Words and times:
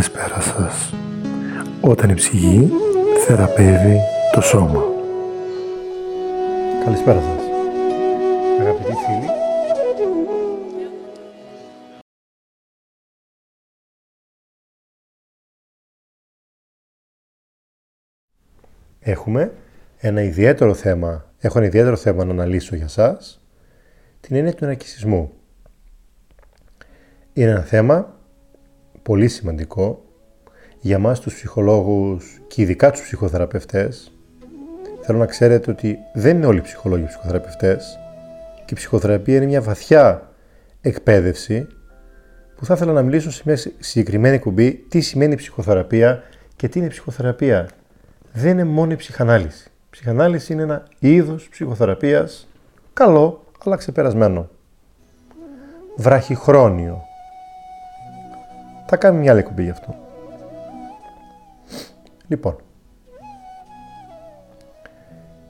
Καλησπέρα 0.00 0.40
σας. 0.40 0.94
Όταν 1.80 2.10
η 2.10 2.14
ψυχή 2.14 2.70
θεραπεύει 3.26 3.98
το 4.32 4.40
σώμα. 4.40 4.82
Καλησπέρα 6.84 7.20
σας. 7.20 7.42
Αγαπητοί 8.60 8.92
φίλοι. 8.92 9.26
Έχουμε 19.00 19.52
ένα 19.98 20.22
ιδιαίτερο 20.22 20.74
θέμα, 20.74 21.32
έχω 21.38 21.58
ένα 21.58 21.66
ιδιαίτερο 21.66 21.96
θέμα 21.96 22.24
να 22.24 22.30
αναλύσω 22.30 22.76
για 22.76 22.88
σας, 22.88 23.44
την 24.20 24.36
έννοια 24.36 24.54
του 24.54 24.64
ναρκισισμού. 24.64 25.32
Είναι 27.32 27.50
ένα 27.50 27.62
θέμα 27.62 28.19
πολύ 29.02 29.28
σημαντικό 29.28 30.04
για 30.80 30.98
μας 30.98 31.20
τους 31.20 31.34
ψυχολόγους 31.34 32.40
και 32.46 32.62
ειδικά 32.62 32.90
τους 32.90 33.02
ψυχοθεραπευτές. 33.02 34.12
Θέλω 35.00 35.18
να 35.18 35.26
ξέρετε 35.26 35.70
ότι 35.70 35.98
δεν 36.14 36.36
είναι 36.36 36.46
όλοι 36.46 36.58
οι 36.58 36.62
ψυχολόγοι 36.62 37.04
ψυχοθεραπευτές 37.04 37.98
και 38.64 38.70
η 38.70 38.74
ψυχοθεραπεία 38.74 39.36
είναι 39.36 39.46
μια 39.46 39.62
βαθιά 39.62 40.30
εκπαίδευση 40.80 41.66
που 42.56 42.64
θα 42.64 42.74
ήθελα 42.74 42.92
να 42.92 43.02
μιλήσω 43.02 43.30
σε 43.30 43.42
μια 43.46 43.56
συγκεκριμένη 43.78 44.38
κουμπί 44.38 44.72
τι 44.72 45.00
σημαίνει 45.00 45.34
ψυχοθεραπεία 45.34 46.22
και 46.56 46.68
τι 46.68 46.78
είναι 46.78 46.88
ψυχοθεραπεία. 46.88 47.68
Δεν 48.32 48.50
είναι 48.50 48.64
μόνο 48.64 48.92
η 48.92 48.96
ψυχανάλυση. 48.96 49.68
Η 49.68 49.90
ψυχανάλυση 49.90 50.52
είναι 50.52 50.62
ένα 50.62 50.86
είδος 50.98 51.48
ψυχοθεραπείας 51.48 52.48
καλό 52.92 53.44
αλλά 53.64 53.76
ξεπερασμένο. 53.76 54.48
Βραχυχρόνιο, 55.96 57.02
θα 58.90 58.96
κάνουμε 58.96 59.20
μια 59.22 59.32
άλλη 59.32 59.42
κουμπί 59.42 59.62
γι' 59.62 59.70
αυτό. 59.70 59.94
Λοιπόν, 62.26 62.56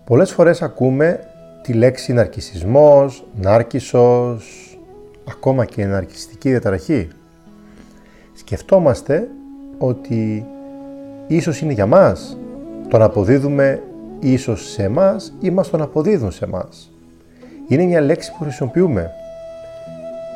πολλές 0.05 0.33
φορές 0.33 0.62
ακούμε 0.62 1.20
τη 1.62 1.73
λέξη 1.73 2.12
ναρκισισμός, 2.12 3.27
νάρκισος, 3.34 4.79
ακόμα 5.29 5.64
και 5.64 5.84
ναρκιστική 5.84 6.48
διαταραχή. 6.48 7.09
Σκεφτόμαστε 8.33 9.29
ότι 9.79 10.47
ίσως 11.27 11.61
είναι 11.61 11.73
για 11.73 11.86
μας, 11.86 12.39
τον 12.89 13.03
αποδίδουμε 13.03 13.83
ίσως 14.20 14.70
σε 14.70 14.83
εμάς 14.83 15.33
ή 15.41 15.51
μας 15.51 15.70
τον 15.70 15.83
αποδίδουν 15.83 16.31
σε 16.31 16.45
εμάς. 16.45 16.92
Είναι 17.69 17.84
μια 17.84 18.01
λέξη 18.01 18.33
που 18.33 18.42
χρησιμοποιούμε. 18.42 19.11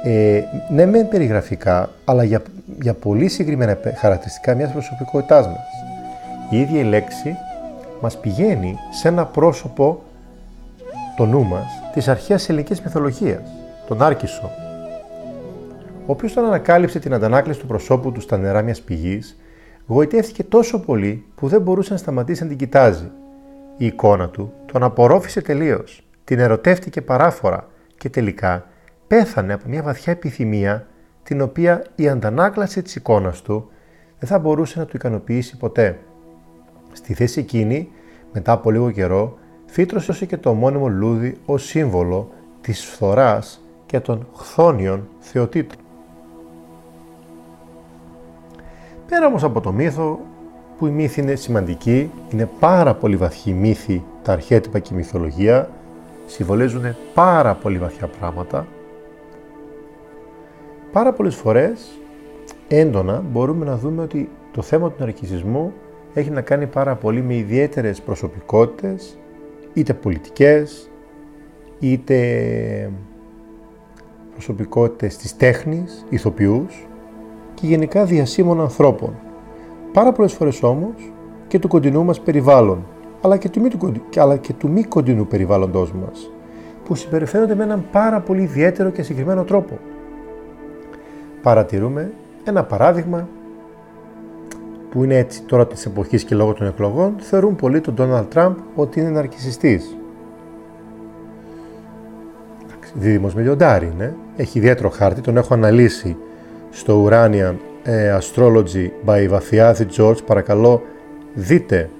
Ε, 0.06 0.42
ναι, 0.70 0.86
μεν 0.86 1.08
περιγραφικά, 1.08 1.91
αλλά 2.05 2.24
για 2.24 2.42
για 2.80 2.94
πολύ 2.94 3.28
συγκεκριμένα 3.28 3.78
χαρακτηριστικά 3.97 4.55
μιας 4.55 4.72
προσωπικότητάς 4.72 5.47
μας. 5.47 5.66
Η 6.50 6.60
ίδια 6.60 6.80
η 6.80 6.84
λέξη 6.84 7.36
μας 8.00 8.19
πηγαίνει 8.20 8.77
σε 8.91 9.08
ένα 9.08 9.27
πρόσωπο 9.27 10.02
το 11.16 11.27
νου 11.27 11.44
μας 11.44 11.66
της 11.92 12.08
αρχαίας 12.08 12.48
ελληνικής 12.48 12.80
μυθολογίας, 12.80 13.41
τον 13.86 14.02
Άρκισο, 14.02 14.50
ο 16.06 16.12
οποίος 16.12 16.32
όταν 16.32 16.44
ανακάλυψε 16.44 16.98
την 16.98 17.14
αντανάκληση 17.14 17.60
του 17.60 17.66
προσώπου 17.66 18.12
του 18.12 18.20
στα 18.20 18.36
νερά 18.36 18.62
μιας 18.62 18.80
πηγής, 18.80 19.36
γοητεύτηκε 19.86 20.44
τόσο 20.44 20.80
πολύ 20.80 21.25
που 21.34 21.48
δεν 21.48 21.60
μπορούσε 21.60 21.92
να 21.92 21.98
σταματήσει 21.98 22.42
να 22.42 22.48
την 22.48 22.58
κοιτάζει. 22.58 23.10
Η 23.77 23.86
εικόνα 23.86 24.28
του 24.28 24.52
τον 24.72 24.82
απορρόφησε 24.82 25.41
τελείως, 25.41 26.05
την 26.25 26.38
ερωτεύτηκε 26.38 27.00
παράφορα 27.00 27.69
και 27.98 28.10
τελικά 28.10 28.66
πέθανε 29.15 29.53
από 29.53 29.69
μια 29.69 29.83
βαθιά 29.83 30.12
επιθυμία 30.12 30.87
την 31.23 31.41
οποία 31.41 31.84
η 31.95 32.09
αντανάκλαση 32.09 32.83
της 32.83 32.97
εικόνας 32.97 33.43
του 33.43 33.69
δεν 34.19 34.29
θα 34.29 34.39
μπορούσε 34.39 34.79
να 34.79 34.84
του 34.84 34.97
ικανοποιήσει 34.97 35.56
ποτέ. 35.56 35.98
Στη 36.93 37.15
θέση 37.15 37.41
εκείνη, 37.41 37.88
μετά 38.33 38.53
από 38.53 38.71
λίγο 38.71 38.91
καιρό, 38.91 39.38
φύτρωσες 39.66 40.27
και 40.27 40.37
το 40.37 40.55
μόνιμο 40.55 40.88
λούδι 40.88 41.37
ως 41.47 41.65
σύμβολο 41.65 42.31
της 42.61 42.84
φθοράς 42.84 43.65
και 43.87 44.00
των 44.00 44.27
χθόνιων 44.37 45.09
θεοτήτων. 45.19 45.78
Πέρα 49.09 49.27
όμως 49.27 49.44
από 49.44 49.61
το 49.61 49.72
μύθο, 49.72 50.21
που 50.78 50.87
η 50.87 50.91
μύθη 50.91 51.21
είναι 51.21 51.34
σημαντική, 51.34 52.11
είναι 52.33 52.49
πάρα 52.59 52.94
πολύ 52.94 53.17
βαθιοί 53.17 53.56
μύθοι, 53.59 54.05
τα 54.22 54.33
αρχέτυπα 54.33 54.78
και 54.78 54.94
η 54.94 54.97
μυθολογία, 54.97 55.71
συμβολίζουν 56.27 56.97
πάρα 57.15 57.55
πολύ 57.55 57.78
βαθιά 57.78 58.06
πράγματα, 58.06 58.67
Πάρα 60.94 61.12
πολλές 61.12 61.34
φορές, 61.34 61.99
έντονα, 62.69 63.25
μπορούμε 63.31 63.65
να 63.65 63.77
δούμε 63.77 64.03
ότι 64.03 64.28
το 64.53 64.62
θέμα 64.62 64.91
του 64.91 64.97
ναρκισισμού 64.99 65.72
έχει 66.15 66.31
να 66.31 66.41
κάνει 66.41 66.66
πάρα 66.66 66.94
πολύ 66.94 67.22
με 67.22 67.34
ιδιαίτερες 67.34 68.00
προσωπικότητες, 68.00 69.19
είτε 69.72 69.94
πολιτικές, 69.94 70.91
είτε 71.78 72.91
προσωπικότητες 74.32 75.16
της 75.16 75.37
τέχνης, 75.37 76.06
ηθοποιούς 76.09 76.87
και 77.55 77.66
γενικά 77.66 78.05
διασύμων 78.05 78.61
ανθρώπων. 78.61 79.15
Πάρα 79.93 80.12
πολλές 80.12 80.32
φορές 80.32 80.62
όμως 80.62 81.12
και 81.49 81.59
του 81.59 81.69
κοντινού 81.69 82.05
μας 82.05 82.21
περιβάλλον, 82.21 82.87
αλλά 83.21 83.37
και 83.37 83.49
του 83.49 83.61
μη, 83.61 83.71
αλλά 84.16 84.37
και 84.37 84.53
του 84.53 84.71
μη 84.71 84.82
κοντινού 84.82 85.26
περιβάλλοντός 85.26 85.93
μας, 85.93 86.31
που 86.84 86.94
συμπεριφέρονται 86.94 87.55
με 87.55 87.65
έναν 87.65 87.84
πάρα 87.93 88.21
πολύ 88.21 88.43
ιδιαίτερο 88.43 88.91
και 88.91 89.03
συγκεκριμένο 89.03 89.44
τρόπο 89.44 89.78
παρατηρούμε 91.44 92.12
ένα 92.44 92.65
παράδειγμα 92.65 93.28
που 94.91 95.05
είναι 95.05 95.16
έτσι 95.16 95.43
τώρα 95.43 95.66
της 95.66 95.87
εποχής 95.87 96.25
και 96.25 96.34
λόγω 96.34 96.53
των 96.53 96.66
εκλογών, 96.66 97.15
θεωρούν 97.19 97.56
πολύ 97.56 97.81
τον 97.81 97.94
Ντόναλτ 97.94 98.31
Τραμπ 98.31 98.56
ότι 98.75 99.00
είναι 99.00 99.09
ναρκισιστής. 99.09 99.97
Δίδυμος 102.94 103.34
με 103.34 103.43
λιοντάρι 103.43 103.91
είναι. 103.94 104.16
Έχει 104.37 104.59
ιδιαίτερο 104.59 104.88
χάρτη, 104.88 105.21
τον 105.21 105.37
έχω 105.37 105.55
αναλύσει 105.55 106.16
στο 106.71 107.09
Uranian 107.10 107.55
ε, 107.82 108.19
Astrology 108.19 108.88
by 109.06 109.26
Βαφιάδη 109.28 109.87
George. 109.97 110.25
Παρακαλώ 110.26 110.82
δείτε 111.34 111.91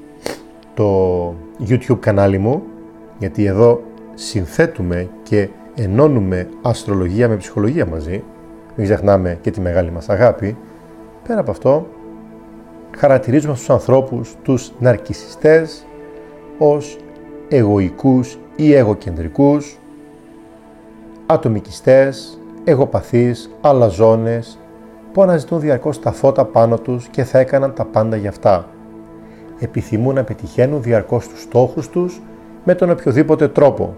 το 0.75 1.35
YouTube 1.69 1.99
κανάλι 2.01 2.39
μου, 2.39 2.63
γιατί 3.19 3.45
εδώ 3.45 3.83
συνθέτουμε 4.15 5.09
και 5.23 5.49
ενώνουμε 5.75 6.49
αστρολογία 6.63 7.29
με 7.29 7.37
ψυχολογία 7.37 7.87
μαζί 7.87 8.23
μην 8.77 8.87
ξεχνάμε 8.87 9.39
και 9.41 9.51
τη 9.51 9.61
μεγάλη 9.61 9.91
μας 9.91 10.09
αγάπη, 10.09 10.57
πέρα 11.27 11.41
από 11.41 11.51
αυτό 11.51 11.87
χαρακτηρίζουμε 12.97 13.55
στους 13.55 13.71
ανθρώπους 13.71 14.35
τους 14.43 14.73
ναρκισιστές 14.79 15.87
ως 16.59 16.99
εγωικούς 17.49 18.39
ή 18.57 18.75
εγωκεντρικούς, 18.75 19.79
ατομικιστές, 21.27 22.41
εγωπαθείς, 22.65 23.51
αλαζόνες, 23.61 24.59
που 25.13 25.23
αναζητούν 25.23 25.61
διαρκώς 25.61 26.01
τα 26.01 26.13
φώτα 26.13 26.45
πάνω 26.45 26.79
τους 26.79 27.07
και 27.07 27.25
θα 27.25 27.39
έκαναν 27.39 27.75
τα 27.75 27.85
πάντα 27.85 28.17
για 28.17 28.29
αυτά. 28.29 28.69
Επιθυμούν 29.59 30.15
να 30.15 30.25
πετυχαίνουν 30.25 30.83
διαρκώς 30.83 31.29
τους 31.29 31.43
στόχους 31.43 31.89
τους 31.89 32.23
με 32.65 32.75
τον 32.75 32.91
οποιοδήποτε 32.91 33.49
τρόπο. 33.49 33.97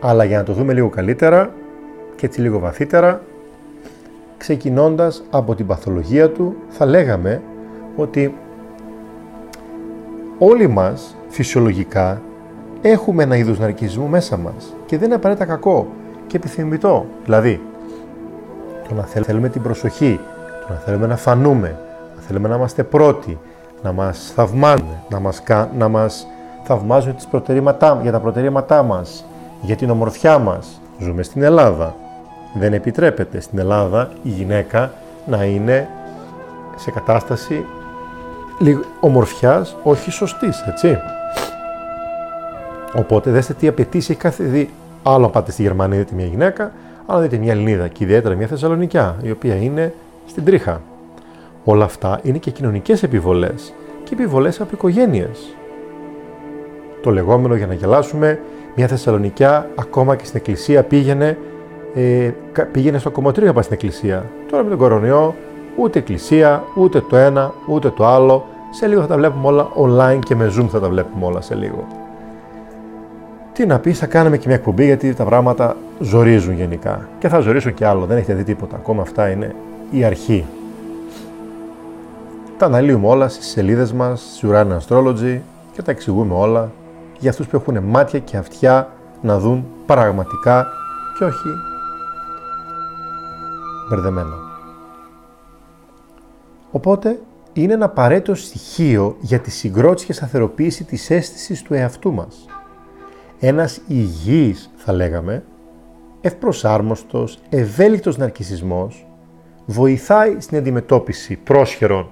Αλλά 0.00 0.24
για 0.24 0.36
να 0.36 0.44
το 0.44 0.52
δούμε 0.52 0.72
λίγο 0.72 0.88
καλύτερα, 0.88 1.52
και 2.16 2.26
έτσι 2.26 2.40
λίγο 2.40 2.58
βαθύτερα, 2.58 3.20
ξεκινώντας 4.36 5.22
από 5.30 5.54
την 5.54 5.66
παθολογία 5.66 6.30
του, 6.30 6.56
θα 6.68 6.86
λέγαμε 6.86 7.42
ότι 7.96 8.34
όλοι 10.38 10.66
μας 10.66 11.16
φυσιολογικά 11.28 12.22
έχουμε 12.82 13.22
ένα 13.22 13.36
είδος 13.36 13.58
ναρκισμού 13.58 14.06
μέσα 14.06 14.36
μας 14.36 14.74
και 14.86 14.96
δεν 14.96 15.06
είναι 15.06 15.14
απαραίτητα 15.14 15.46
κακό 15.46 15.86
και 16.26 16.36
επιθυμητό. 16.36 17.06
Δηλαδή, 17.24 17.60
το 18.88 18.94
να 18.94 19.02
θέλουμε 19.02 19.48
την 19.48 19.62
προσοχή, 19.62 20.20
το 20.66 20.72
να 20.72 20.78
θέλουμε 20.78 21.06
να 21.06 21.16
φανούμε, 21.16 21.78
να 22.16 22.22
θέλουμε 22.22 22.48
να 22.48 22.56
είμαστε 22.56 22.82
πρώτοι, 22.82 23.38
να 23.82 23.92
μας 23.92 24.32
θαυμάζουν, 24.34 24.88
να 25.08 25.20
μας, 25.20 25.42
να 25.78 25.88
μας 25.88 26.26
θαυμάζουν 26.64 27.14
τις 27.14 27.26
προτερήματά, 27.26 27.98
για 28.02 28.12
τα 28.12 28.20
προτερήματά 28.20 28.82
μας, 28.82 29.24
για 29.60 29.76
την 29.76 29.90
ομορφιά 29.90 30.38
μας. 30.38 30.80
Ζούμε 30.98 31.22
στην 31.22 31.42
Ελλάδα. 31.42 31.94
Δεν 32.54 32.72
επιτρέπεται 32.72 33.40
στην 33.40 33.58
Ελλάδα 33.58 34.10
η 34.22 34.28
γυναίκα 34.28 34.92
να 35.26 35.44
είναι 35.44 35.88
σε 36.76 36.90
κατάσταση 36.90 37.64
ομορφιάς, 39.00 39.76
όχι 39.82 40.10
σωστής, 40.10 40.64
έτσι. 40.68 40.98
Οπότε 42.96 43.30
δέστε 43.30 43.52
τι 43.54 43.68
απαιτήσει 43.68 44.12
έχει 44.12 44.20
κάθε 44.20 44.44
δι. 44.44 44.70
Άλλο 45.02 45.28
πάτε 45.28 45.50
στη 45.50 45.62
Γερμανία 45.62 45.98
δείτε 45.98 46.14
μια 46.14 46.26
γυναίκα, 46.26 46.72
άλλο 47.06 47.20
δείτε 47.20 47.36
μια 47.36 47.52
Ελληνίδα 47.52 47.88
και 47.88 48.04
ιδιαίτερα 48.04 48.34
μια 48.34 48.46
Θεσσαλονικιά, 48.46 49.16
η 49.22 49.30
οποία 49.30 49.54
είναι 49.54 49.94
στην 50.26 50.44
τρίχα. 50.44 50.80
Όλα 51.64 51.84
αυτά 51.84 52.20
είναι 52.22 52.38
και 52.38 52.50
κοινωνικές 52.50 53.02
επιβολές 53.02 53.72
και 54.04 54.14
επιβολές 54.14 54.60
από 54.60 54.70
οικογένειες. 54.72 55.54
Το 57.02 57.10
λεγόμενο 57.10 57.54
για 57.54 57.66
να 57.66 57.74
γελάσουμε, 57.74 58.40
μια 58.74 58.86
Θεσσαλονικιά 58.86 59.70
ακόμα 59.74 60.16
και 60.16 60.24
στην 60.24 60.38
εκκλησία 60.38 60.82
πήγαινε 60.82 61.38
ε, 61.94 62.30
πήγαινε 62.72 62.98
στο 62.98 63.10
κομμωτήριο 63.10 63.48
να 63.48 63.54
πάει 63.54 63.62
στην 63.62 63.74
εκκλησία. 63.74 64.24
Τώρα 64.50 64.62
με 64.62 64.68
τον 64.68 64.78
κορονοϊό 64.78 65.34
Ούτε 65.76 65.98
εκκλησία, 65.98 66.64
ούτε 66.74 67.00
το 67.00 67.16
ένα, 67.16 67.52
ούτε 67.68 67.90
το 67.90 68.06
άλλο. 68.06 68.46
Σε 68.70 68.86
λίγο 68.86 69.00
θα 69.00 69.06
τα 69.06 69.16
βλέπουμε 69.16 69.46
όλα 69.46 69.68
online 69.76 70.18
και 70.24 70.34
με 70.34 70.52
Zoom 70.58 70.66
θα 70.68 70.80
τα 70.80 70.88
βλέπουμε 70.88 71.26
όλα 71.26 71.40
σε 71.40 71.54
λίγο. 71.54 71.86
Τι 73.52 73.66
να 73.66 73.78
πεις, 73.78 73.98
θα 73.98 74.06
κάνουμε 74.06 74.36
και 74.36 74.44
μια 74.46 74.56
εκπομπή 74.56 74.84
γιατί 74.84 75.14
τα 75.14 75.24
πράγματα 75.24 75.76
ζορίζουν 76.00 76.54
γενικά. 76.54 77.08
Και 77.18 77.28
θα 77.28 77.40
ζορίσουν 77.40 77.74
και 77.74 77.86
άλλο, 77.86 78.04
δεν 78.04 78.16
έχετε 78.16 78.34
δει 78.34 78.44
τίποτα. 78.44 78.76
Ακόμα 78.76 79.02
αυτά 79.02 79.30
είναι 79.30 79.54
η 79.90 80.04
αρχή. 80.04 80.44
Τα 82.58 82.66
αναλύουμε 82.66 83.06
όλα 83.06 83.28
στις 83.28 83.46
σελίδες 83.46 83.92
μας, 83.92 84.32
στη 84.36 84.48
Uranian 84.50 84.78
Astrology 84.78 85.38
και 85.72 85.82
τα 85.82 85.90
εξηγούμε 85.90 86.34
όλα 86.34 86.70
για 87.18 87.30
αυτούς 87.30 87.46
που 87.46 87.56
έχουν 87.56 87.82
μάτια 87.84 88.18
και 88.18 88.36
αυτιά 88.36 88.88
να 89.20 89.38
δουν 89.38 89.66
πραγματικά 89.86 90.66
και 91.18 91.24
όχι 91.24 91.73
μπερδεμένα. 93.88 94.36
Οπότε 96.70 97.20
είναι 97.52 97.72
ένα 97.72 97.84
απαραίτητο 97.84 98.34
στοιχείο 98.34 99.16
για 99.20 99.40
τη 99.40 99.50
συγκρότηση 99.50 100.06
και 100.06 100.12
σταθεροποίηση 100.12 100.84
της 100.84 101.10
αίσθησης 101.10 101.62
του 101.62 101.74
εαυτού 101.74 102.12
μας. 102.12 102.46
Ένας 103.40 103.80
υγιής, 103.86 104.70
θα 104.76 104.92
λέγαμε, 104.92 105.44
ευπροσάρμοστος, 106.20 107.38
ευέλικτος 107.48 108.16
ναρκισισμός 108.16 109.06
βοηθάει 109.66 110.36
στην 110.40 110.58
αντιμετώπιση 110.58 111.36
πρόσχερων 111.36 112.08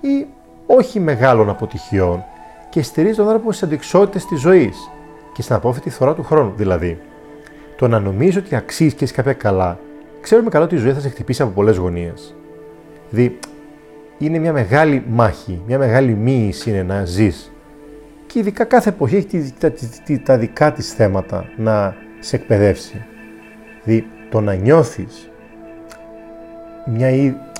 ή 0.00 0.26
όχι 0.66 1.00
μεγάλων 1.00 1.48
αποτυχιών 1.48 2.24
και 2.70 2.82
στηρίζει 2.82 3.16
τον 3.16 3.26
άνθρωπο 3.26 3.52
στις 3.52 3.62
αντικσότητες 3.62 4.24
της 4.24 4.40
ζωής 4.40 4.90
και 5.32 5.42
στην 5.42 5.54
απόφυτη 5.54 5.90
θωρά 5.90 6.14
του 6.14 6.22
χρόνου. 6.22 6.52
Δηλαδή, 6.56 7.00
το 7.76 7.88
να 7.88 7.98
νομίζει 7.98 8.38
ότι 8.38 8.54
αξίζει 8.56 8.94
και 8.94 9.04
έχει 9.04 9.12
κάποια 9.12 9.32
καλά, 9.32 9.78
ξέρουμε 10.20 10.50
καλά 10.50 10.64
ότι 10.64 10.74
η 10.74 10.78
ζωή 10.78 10.92
θα 10.92 11.00
σε 11.00 11.08
χτυπήσει 11.08 11.42
από 11.42 11.50
πολλές 11.50 11.76
γωνίες. 11.76 12.34
Δηλαδή, 13.10 13.38
είναι 14.18 14.38
μια 14.38 14.52
μεγάλη 14.52 15.02
μάχη, 15.08 15.62
μια 15.66 15.78
μεγάλη 15.78 16.14
μοίηση 16.14 16.70
είναι 16.70 16.82
να 16.82 17.04
ζεις. 17.04 17.52
Και 18.26 18.38
ειδικά 18.38 18.64
κάθε 18.64 18.88
εποχή 18.88 19.16
έχει 19.16 19.52
τα, 19.58 19.72
τα, 19.72 20.18
τα 20.24 20.38
δικά 20.38 20.72
της 20.72 20.92
θέματα 20.92 21.44
να 21.56 21.96
σε 22.18 22.36
εκπαιδεύσει. 22.36 23.04
Δηλαδή, 23.82 24.06
το 24.30 24.40
να 24.40 24.54
νιώθεις 24.54 25.30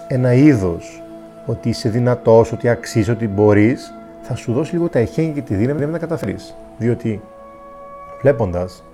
ένα 0.09 0.33
είδος 0.33 1.03
ότι 1.47 1.69
είσαι 1.69 1.89
δυνατός, 1.89 2.53
ότι 2.53 2.69
αξίζεις, 2.69 3.09
ότι 3.09 3.29
μπορείς, 3.29 3.93
θα 4.23 4.35
σου 4.35 4.53
δώσει 4.53 4.73
λίγο 4.73 4.89
τα 4.89 4.99
εχέγγυα 4.99 5.33
και 5.33 5.41
τη 5.41 5.55
δύναμη 5.55 5.81
να 5.81 5.93
τα 5.93 5.99
καταφέρεις. 5.99 6.55
Διότι 6.79 7.21
βλέποντας 8.21 8.85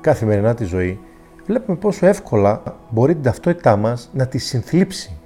καθημερινά 0.00 0.54
τη 0.54 0.64
ζωή, 0.64 1.00
βλέπουμε 1.46 1.76
πόσο 1.76 2.06
εύκολα 2.06 2.62
μπορεί 2.90 3.14
την 3.14 3.22
ταυτότητά 3.22 3.76
μας 3.76 4.10
να 4.12 4.26
τη 4.26 4.38
συνθλίψει. 4.38 5.16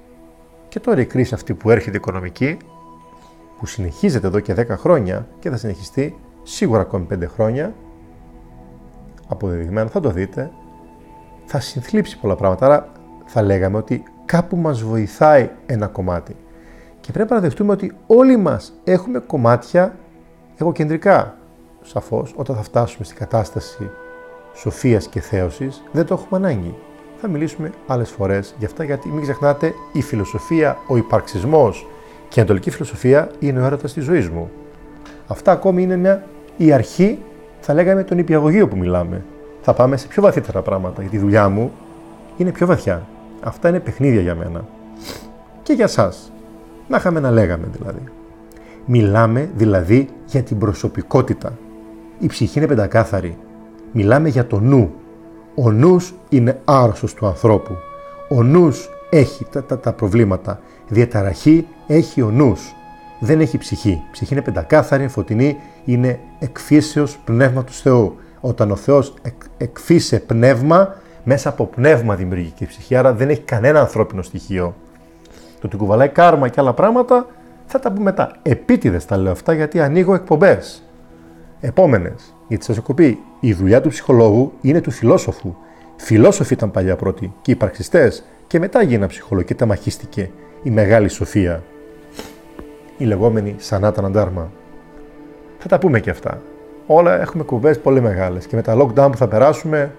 Και 0.67 0.79
τώρα 0.79 1.01
η 1.01 1.05
κρίση 1.05 1.33
αυτή 1.33 1.53
που 1.53 1.69
έρχεται 1.69 1.97
οικονομική, 1.97 2.57
που 3.57 3.65
συνεχίζεται 3.65 4.27
εδώ 4.27 4.39
και 4.39 4.53
10 4.57 4.67
χρόνια 4.67 5.27
και 5.39 5.49
θα 5.49 5.57
συνεχιστεί 5.57 6.17
σίγουρα 6.43 6.81
ακόμη 6.81 7.07
5 7.13 7.27
χρόνια, 7.27 7.73
αποδεδειγμένο 9.27 9.89
θα 9.89 9.99
το 9.99 10.09
δείτε, 10.09 10.51
θα 11.45 11.59
συνθλίψει 11.59 12.19
πολλά 12.19 12.35
πράγματα. 12.35 12.65
Άρα 12.65 12.91
θα 13.25 13.41
λέγαμε 13.41 13.77
ότι 13.77 14.03
κάπου 14.25 14.57
μας 14.57 14.81
βοηθάει 14.83 15.49
ένα 15.65 15.87
κομμάτι. 15.87 16.35
Και 16.99 17.11
πρέπει 17.11 17.33
να 17.33 17.39
δεχτούμε 17.39 17.71
ότι 17.71 17.97
όλοι 18.07 18.37
μας 18.37 18.73
έχουμε 18.83 19.19
κομμάτια 19.19 19.95
εγωκεντρικά. 20.57 21.37
Σαφώς, 21.81 22.33
όταν 22.35 22.55
θα 22.55 22.61
φτάσουμε 22.61 23.05
στην 23.05 23.17
κατάσταση 23.17 23.89
σοφίας 24.59 25.07
και 25.07 25.19
θέωσης, 25.19 25.83
δεν 25.91 26.05
το 26.05 26.13
έχουμε 26.13 26.47
ανάγκη. 26.47 26.75
Θα 27.21 27.27
μιλήσουμε 27.27 27.71
άλλες 27.87 28.09
φορές 28.09 28.55
γι' 28.59 28.65
αυτά, 28.65 28.83
γιατί 28.83 29.09
μην 29.09 29.21
ξεχνάτε, 29.21 29.73
η 29.91 30.01
φιλοσοφία, 30.01 30.77
ο 30.87 30.97
υπαρξισμός 30.97 31.87
και 32.29 32.39
η 32.39 32.41
ανατολική 32.41 32.69
φιλοσοφία 32.69 33.29
είναι 33.39 33.61
ο 33.61 33.65
έρωτας 33.65 33.93
της 33.93 34.03
ζωής 34.03 34.29
μου. 34.29 34.49
Αυτά 35.27 35.51
ακόμη 35.51 35.81
είναι 35.81 35.95
μια, 35.95 36.23
η 36.57 36.71
αρχή, 36.71 37.19
θα 37.59 37.73
λέγαμε, 37.73 38.03
τον 38.03 38.17
υπηαγωγείο 38.17 38.67
που 38.67 38.77
μιλάμε. 38.77 39.23
Θα 39.61 39.73
πάμε 39.73 39.97
σε 39.97 40.07
πιο 40.07 40.21
βαθύτερα 40.21 40.61
πράγματα, 40.61 41.01
γιατί 41.01 41.15
η 41.15 41.19
δουλειά 41.19 41.49
μου 41.49 41.71
είναι 42.37 42.51
πιο 42.51 42.67
βαθιά. 42.67 43.07
Αυτά 43.43 43.69
είναι 43.69 43.79
παιχνίδια 43.79 44.21
για 44.21 44.35
μένα. 44.35 44.65
Και 45.63 45.73
για 45.73 45.87
σας. 45.87 46.31
Να 46.87 46.97
είχαμε 46.97 47.19
να 47.19 47.31
λέγαμε 47.31 47.67
δηλαδή. 47.71 48.03
Μιλάμε 48.85 49.49
δηλαδή 49.55 50.09
για 50.25 50.43
την 50.43 50.57
προσωπικότητα. 50.57 51.57
Η 52.19 52.27
ψυχή 52.27 52.57
είναι 52.57 52.67
πεντακάθαρη. 52.67 53.37
Μιλάμε 53.99 54.29
για 54.29 54.47
το 54.47 54.59
νου. 54.59 54.93
Ο 55.55 55.71
νους 55.71 56.13
είναι 56.29 56.59
άρρωστος 56.65 57.13
του 57.13 57.27
ανθρώπου. 57.27 57.75
Ο 58.29 58.43
νους 58.43 58.89
έχει 59.09 59.45
τα, 59.51 59.63
τα, 59.63 59.79
τα 59.79 59.93
προβλήματα. 59.93 60.59
Διαταραχή 60.87 61.67
έχει 61.87 62.21
ο 62.21 62.29
νους. 62.29 62.75
Δεν 63.19 63.39
έχει 63.39 63.57
ψυχή. 63.57 63.89
Η 63.89 64.07
ψυχή 64.11 64.33
είναι 64.33 64.41
πεντακάθαρη, 64.41 65.07
φωτεινή, 65.07 65.57
είναι 65.85 66.19
εκφύσεως 66.39 67.17
πνεύμα 67.17 67.63
του 67.63 67.71
Θεού. 67.71 68.15
Όταν 68.39 68.71
ο 68.71 68.75
Θεός 68.75 69.13
εκ, 69.21 69.41
εκφύσε 69.57 70.19
πνεύμα, 70.19 70.95
μέσα 71.23 71.49
από 71.49 71.65
πνεύμα 71.65 72.15
δημιουργική 72.15 72.65
ψυχή, 72.65 72.95
άρα 72.95 73.13
δεν 73.13 73.29
έχει 73.29 73.41
κανένα 73.41 73.79
ανθρώπινο 73.79 74.21
στοιχείο. 74.21 74.75
Το 75.59 75.67
ότι 75.67 75.77
κουβαλάει 75.77 76.09
κάρμα 76.09 76.47
και 76.47 76.59
άλλα 76.59 76.73
πράγματα 76.73 77.25
θα 77.65 77.79
τα 77.79 77.91
πούμε 77.91 78.03
μετά. 78.03 78.31
Επίτηδες 78.41 79.05
τα 79.05 79.17
λέω 79.17 79.31
αυτά 79.31 79.53
γιατί 79.53 79.79
ανοίγω 79.81 80.13
εκπομπές. 80.13 80.83
Επόμενες. 81.59 82.31
Γιατί 82.47 82.65
σας 82.65 82.77
έχω 82.77 82.93
πει, 82.93 83.19
η 83.39 83.53
δουλειά 83.53 83.81
του 83.81 83.89
ψυχολόγου 83.89 84.53
είναι 84.61 84.81
του 84.81 84.91
φιλόσοφου. 84.91 85.55
Φιλόσοφοι 85.95 86.53
ήταν 86.53 86.71
παλιά 86.71 86.95
πρώτοι 86.95 87.33
και 87.41 87.51
υπαρξιστές 87.51 88.23
και 88.47 88.59
μετά 88.59 88.81
γίνανε 88.81 89.07
ψυχολόγοι 89.07 89.45
και 89.45 89.55
τα 89.55 89.65
μαχίστηκε 89.65 90.29
η 90.63 90.69
μεγάλη 90.69 91.07
σοφία. 91.07 91.63
Η 92.97 93.05
λεγόμενη 93.05 93.55
Σανάτα 93.57 94.09
Ντάρμα. 94.09 94.51
Θα 95.59 95.67
τα 95.67 95.79
πούμε 95.79 95.99
και 95.99 96.09
αυτά. 96.09 96.41
Όλα 96.87 97.21
έχουμε 97.21 97.43
κουβές 97.43 97.79
πολύ 97.79 98.01
μεγάλες 98.01 98.45
και 98.45 98.55
με 98.55 98.61
τα 98.61 98.77
lockdown 98.77 99.07
που 99.11 99.17
θα 99.17 99.27
περάσουμε 99.27 99.91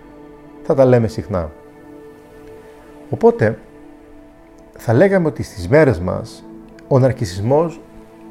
θα 0.62 0.74
τα 0.74 0.84
λέμε 0.84 1.08
συχνά. 1.08 1.50
Οπότε, 3.10 3.58
θα 4.76 4.92
λέγαμε 4.92 5.26
ότι 5.26 5.42
στις 5.42 5.68
μέρες 5.68 5.98
μας 5.98 6.44
ο 6.88 6.98
ναρκισισμός 6.98 7.80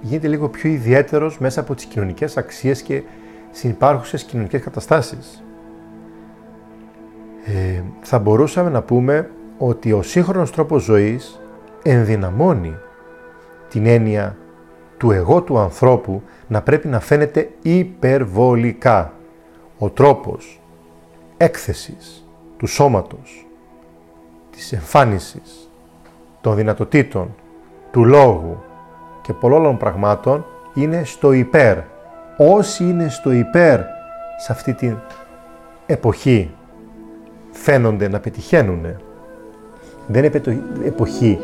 γίνεται 0.02 0.28
λίγο 0.28 0.50
πιο 0.50 0.70
ιδιαίτερος 0.70 1.40
μέσα 1.40 1.60
από 1.60 1.76
τις 1.76 1.86
κοινωνικές 1.86 2.38
αξίες 2.38 2.82
και 2.82 3.04
συνυπάρχουσες 3.58 4.24
κοινωνικές 4.24 4.62
καταστάσεις. 4.62 5.44
Ε, 7.46 7.82
θα 8.02 8.20
μπορούσαμε 8.20 8.70
να 8.70 8.82
πούμε 8.82 9.30
ότι 9.58 9.92
ο 9.92 10.02
σύγχρονος 10.02 10.52
τρόπος 10.52 10.84
ζωής 10.84 11.40
ενδυναμώνει 11.84 12.76
την 13.70 13.86
έννοια 13.86 14.38
του 14.98 15.12
εγώ 15.12 15.42
του 15.42 15.58
ανθρώπου 15.58 16.22
να 16.48 16.62
πρέπει 16.62 16.88
να 16.88 17.00
φαίνεται 17.00 17.50
υπερβολικά. 17.62 19.14
Ο 19.78 19.90
τρόπος 19.90 20.62
έκθεσης 21.38 22.26
του 22.58 22.68
σώματος, 22.68 23.48
της 24.52 24.74
εμφάνισης, 24.74 25.70
των 26.42 26.56
δυνατοτήτων, 26.56 27.36
του 27.92 28.06
λόγου 28.06 28.64
και 29.22 29.34
πολλών 29.34 29.78
πραγμάτων 29.78 30.46
είναι 30.74 31.04
στο 31.04 31.32
υπέρ. 31.32 31.78
Όσοι 32.38 32.84
είναι 32.84 33.10
στο 33.10 33.32
υπέρ 33.32 33.80
σε 34.38 34.52
αυτή 34.52 34.74
την 34.74 34.98
εποχή 35.86 36.52
φαίνονται 37.52 38.08
να 38.08 38.20
πετυχαίνουν. 38.20 38.86
Δεν 40.08 40.24
είναι 40.24 40.42
εποχή 40.86 41.40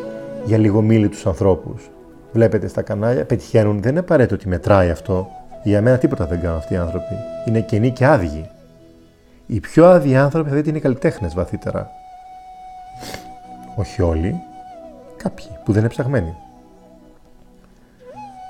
για 0.45 0.57
λιγομίλη 0.57 1.09
τους 1.09 1.25
ανθρώπους. 1.25 1.89
Βλέπετε 2.31 2.67
στα 2.67 2.81
κανάλια, 2.81 3.25
πετυχαίνουν. 3.25 3.81
Δεν 3.81 3.91
είναι 3.91 3.99
απαραίτητο 3.99 4.35
ότι 4.35 4.47
μετράει 4.47 4.89
αυτό. 4.89 5.27
Για 5.63 5.81
μένα 5.81 5.97
τίποτα 5.97 6.25
δεν 6.25 6.41
κάνουν 6.41 6.57
αυτοί 6.57 6.73
οι 6.73 6.77
άνθρωποι. 6.77 7.15
Είναι 7.45 7.59
κενοί 7.59 7.91
και 7.91 8.05
άδειοι. 8.05 8.49
Οι 9.45 9.59
πιο 9.59 9.85
άδειοι 9.85 10.15
άνθρωποι 10.15 10.49
θα 10.49 10.55
δείτε 10.55 10.69
είναι 10.69 10.77
οι 10.77 10.81
καλλιτέχνες 10.81 11.33
βαθύτερα. 11.33 11.89
Όχι 13.75 14.01
όλοι, 14.01 14.41
κάποιοι 15.17 15.45
που 15.63 15.71
δεν 15.71 15.81
είναι 15.81 15.89
ψαγμένοι. 15.89 16.35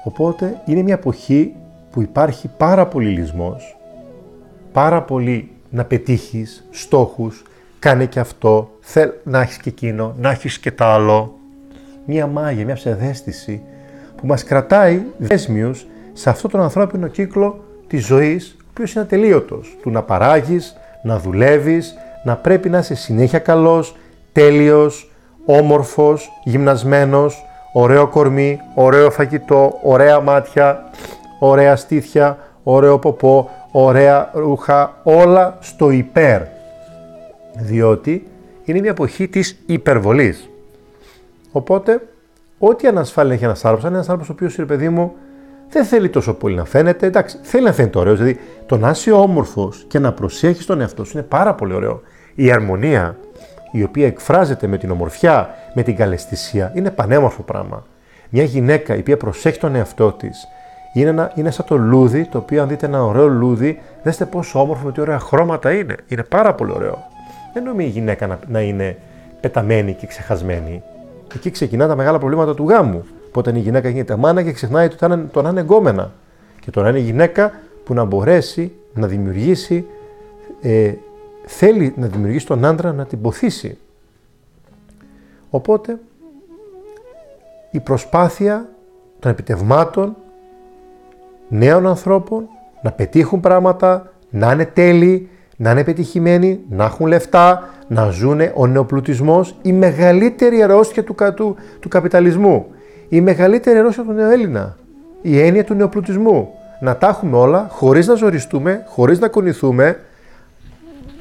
Οπότε 0.04 0.62
είναι 0.66 0.82
μια 0.82 0.94
εποχή 0.94 1.56
που 1.94 2.02
υπάρχει 2.02 2.50
πάρα 2.58 2.86
πολύ 2.86 3.10
λυσμός, 3.10 3.78
πάρα 4.72 5.02
πολύ 5.02 5.52
να 5.70 5.86
πετύχεις 5.86 6.68
στόχους, 6.72 7.44
κάνε 7.80 8.06
και 8.06 8.20
αυτό, 8.20 8.72
θέλ 8.80 9.10
να 9.24 9.42
έχεις 9.42 9.58
και 9.58 9.70
εκείνο, 9.70 10.16
να 10.20 10.30
έχεις 10.30 10.60
και 10.60 10.72
το 10.72 10.86
άλλο. 10.86 11.34
Μια 12.06 12.28
μάγια, 12.28 12.66
μια 12.66 12.76
ψευδέστηση 12.76 13.62
που 14.16 14.28
μας 14.28 14.44
κρατάει 14.44 15.02
δέσμιους 15.18 15.86
σε 16.14 16.30
αυτόν 16.30 16.52
τον 16.52 16.62
ανθρώπινο 16.62 17.08
κύκλο 17.08 17.64
της 17.88 18.06
ζωής, 18.06 18.56
ο 18.60 18.66
οποίος 18.70 18.94
είναι 18.94 19.04
ατελείωτος, 19.04 19.78
του 19.82 19.90
να 19.90 20.04
παράγεις, 20.04 20.76
να 21.04 21.20
δουλεύεις, 21.20 21.96
να 22.24 22.36
πρέπει 22.36 22.70
να 22.70 22.78
είσαι 22.78 22.96
συνέχεια 22.96 23.40
καλός, 23.40 23.96
τέλειος, 24.32 25.12
όμορφος, 25.46 26.30
γυμνασμένος, 26.44 27.46
ωραίο 27.74 28.08
κορμί, 28.08 28.60
ωραίο 28.76 29.12
φαγητό, 29.12 29.80
ωραία 29.84 30.20
μάτια, 30.20 30.84
ωραία 31.48 31.76
στήθια, 31.76 32.38
ωραίο 32.64 33.00
ποπό, 33.00 33.50
ωραία 33.72 34.30
ρούχα, 34.34 35.00
όλα 35.04 35.58
στο 35.60 35.90
υπέρ. 35.90 36.42
Διότι 37.58 38.28
είναι 38.64 38.80
μια 38.80 38.90
εποχή 38.90 39.28
της 39.28 39.58
υπερβολής. 39.66 40.50
Οπότε, 41.52 42.02
ό,τι 42.58 42.88
ανασφάλεια 42.88 43.34
έχει 43.34 43.44
ένας 43.44 43.66
άνθρωπος, 43.66 43.84
αν 43.84 43.90
είναι 43.90 43.98
ένας 43.98 44.10
άνθρωπος 44.10 44.30
ο 44.30 44.34
οποίος, 44.34 44.56
ρε 44.56 44.66
παιδί 44.66 44.90
μου, 44.90 45.14
δεν 45.70 45.86
θέλει 45.86 46.10
τόσο 46.10 46.34
πολύ 46.34 46.56
να 46.56 46.66
φαίνεται. 46.66 47.06
Εντάξει, 47.06 47.40
θέλει 47.42 47.64
να 47.64 47.72
φαίνεται 47.74 48.00
ωραίο. 48.00 48.16
Δηλαδή, 48.16 48.40
το 48.66 48.78
να 48.78 48.90
είσαι 48.90 49.12
όμορφος 49.12 49.86
και 49.88 50.00
να 50.00 50.14
προσέχεις 50.14 50.66
τον 50.66 50.82
εαυτό 50.82 51.04
σου 51.04 51.18
είναι 51.18 51.26
πάρα 51.30 51.54
πολύ 51.54 51.74
ωραίο. 51.74 52.02
Η 52.36 52.52
αρμονία, 52.52 53.18
η 53.72 53.84
οποία 53.84 54.06
εκφράζεται 54.06 54.68
με 54.68 54.78
την 54.78 54.92
ομορφιά, 54.92 55.56
με 55.74 55.84
την 55.84 55.96
καλαισθησία, 55.96 56.72
είναι 56.76 56.92
πανέμορφο 56.92 57.42
πράγμα. 57.42 57.86
Μια 58.30 58.44
γυναίκα 58.44 58.96
η 58.96 59.00
οποία 59.00 59.18
προσέχει 59.18 59.60
τον 59.60 59.76
εαυτό 59.76 60.12
της, 60.12 60.48
είναι, 60.94 61.10
ένα, 61.10 61.32
είναι 61.36 61.52
σαν 61.52 61.66
το 61.66 61.78
λούδι, 61.78 62.26
το 62.26 62.38
οποίο 62.38 62.62
αν 62.62 62.68
δείτε 62.68 62.86
ένα 62.86 63.04
ωραίο 63.04 63.28
λούδι, 63.28 63.80
δέστε 64.04 64.26
πόσο 64.26 64.62
όμορφο 64.62 64.86
με 64.86 64.92
τι 64.92 65.02
ωραία 65.02 65.20
χρώματα 65.20 65.72
είναι. 65.72 65.96
Είναι 66.08 66.24
πάρα 66.24 66.54
πολύ 66.54 66.72
ωραίο. 66.72 67.04
Δεν 67.54 67.64
νομίζει 67.64 67.90
η 67.90 67.92
γυναίκα 67.92 68.28
να, 68.28 68.40
να 68.48 68.62
είναι 68.62 68.98
πεταμένη 69.40 69.94
και 69.94 70.08
ξεχασμένη. 70.08 70.84
Εκεί 71.36 71.52
ξεκινά 71.52 71.88
τα 71.88 71.96
μεγάλα 71.96 72.18
προβλήματα 72.20 72.54
του 72.54 72.70
γάμου. 72.70 73.06
Όταν 73.34 73.56
η 73.56 73.60
γυναίκα 73.60 73.90
γίνεται 73.90 74.16
μάνα 74.16 74.44
και 74.44 74.52
ξεχνάει 74.52 74.88
το, 74.88 75.08
το, 75.08 75.18
το 75.32 75.42
να 75.42 75.50
είναι 75.50 75.60
εγκόμενα. 75.60 76.12
Και 76.60 76.72
το 76.72 76.82
να 76.82 76.90
είναι 76.90 77.00
γυναίκα 77.00 77.52
που 77.84 77.94
να 77.94 78.04
μπορέσει 78.04 78.72
να 78.94 79.08
δημιουργήσει, 79.08 79.86
ε, 80.62 80.94
θέλει 81.46 81.94
να 81.98 82.08
δημιουργήσει 82.08 82.46
τον 82.46 82.66
άντρα 82.66 82.94
να 82.94 83.06
την 83.06 83.22
ποθήσει. 83.22 83.78
Οπότε 85.50 86.00
η 87.72 87.80
προσπάθεια 87.80 88.70
των 89.20 89.32
επιτευμάτων 89.32 90.16
νέων 91.54 91.88
ανθρώπων 91.88 92.48
να 92.82 92.92
πετύχουν 92.92 93.40
πράγματα, 93.40 94.12
να 94.30 94.52
είναι 94.52 94.66
τέλειοι, 94.66 95.30
να 95.58 95.72
είναι 95.72 95.84
πετυχημένοι, 95.84 96.60
να 96.70 96.84
έχουν 96.84 97.06
λεφτά, 97.06 97.70
να 97.88 98.10
ζουν 98.10 98.40
ο 98.54 98.68
νεοπλουτισμός, 98.68 99.56
η 99.62 99.74
μεγαλύτερη 99.74 100.64
αρρώστια 100.64 101.04
του, 101.04 101.16
του, 101.36 101.56
του 101.80 101.90
καπιταλισμού, 101.90 102.66
η 103.10 103.22
μεγαλύτερη 103.22 103.78
αρρώστια 103.80 104.04
του 104.04 104.12
νεοέλληνα, 104.12 104.78
η 105.22 105.40
έννοια 105.40 105.64
του 105.64 105.74
νεοπλουτισμού. 105.74 106.50
Να 106.80 106.98
τα 106.98 107.08
έχουμε 107.08 107.38
όλα 107.38 107.68
χωρίς 107.70 108.08
να 108.08 108.14
ζοριστούμε, 108.14 108.86
χωρίς 108.88 109.20
να 109.20 109.28
κονηθούμε. 109.28 110.00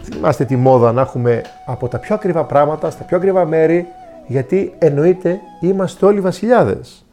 Θυμάστε 0.02 0.44
τη 0.44 0.56
μόδα 0.56 0.92
να 0.92 1.00
έχουμε 1.00 1.42
από 1.66 1.88
τα 1.88 1.98
πιο 1.98 2.14
ακριβά 2.14 2.44
πράγματα 2.44 2.90
στα 2.90 3.04
πιο 3.04 3.16
ακριβά 3.16 3.44
μέρη, 3.44 3.86
γιατί 4.26 4.72
εννοείται 4.78 5.40
είμαστε 5.60 6.06
όλοι 6.06 6.20
βασιλιάδες. 6.20 7.04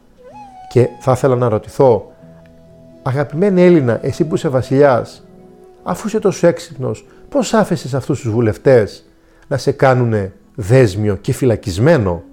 Και 0.69 0.89
θα 0.99 1.11
ήθελα 1.11 1.35
να 1.35 1.49
ρωτηθώ, 1.49 2.11
αγαπημένη 3.03 3.61
Έλληνα, 3.61 3.99
εσύ 4.01 4.23
που 4.23 4.35
είσαι 4.35 4.47
βασιλιάς, 4.47 5.27
αφού 5.83 6.07
είσαι 6.07 6.19
τόσο 6.19 6.47
έξυπνος, 6.47 7.05
πώς 7.29 7.53
άφησε 7.53 7.97
αυτούς 7.97 8.21
τους 8.21 8.31
βουλευτές 8.31 9.05
να 9.47 9.57
σε 9.57 9.71
κάνουν 9.71 10.31
δέσμιο 10.55 11.15
και 11.15 11.33
φυλακισμένο 11.33 12.23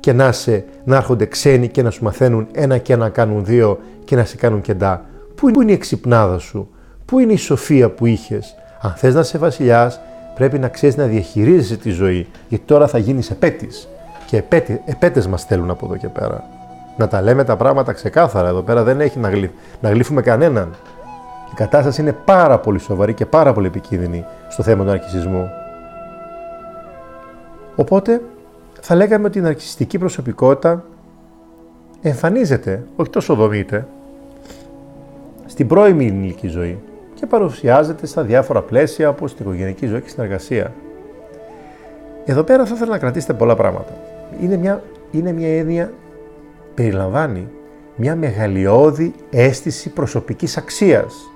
και 0.00 0.12
να, 0.12 0.32
σε, 0.32 0.64
να 0.84 0.96
έρχονται 0.96 1.26
ξένοι 1.26 1.68
και 1.68 1.82
να 1.82 1.90
σου 1.90 2.04
μαθαίνουν 2.04 2.46
ένα 2.52 2.78
και 2.78 2.92
ένα 2.92 3.08
κάνουν 3.08 3.44
δύο 3.44 3.78
και 4.04 4.16
να 4.16 4.24
σε 4.24 4.36
κάνουν 4.36 4.60
κεντά. 4.60 5.04
Πού 5.34 5.48
είναι 5.48 5.70
η 5.70 5.74
εξυπνάδα 5.74 6.38
σου, 6.38 6.68
πού 7.04 7.18
είναι 7.18 7.32
η 7.32 7.36
σοφία 7.36 7.90
που 7.90 8.06
είχες; 8.06 8.54
Αν 8.80 8.92
θες 8.96 9.14
να 9.14 9.20
είσαι 9.20 9.38
βασιλιάς, 9.38 10.00
πρέπει 10.34 10.58
να 10.58 10.68
ξέρεις 10.68 10.96
να 10.96 11.04
διαχειρίζεσαι 11.04 11.76
τη 11.76 11.90
ζωή, 11.90 12.26
γιατί 12.48 12.64
τώρα 12.64 12.86
θα 12.86 12.98
γίνεις 12.98 13.30
επέτης. 13.30 13.88
Και 14.26 14.36
επέτη, 14.36 14.80
επέτες 14.84 15.26
μας 15.26 15.44
θέλουν 15.44 15.70
από 15.70 15.86
εδώ 15.86 15.96
και 15.96 16.08
πέρα. 16.08 16.44
Να 16.96 17.08
τα 17.08 17.22
λέμε 17.22 17.44
τα 17.44 17.56
πράγματα 17.56 17.92
ξεκάθαρα. 17.92 18.48
Εδώ 18.48 18.62
πέρα 18.62 18.82
δεν 18.82 19.00
έχει 19.00 19.18
να, 19.18 19.30
να 19.80 19.90
γλύφουμε 19.90 20.22
κανέναν. 20.22 20.74
Η 21.52 21.54
κατάσταση 21.54 22.00
είναι 22.00 22.12
πάρα 22.12 22.58
πολύ 22.58 22.78
σοβαρή 22.78 23.14
και 23.14 23.26
πάρα 23.26 23.52
πολύ 23.52 23.66
επικίνδυνη 23.66 24.24
στο 24.48 24.62
θέμα 24.62 24.84
του 24.84 24.90
ναρκισισμού. 24.90 25.50
Οπότε 27.76 28.20
θα 28.80 28.94
λέγαμε 28.94 29.26
ότι 29.26 29.38
η 29.38 29.40
ναρκιστική 29.40 29.98
προσωπικότητα 29.98 30.84
εμφανίζεται, 32.02 32.82
όχι 32.96 33.10
τόσο 33.10 33.34
δομείται, 33.34 33.86
στην 35.46 35.66
πρώιμη 35.66 36.04
ηλική 36.04 36.48
ζωή 36.48 36.78
και 37.14 37.26
παρουσιάζεται 37.26 38.06
στα 38.06 38.22
διάφορα 38.22 38.62
πλαίσια 38.62 39.08
όπως 39.08 39.30
στην 39.30 39.46
οικογενειακή 39.46 39.86
ζωή 39.86 40.00
και 40.00 40.08
στην 40.08 40.22
εργασία. 40.22 40.72
Εδώ 42.24 42.42
πέρα 42.42 42.64
θα 42.66 42.74
ήθελα 42.74 42.90
να 42.90 42.98
κρατήσετε 42.98 43.32
πολλά 43.32 43.56
πράγματα. 43.56 43.92
Είναι 44.40 44.56
μια, 44.56 44.82
είναι 45.10 45.32
μια 45.32 45.58
έννοια, 45.58 45.92
περιλαμβάνει 46.74 47.48
μια 47.96 48.16
μεγαλειώδη 48.16 49.14
αίσθηση 49.30 49.90
προσωπικής 49.90 50.56
αξίας 50.56 51.32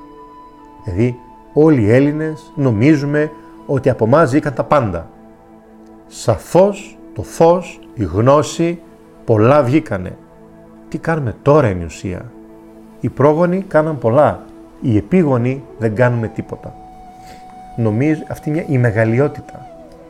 Δηλαδή 0.87 1.19
όλοι 1.52 1.83
οι 1.83 1.93
Έλληνες 1.93 2.52
νομίζουμε 2.55 3.31
ότι 3.66 3.90
από 3.90 4.05
εμάς 4.05 4.31
βγήκαν 4.31 4.55
τα 4.55 4.64
πάντα. 4.64 5.09
Σαφώς 6.07 6.99
το 7.14 7.23
φως, 7.23 7.81
η 7.95 8.05
γνώση, 8.05 8.81
πολλά 9.25 9.62
βγήκανε. 9.62 10.16
Τι 10.88 10.99
κάνουμε 10.99 11.35
τώρα 11.43 11.69
είναι 11.69 11.83
η 11.83 11.85
ουσία; 11.85 12.33
Οι 13.00 13.09
πρόγονοι 13.09 13.62
κάναν 13.69 13.99
πολλά, 13.99 14.45
οι 14.81 14.97
επίγονοι 14.97 15.62
δεν 15.78 15.95
κάνουμε 15.95 16.28
τίποτα. 16.28 16.75
Νομίζω 17.76 18.23
αυτή 18.28 18.50
μια 18.50 18.64
η 18.69 18.78
μεγαλειότητα. 18.78 19.66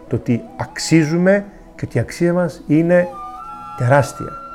Το 0.09 0.17
ότι 0.17 0.43
αξίζουμε 0.57 1.45
και 1.77 1.85
ότι 1.85 1.97
η 1.97 2.01
αξία 2.01 2.33
μας 2.33 2.63
είναι 2.67 3.09
τεράστια. 3.79 4.46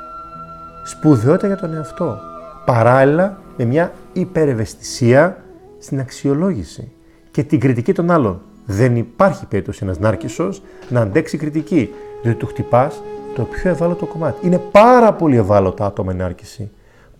Σπουδαιότητα 0.82 1.46
για 1.46 1.56
τον 1.56 1.74
εαυτό. 1.74 2.18
Παράλληλα 2.64 3.38
με 3.56 3.64
μια 3.64 3.92
υπερευαισθησία 4.12 5.36
στην 5.78 6.00
αξιολόγηση 6.00 6.92
και 7.30 7.42
την 7.42 7.60
κριτική 7.60 7.92
των 7.92 8.10
άλλων. 8.10 8.40
Δεν 8.66 8.96
υπάρχει 8.96 9.46
περίπτωση 9.46 9.80
ένας 9.82 9.98
νάρκισο 9.98 10.48
να 10.88 11.00
αντέξει 11.00 11.36
κριτική, 11.36 11.90
διότι 12.22 12.38
του 12.38 12.46
χτυπάς 12.46 13.02
το 13.34 13.42
πιο 13.42 13.70
ευάλωτο 13.70 14.06
κομμάτι. 14.06 14.46
Είναι 14.46 14.58
πάρα 14.58 15.12
πολύ 15.12 15.36
ευάλωτα 15.36 15.86
άτομα 15.86 16.12
η 16.12 16.16
νάρκηση. 16.16 16.70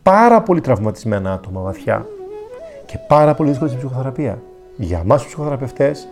Πάρα 0.03 0.43
πολύ 0.43 0.61
τραυματισμένα 0.61 1.33
άτομα 1.33 1.61
βαθιά. 1.61 2.07
Και 2.87 2.99
πάρα 3.09 3.35
πολύ 3.35 3.49
δύσκολη 3.49 3.71
στην 3.71 3.83
ψυχοθεραπεία. 3.83 4.39
Για 4.77 4.99
εμάς 4.99 5.21
τους 5.21 5.27
ψυχοθεραπευτές, 5.27 6.09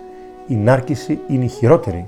η 0.47 0.55
νάρκηση 0.55 1.19
είναι 1.29 1.45
η 1.45 1.49
χειρότερη. 1.49 2.07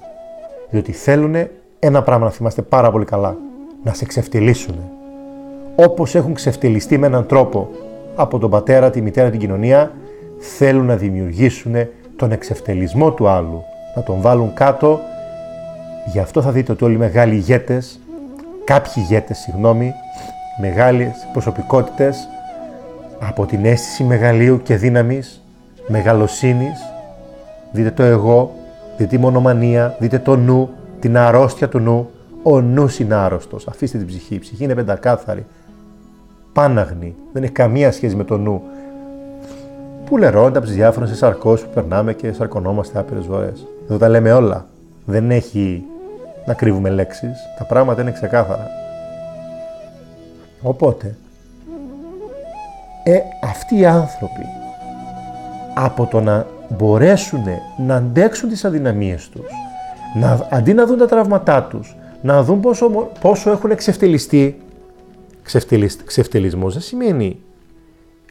Διότι 0.71 0.93
θέλουν 0.93 1.35
ένα 1.79 2.03
πράγμα 2.03 2.25
να 2.25 2.31
θυμάστε 2.31 2.63
πάρα 2.63 2.91
πολύ 2.91 3.05
καλά. 3.05 3.37
Να 3.83 3.93
σε 3.93 4.05
ξεφτυλίσουν. 4.05 4.75
Όπως 5.77 6.15
έχουν 6.15 6.35
ξεφτυλιστεί 6.35 6.99
με 6.99 7.07
έναν 7.07 7.27
τρόπο 7.27 7.69
από 8.15 8.39
τον 8.39 8.51
πατέρα, 8.51 8.91
τη 8.91 9.01
μητέρα, 9.01 9.31
την 9.31 9.41
κοινωνία, 9.41 9.93
θέλουν 10.39 10.87
να 10.87 10.97
δημιουργήσουν 10.97 11.75
τον 12.17 12.33
εξευτελισμό 12.33 13.11
του 13.11 13.29
άλλου, 13.29 13.63
να 13.97 14.03
τον 14.03 14.21
βάλουν 14.21 14.55
κάτω. 14.55 15.01
Γι' 16.13 16.19
αυτό 16.19 16.43
θα 16.43 16.51
δείτε 16.51 16.73
ότι 16.73 16.85
όλοι 16.85 16.95
οι 16.95 16.99
μεγάλοι 16.99 17.35
ηγέτες, 17.35 18.01
κάποιοι 18.65 18.93
ηγέτες, 18.97 19.39
συγγνώμη, 19.39 19.93
μεγάλες 20.61 21.13
προσωπικότητες, 21.33 22.29
από 23.21 23.47
την 23.47 23.65
αίσθηση 23.65 24.05
μεγαλείου 24.05 24.63
και 24.63 24.77
δύναμης, 24.77 25.43
μεγαλοσύνης, 25.89 26.81
δείτε 27.73 27.91
το 27.91 28.03
εγώ, 28.03 28.51
δείτε 28.97 29.17
τη 29.17 29.19
μονομανία, 29.19 29.97
δείτε 29.99 30.19
το 30.19 30.37
νου, 30.37 30.71
την 31.01 31.17
αρρώστια 31.17 31.69
του 31.69 31.79
νου. 31.79 32.11
Ο 32.43 32.61
νους 32.61 32.99
είναι 32.99 33.15
άρρωστος, 33.15 33.69
αφήστε 33.69 33.99
την 33.99 34.07
ψυχή, 34.07 34.35
η 34.35 34.39
ψυχή 34.39 34.65
είναι 34.65 34.75
πεντακάθαρη, 34.75 35.47
πάναγνη, 36.53 37.15
δεν 37.33 37.43
έχει 37.43 37.53
καμία 37.53 37.93
σχέση 37.93 38.17
με 38.17 38.25
το 38.25 38.39
νου 38.39 38.63
που 40.05 40.17
λερώνται 40.17 40.59
από 40.59 40.67
τις 40.67 40.77
διάφορες 40.77 41.17
σαρκώσεις 41.17 41.67
που 41.67 41.73
περνάμε 41.75 42.15
και 42.15 42.33
σαρκωνόμαστε 42.33 42.99
άπειρες 42.99 43.25
φορέ. 43.27 43.53
Εδώ 43.85 43.99
τα 43.99 44.09
λέμε 44.09 44.33
όλα. 44.33 44.67
Δεν 45.05 45.31
έχει 45.31 45.85
να 46.47 46.55
κρύβουμε 46.55 46.91
λέξεις. 46.91 47.39
Τα 47.59 47.65
πράγματα 47.65 48.03
είναι 48.03 48.13
ξεκάθαρα. 48.13 48.67
Οπότε, 50.63 51.17
ε, 53.05 53.19
αυτοί 53.43 53.79
οι 53.79 53.87
άνθρωποι 53.87 54.47
από 55.75 56.07
το 56.07 56.21
να 56.21 56.47
μπορέσουν 56.69 57.45
να 57.77 57.97
αντέξουν 57.97 58.49
τις 58.49 58.65
αδυναμίες 58.65 59.29
τους, 59.29 59.47
να, 60.15 60.47
αντί 60.51 60.75
να 60.75 60.87
δουν 60.87 60.99
τα 60.99 61.07
τραύματά 61.07 61.63
τους, 61.63 61.97
να 62.23 62.43
δουν 62.43 62.61
πόσο, 62.61 62.89
πόσο 63.21 63.51
έχουν 63.51 63.71
εξευτελιστεί, 63.71 64.62
ξεφτελισμός 66.05 66.73
δεν 66.73 66.83
σημαίνει 66.83 67.41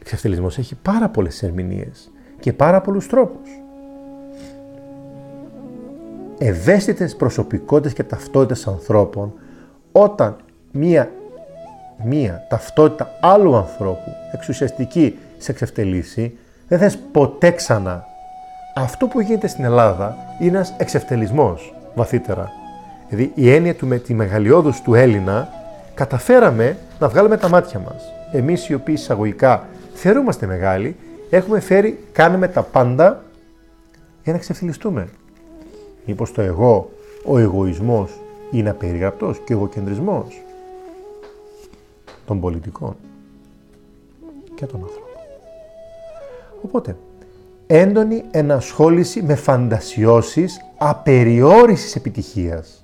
εξευτελισμός 0.00 0.58
έχει 0.58 0.74
πάρα 0.74 1.08
πολλές 1.08 1.42
ερμηνείες 1.42 2.10
και 2.40 2.52
πάρα 2.52 2.80
πολλούς 2.80 3.06
τρόπους. 3.06 3.50
Ευαίσθητες 6.38 7.16
προσωπικότητες 7.16 7.92
και 7.92 8.02
ταυτότητες 8.02 8.66
ανθρώπων 8.66 9.32
όταν 9.92 10.36
μία, 10.72 11.10
μία 12.04 12.46
ταυτότητα 12.48 13.08
άλλου 13.20 13.56
ανθρώπου 13.56 14.10
εξουσιαστική 14.32 15.18
σε 15.38 15.50
εξευτελίσει 15.50 16.38
δεν 16.68 16.78
θες 16.78 16.98
ποτέ 17.12 17.50
ξανά. 17.50 18.04
Αυτό 18.74 19.06
που 19.06 19.20
γίνεται 19.20 19.46
στην 19.46 19.64
Ελλάδα 19.64 20.16
είναι 20.40 20.56
ένας 20.56 20.74
εξευτελισμός 20.78 21.74
βαθύτερα. 21.94 22.50
Δηλαδή 23.08 23.32
η 23.34 23.50
έννοια 23.50 23.74
του 23.74 23.86
με 23.86 23.98
τη 23.98 24.14
μεγαλειώδους 24.14 24.80
του 24.80 24.94
Έλληνα 24.94 25.48
καταφέραμε 25.94 26.78
να 26.98 27.08
βγάλουμε 27.08 27.36
τα 27.36 27.48
μάτια 27.48 27.78
μας. 27.80 28.02
Εμείς 28.32 28.68
οι 28.68 28.74
οποίοι 28.74 28.94
εισαγωγικά 28.98 29.68
θεωρούμαστε 29.94 30.46
μεγάλοι, 30.46 30.96
έχουμε 31.30 31.60
φέρει, 31.60 31.98
κάνουμε 32.12 32.48
τα 32.48 32.62
πάντα 32.62 33.22
για 34.24 34.32
να 34.32 34.38
ξεφυλιστούμε. 34.38 35.08
Μήπως 36.06 36.32
το 36.32 36.40
εγώ, 36.40 36.90
ο 37.24 37.38
εγωισμός 37.38 38.20
είναι 38.50 38.70
απεριγραπτός 38.70 39.38
και 39.44 39.52
ο 39.52 39.56
εγωκεντρισμός. 39.56 40.42
των 42.26 42.40
πολιτικών 42.40 42.96
και 44.54 44.66
των 44.66 44.80
ανθρώπων. 44.82 45.10
Οπότε, 46.62 46.96
έντονη 47.66 48.24
ενασχόληση 48.30 49.22
με 49.22 49.34
φαντασιώσεις 49.34 50.60
απεριόρισης 50.78 51.96
επιτυχίας. 51.96 52.81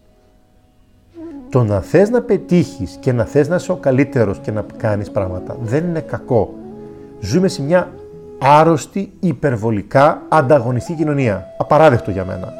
Το 1.51 1.65
να 1.65 1.81
θες 1.81 2.11
να 2.11 2.21
πετύχεις 2.21 2.97
και 3.01 3.13
να 3.13 3.25
θες 3.25 3.49
να 3.49 3.57
είσαι 3.57 3.73
ο 3.73 3.77
καλύτερος 3.77 4.39
και 4.39 4.51
να 4.51 4.65
κάνεις 4.77 5.11
πράγματα 5.11 5.57
δεν 5.61 5.85
είναι 5.85 6.01
κακό. 6.01 6.55
Ζούμε 7.21 7.49
σε 7.49 7.63
μια 7.63 7.89
άρρωστη, 8.39 9.13
υπερβολικά 9.21 10.23
ανταγωνιστική 10.29 10.99
κοινωνία. 10.99 11.47
Απαράδεκτο 11.59 12.11
για 12.11 12.25
μένα. 12.25 12.53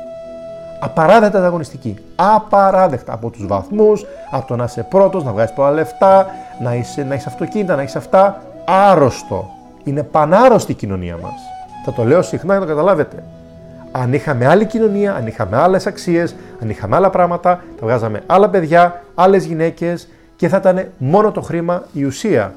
Απαράδεκτα 0.81 1.39
ανταγωνιστική. 1.39 1.97
Απαράδεκτα 2.17 3.13
από 3.13 3.31
τους 3.31 3.47
βαθμούς, 3.47 4.07
από 4.31 4.47
το 4.47 4.57
να 4.57 4.65
είσαι 4.65 4.87
πρώτος, 4.91 5.25
να 5.25 5.33
βγάζεις 5.33 5.55
πολλά 5.55 5.71
λεφτά, 5.71 6.27
να, 6.63 6.75
είσαι, 6.75 7.03
να 7.03 7.15
έχεις 7.15 7.27
αυτοκίνητα, 7.27 7.77
να 7.77 7.83
έχεις 7.83 7.97
αυτά. 7.97 8.43
Άρρωστο. 8.65 9.51
Είναι 9.85 10.03
πανάρρωστη 10.03 10.73
η 10.73 10.75
κοινωνία 10.75 11.17
μας. 11.23 11.41
Θα 11.85 11.93
το 11.93 12.05
λέω 12.05 12.23
συχνά 12.23 12.53
για 12.53 12.61
να 12.61 12.67
το 12.67 12.73
καταλάβετε. 12.73 13.23
Αν 13.93 14.13
είχαμε 14.13 14.47
άλλη 14.47 14.65
κοινωνία, 14.65 15.15
αν 15.15 15.27
είχαμε 15.27 15.57
άλλες 15.57 15.87
αξίες, 15.87 16.35
αν 16.63 16.71
είχαμε 16.71 16.97
άλλα 16.97 17.11
πράγματα, 17.11 17.65
θα 17.79 17.87
βγάζαμε 17.87 18.23
άλλα 18.27 18.51
παιδιά, 18.51 19.03
άλλες 19.15 19.45
γυναίκες 19.45 20.09
και 20.37 20.49
θα 20.49 20.57
ήταν 20.57 20.89
μόνο 20.99 21.31
το 21.31 21.41
χρήμα 21.41 21.87
η 21.93 22.05
ουσία. 22.05 22.55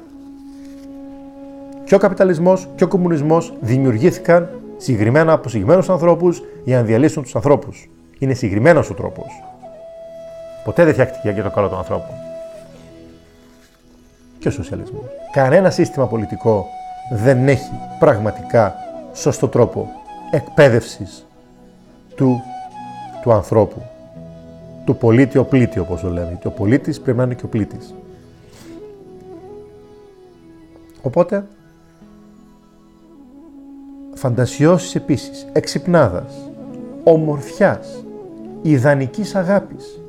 Και 1.83 1.95
ο 1.95 1.97
καπιταλισμός 1.97 2.67
και 2.75 2.83
ο 2.83 2.87
κομμουνισμός 2.87 3.53
δημιουργήθηκαν 3.59 4.49
συγκεκριμένα 4.77 5.33
από 5.33 5.49
συγκεκριμένους 5.49 5.89
ανθρώπους 5.89 6.43
για 6.63 6.77
να 6.77 6.83
διαλύσουν 6.83 7.23
τους 7.23 7.35
ανθρώπους. 7.35 7.89
Είναι 8.19 8.33
συγκεκριμένος 8.33 8.89
ο 8.89 8.93
τρόπος. 8.93 9.43
Ποτέ 10.63 10.83
δεν 10.83 10.93
φτιάχτηκε 10.93 11.29
για 11.29 11.43
το 11.43 11.49
καλό 11.49 11.67
των 11.67 11.77
ανθρώπων. 11.77 12.15
Και 14.39 14.47
ο 14.47 14.51
σοσιαλισμός. 14.51 15.03
Κανένα 15.31 15.69
σύστημα 15.69 16.07
πολιτικό 16.07 16.65
δεν 17.13 17.47
έχει 17.47 17.71
πραγματικά 17.99 18.75
σωστό 19.13 19.47
τρόπο 19.47 19.89
εκπαίδευσης 20.31 21.25
του, 22.15 22.41
του 23.21 23.31
ανθρώπου. 23.31 23.90
Του 24.85 24.95
πολίτη 24.95 25.37
ο 25.37 25.43
πλήτη 25.43 25.79
όπως 25.79 26.01
το 26.01 26.09
λέμε. 26.09 26.37
Και 26.41 26.47
ο 26.47 26.51
πολίτης 26.51 27.01
πρέπει 27.01 27.17
να 27.17 27.23
είναι 27.23 27.33
και 27.33 27.45
ο 27.45 27.47
πλήτης. 27.47 27.93
Οπότε, 31.01 31.45
φαντασιώσεις 34.13 34.95
επίσης, 34.95 35.47
εξυπνάδας, 35.53 36.49
ομορφιάς, 37.03 38.03
ιδανικής 38.61 39.35
αγάπης. 39.35 39.99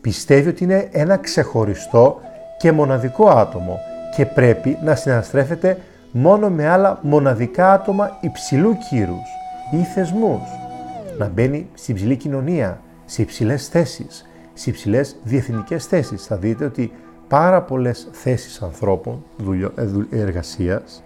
Πιστεύει 0.00 0.48
ότι 0.48 0.64
είναι 0.64 0.88
ένα 0.92 1.16
ξεχωριστό 1.16 2.20
και 2.58 2.72
μοναδικό 2.72 3.28
άτομο 3.28 3.78
και 4.16 4.26
πρέπει 4.26 4.78
να 4.82 4.94
συναστρέφεται 4.94 5.78
μόνο 6.12 6.50
με 6.50 6.68
άλλα 6.68 6.98
μοναδικά 7.02 7.72
άτομα 7.72 8.18
υψηλού 8.20 8.76
κύρους 8.88 9.28
ή 9.72 9.82
θεσμούς. 9.82 10.40
Να 11.18 11.28
μπαίνει 11.28 11.68
στην 11.74 11.94
υψηλή 11.94 12.16
κοινωνία, 12.16 12.80
σε 13.10 13.22
υψηλές 13.22 13.68
θέσεις, 13.68 14.26
σε 14.52 14.70
υψηλές 14.70 15.16
διευθυντικές 15.22 15.86
θέσεις. 15.86 16.26
Θα 16.26 16.36
δείτε 16.36 16.64
ότι 16.64 16.92
πάρα 17.28 17.62
πολλές 17.62 18.08
θέσεις 18.12 18.62
ανθρώπων, 18.62 19.24
ε, 20.10 20.18
εργασίας, 20.20 21.02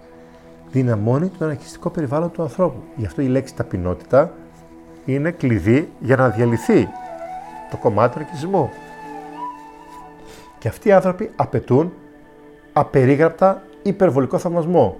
δυναμώνει 0.71 1.27
το 1.27 1.45
αναρχιστικό 1.45 1.89
περιβάλλον 1.89 2.31
του 2.31 2.41
ανθρώπου. 2.41 2.83
Γι' 2.95 3.05
αυτό 3.05 3.21
η 3.21 3.27
λέξη 3.27 3.55
ταπεινότητα 3.55 4.33
είναι 5.05 5.31
κλειδί 5.31 5.89
για 5.99 6.15
να 6.15 6.29
διαλυθεί 6.29 6.87
το 7.71 7.77
κομμάτι 7.77 8.13
του 8.13 8.19
αρκισμού. 8.19 8.69
Και 10.57 10.67
αυτοί 10.67 10.87
οι 10.87 10.91
άνθρωποι 10.91 11.31
απαιτούν 11.35 11.93
απερίγραπτα 12.73 13.61
υπερβολικό 13.81 14.37
θαυμασμό. 14.37 14.97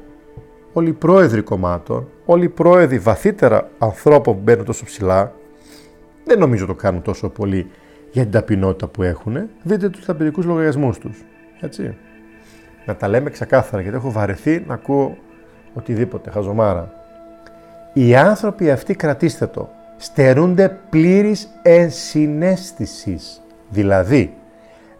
Όλοι 0.73 0.89
οι 0.89 0.93
πρόεδροι 0.93 1.41
κομμάτων, 1.41 2.07
όλοι 2.25 2.43
οι 2.43 2.49
πρόεδροι 2.49 2.99
βαθύτερα 2.99 3.69
ανθρώπων 3.77 4.35
που 4.35 4.41
μπαίνουν 4.43 4.65
τόσο 4.65 4.85
ψηλά, 4.85 5.33
δεν 6.25 6.39
νομίζω 6.39 6.65
το 6.65 6.73
κάνουν 6.73 7.01
τόσο 7.01 7.29
πολύ 7.29 7.71
για 8.11 8.23
την 8.23 8.31
ταπεινότητα 8.31 8.87
που 8.87 9.03
έχουν. 9.03 9.37
Δείτε 9.63 9.89
τους 9.89 10.05
ταπεινικούς 10.05 10.45
λογαριασμούς 10.45 10.97
τους. 10.97 11.23
Έτσι. 11.59 11.97
Να 12.85 12.95
τα 12.95 13.07
λέμε 13.07 13.29
ξεκάθαρα, 13.29 13.81
γιατί 13.81 13.97
έχω 13.97 14.11
βαρεθεί 14.11 14.63
να 14.67 14.73
ακούω 14.73 15.17
οτιδήποτε, 15.73 16.29
χαζομάρα. 16.29 16.93
Οι 17.93 18.15
άνθρωποι 18.15 18.71
αυτοί, 18.71 18.95
κρατήστε 18.95 19.47
το, 19.47 19.69
στερούνται 19.97 20.77
πλήρης 20.89 21.47
ενσυναίσθησης. 21.61 23.41
Δηλαδή, 23.69 24.33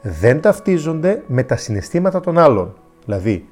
δεν 0.02 0.42
ταυτίζονται 0.42 1.24
με 1.28 1.44
τα 1.44 1.56
συναισθήματα 1.56 2.20
των 2.20 2.38
άλλων. 2.38 2.76
Δηλαδή, 3.06 3.50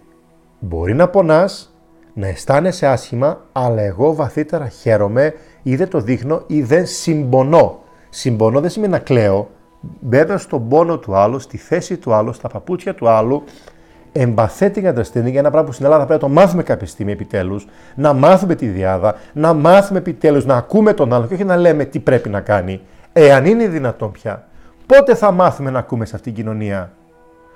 μπορεί 0.60 0.94
να 0.94 1.08
πονάς, 1.08 1.76
να 2.14 2.28
αισθάνεσαι 2.28 2.88
άσχημα, 2.88 3.46
αλλά 3.52 3.82
εγώ 3.82 4.16
βαθύτερα 4.16 4.68
χαίρομαι 4.68 5.34
ή 5.64 5.76
δεν 5.76 5.90
το 5.90 6.00
δείχνω 6.00 6.44
ή 6.48 6.62
δεν 6.62 6.86
συμπονώ. 6.86 7.80
Συμπονώ 8.10 8.60
δεν 8.60 8.70
σημαίνει 8.70 8.92
να 8.92 9.00
κλαίω. 9.00 9.50
Μπαίνω 10.00 10.38
στον 10.38 10.68
πόνο 10.68 10.98
του 10.98 11.16
άλλου, 11.16 11.40
στη 11.40 11.58
θέση 11.58 11.98
του 11.98 12.14
άλλου, 12.14 12.34
στα 12.34 12.48
παπούτσια 12.48 12.96
του 12.96 13.10
άλλου, 13.10 13.44
empathetic 14.14 14.94
understanding 14.94 15.30
για 15.30 15.40
ένα 15.40 15.50
πράγμα 15.50 15.64
που 15.64 15.72
στην 15.72 15.86
Ελλάδα 15.86 16.06
πρέπει 16.06 16.24
να 16.24 16.30
το 16.30 16.34
μάθουμε 16.34 16.64
κάποια 16.64 16.88
στιγμή 16.88 17.12
επιτέλους, 17.12 17.68
να 17.96 18.14
μάθουμε 18.14 18.56
τη 18.56 18.68
διάδα, 18.68 19.16
να 19.34 19.54
μάθουμε 19.54 20.00
επιτέλους 20.00 20.46
να 20.46 20.56
ακούμε 20.56 20.94
τον 20.94 21.14
άλλον 21.14 21.28
και 21.28 21.34
όχι 21.34 21.44
να 21.44 21.56
λέμε 21.56 21.86
τι 21.86 22.00
πρέπει 22.00 22.30
να 22.30 22.42
κάνει. 22.42 22.82
Εάν 23.14 23.46
είναι 23.46 23.68
δυνατόν 23.68 24.12
πια, 24.12 24.48
πότε 24.86 25.16
θα 25.16 25.32
μάθουμε 25.32 25.70
να 25.70 25.80
ακούμε 25.80 26.06
σε 26.06 26.16
αυτήν 26.16 26.34
την 26.34 26.44
κοινωνία, 26.44 26.94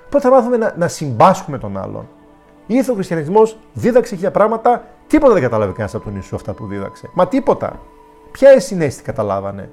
πότε 0.08 0.28
θα 0.28 0.30
μάθουμε 0.30 0.56
να, 0.56 0.74
να 0.76 0.88
συμπάσχουμε 0.88 1.58
τον 1.58 1.78
άλλον; 1.78 2.08
Ήρθε 2.66 2.90
ο 2.90 2.94
χριστιανισμός, 2.94 3.58
δίδαξε 3.72 4.14
χίλια 4.14 4.30
πράγματα, 4.30 4.84
τίποτα 5.06 5.32
δεν 5.32 5.42
κατάλαβε 5.42 5.70
κανένας 5.70 5.94
από 5.94 6.04
τον 6.04 6.14
Ιησού 6.14 6.34
αυτά 6.34 6.52
που 6.52 6.66
δίδαξε. 6.66 7.10
Μα 7.14 7.28
τίποτα. 7.28 7.80
Ποια 8.32 8.60
συνέστηση 8.60 9.02
καταλάβανε; 9.02 9.70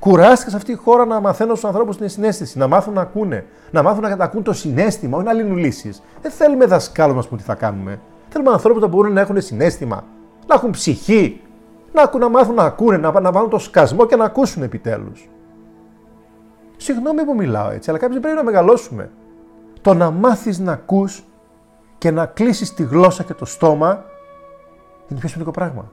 Κουράστηκα 0.00 0.50
σε 0.50 0.56
αυτή 0.56 0.72
τη 0.72 0.78
χώρα 0.78 1.04
να 1.04 1.20
μαθαίνω 1.20 1.54
στους 1.54 1.68
ανθρώπους 1.68 1.96
την 1.96 2.08
συνέστηση, 2.08 2.58
να 2.58 2.66
μάθουν 2.66 2.94
να 2.94 3.00
ακούνε, 3.00 3.44
να 3.70 3.82
μάθουν 3.82 4.02
να 4.02 4.08
κατακούν 4.08 4.42
το 4.42 4.52
συνέστημα, 4.52 5.16
όχι 5.16 5.26
να 5.26 5.32
λύνουν 5.32 5.56
λύσεις. 5.56 6.02
Δεν 6.22 6.30
θέλουμε 6.30 6.66
δασκάλους 6.66 7.14
μα 7.14 7.22
που 7.22 7.36
τι 7.36 7.42
θα 7.42 7.54
κάνουμε. 7.54 8.00
Θέλουμε 8.28 8.50
ανθρώπους 8.50 8.82
που 8.82 8.88
μπορούν 8.88 9.12
να 9.12 9.20
έχουν 9.20 9.40
συνέστημα, 9.40 10.04
να 10.46 10.54
έχουν 10.54 10.70
ψυχή, 10.70 11.40
να, 11.92 12.02
ακούν, 12.02 12.20
να 12.20 12.28
μάθουν 12.28 12.54
να 12.54 12.64
ακούνε, 12.64 12.96
να, 12.96 13.20
να 13.20 13.32
βάλουν 13.32 13.50
το 13.50 13.58
σκασμό 13.58 14.06
και 14.06 14.16
να 14.16 14.24
ακούσουν 14.24 14.62
επιτέλους. 14.62 15.28
Συγγνώμη 16.76 17.24
που 17.24 17.34
μιλάω 17.34 17.70
έτσι, 17.70 17.90
αλλά 17.90 17.98
κάποιοι 17.98 18.20
πρέπει 18.20 18.36
να 18.36 18.44
μεγαλώσουμε. 18.44 19.10
Το 19.80 19.94
να 19.94 20.10
μάθεις 20.10 20.58
να 20.58 20.72
ακούς 20.72 21.24
και 21.98 22.10
να 22.10 22.26
κλείσει 22.26 22.74
τη 22.74 22.82
γλώσσα 22.82 23.22
και 23.22 23.34
το 23.34 23.44
στόμα 23.44 24.04
είναι 25.08 25.20
πιο 25.20 25.28
σημαντικό 25.28 25.50
πράγμα. 25.50 25.90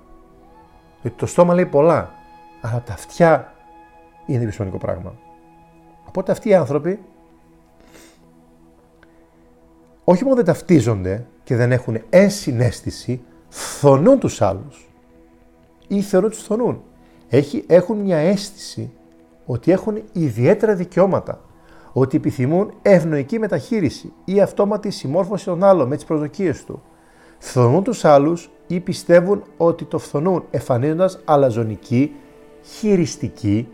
Γιατί 1.07 1.21
το 1.21 1.25
στόμα 1.25 1.53
λέει 1.53 1.65
πολλά, 1.65 2.13
αλλά 2.61 2.81
τα 2.85 2.93
αυτιά 2.93 3.53
είναι 4.25 4.43
πιο 4.43 4.51
σημαντικό 4.51 4.77
πράγμα. 4.77 5.13
Οπότε 6.07 6.31
αυτοί 6.31 6.49
οι 6.49 6.53
άνθρωποι 6.53 6.99
όχι 10.03 10.23
μόνο 10.23 10.35
δεν 10.35 10.45
ταυτίζονται 10.45 11.25
και 11.43 11.55
δεν 11.55 11.71
έχουν 11.71 12.01
ενσυναίσθηση, 12.09 13.21
φθονούν 13.49 14.19
τους 14.19 14.41
άλλους 14.41 14.89
ή 15.87 16.01
θεωρούν 16.01 16.29
τους 16.29 16.41
φθονούν. 16.41 16.83
Έχει, 17.29 17.63
έχουν 17.67 17.97
μια 17.97 18.17
αίσθηση 18.17 18.91
ότι 19.45 19.71
έχουν 19.71 20.01
ιδιαίτερα 20.11 20.75
δικαιώματα, 20.75 21.41
ότι 21.93 22.17
επιθυμούν 22.17 22.73
ευνοϊκή 22.81 23.39
μεταχείριση 23.39 24.13
ή 24.25 24.41
αυτόματη 24.41 24.89
συμμόρφωση 24.89 25.45
των 25.45 25.63
άλλων 25.63 25.87
με 25.87 25.95
τις 25.95 26.05
προσδοκίες 26.05 26.63
του. 26.63 26.81
Φθονούν 27.37 27.83
τους 27.83 28.05
άλλους 28.05 28.49
ή 28.67 28.79
πιστεύουν 28.79 29.43
ότι 29.57 29.83
το 29.83 29.97
φθονούν 29.97 30.43
εμφανίζοντας 30.51 31.19
αλαζονική, 31.25 32.15
χειριστική 32.63 33.67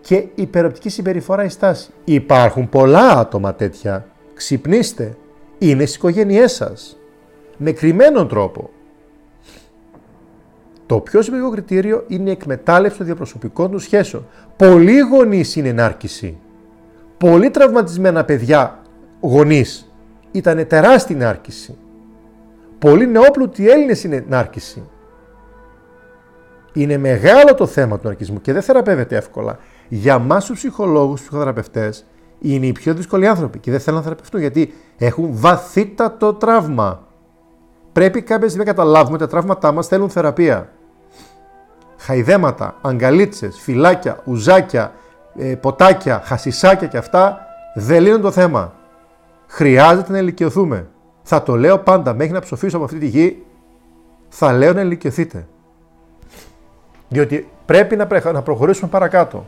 και 0.00 0.26
υπεροπτική 0.34 0.88
συμπεριφορά 0.88 1.44
η 1.44 1.48
στάση. 1.48 1.90
Υπάρχουν 2.04 2.68
πολλά 2.68 3.10
άτομα 3.18 3.54
τέτοια. 3.54 4.06
Ξυπνήστε. 4.34 5.16
Είναι 5.58 5.82
στις 5.84 5.96
οικογένειές 5.96 6.52
σας. 6.52 6.98
Με 7.56 7.72
κρυμμένο 7.72 8.26
τρόπο. 8.26 8.70
Το 10.86 11.00
πιο 11.00 11.22
σημαντικό 11.22 11.50
κριτήριο 11.50 12.04
είναι 12.08 12.28
η 12.28 12.32
εκμετάλλευση 12.32 12.96
των 12.96 13.06
διαπροσωπικών 13.06 13.70
τους 13.70 13.82
σχέσεων. 13.82 14.26
Πολλοί 14.56 14.98
γονείς 14.98 15.56
είναι 15.56 15.68
ενάρκηση. 15.68 16.38
Πολύ 17.18 17.50
τραυματισμένα 17.50 18.24
παιδιά 18.24 18.82
γονείς 19.20 19.92
ήταν 20.30 20.66
τεράστια 20.66 21.16
ενάρκηση. 21.16 21.76
Πολλοί 22.78 23.06
νεόπλουτοι 23.06 23.68
Έλληνες 23.68 24.04
είναι 24.04 24.16
ενάρκηση. 24.16 24.88
Είναι 26.72 26.96
μεγάλο 26.98 27.54
το 27.54 27.66
θέμα 27.66 27.98
του 27.98 28.08
αρκισμού 28.08 28.40
και 28.40 28.52
δεν 28.52 28.62
θεραπεύεται 28.62 29.16
εύκολα 29.16 29.58
για 29.88 30.14
εμά 30.14 30.38
τους 30.38 30.50
ψυχολόγους, 30.50 31.10
τους 31.10 31.20
ψυχοθεραπευτές, 31.20 32.04
είναι 32.40 32.66
οι 32.66 32.72
πιο 32.72 32.94
δύσκολοι 32.94 33.26
άνθρωποι 33.26 33.58
και 33.58 33.70
δεν 33.70 33.80
θέλουν 33.80 33.98
να 33.98 34.04
θεραπευτούν 34.04 34.40
γιατί 34.40 34.72
έχουν 34.98 35.28
βαθύτατο 35.32 36.34
τραύμα. 36.34 37.06
Πρέπει 37.92 38.22
κάποια 38.22 38.48
στιγμή 38.48 38.64
να 38.64 38.72
καταλάβουμε 38.72 39.14
ότι 39.14 39.24
τα 39.24 39.30
τραύματά 39.30 39.72
μας 39.72 39.86
θέλουν 39.86 40.10
θεραπεία. 40.10 40.72
Χαϊδέματα, 41.96 42.76
αγκαλίτσες, 42.80 43.58
φυλάκια, 43.60 44.22
ουζάκια, 44.24 44.92
ε, 45.36 45.54
ποτάκια, 45.54 46.22
χασισάκια 46.24 46.86
και 46.86 46.96
αυτά 46.96 47.46
δεν 47.74 48.02
λύνουν 48.02 48.20
το 48.20 48.30
θέμα. 48.30 48.74
Χρειάζεται 49.46 50.12
να 50.12 50.18
ηλικιωθούμε. 50.18 50.86
Θα 51.30 51.42
το 51.42 51.56
λέω 51.56 51.78
πάντα, 51.78 52.14
μέχρι 52.14 52.32
να 52.32 52.40
ψοφήσω 52.40 52.76
από 52.76 52.84
αυτή 52.84 52.98
τη 52.98 53.06
γη, 53.06 53.44
θα 54.28 54.52
λέω 54.52 54.72
να 54.72 54.80
ηλικιωθείτε. 54.80 55.46
Διότι 57.08 57.48
πρέπει 57.66 57.96
να 57.96 58.42
προχωρήσουμε 58.42 58.90
παρακάτω. 58.90 59.46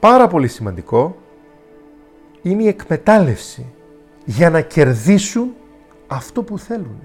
Πάρα 0.00 0.26
πολύ 0.28 0.48
σημαντικό 0.48 1.16
είναι 2.42 2.62
η 2.62 2.68
εκμετάλλευση 2.68 3.72
για 4.24 4.50
να 4.50 4.60
κερδίσουν 4.60 5.54
αυτό 6.06 6.42
που 6.42 6.58
θέλουν. 6.58 7.00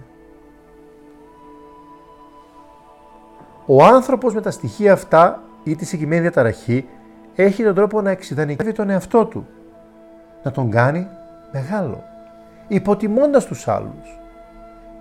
Ο 3.65 3.83
άνθρωπος 3.83 4.33
με 4.33 4.41
τα 4.41 4.51
στοιχεία 4.51 4.93
αυτά 4.93 5.43
ή 5.63 5.75
τη 5.75 5.85
συγκεκριμένη 5.85 6.21
διαταραχή 6.21 6.87
έχει 7.35 7.63
τον 7.63 7.75
τρόπο 7.75 8.01
να 8.01 8.09
εξειδανικεύει 8.09 8.71
τον 8.71 8.89
εαυτό 8.89 9.25
του. 9.25 9.47
Να 10.43 10.51
τον 10.51 10.69
κάνει 10.69 11.07
μεγάλο. 11.51 12.03
Υποτιμώντας 12.67 13.45
τους 13.45 13.67
άλλους. 13.67 14.19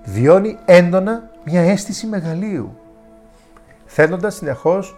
Βιώνει 0.05 0.59
έντονα 0.65 1.31
μια 1.45 1.61
αίσθηση 1.61 2.07
μεγαλείου. 2.07 2.77
Θέτοντας 3.87 4.35
συνεχώς 4.35 4.97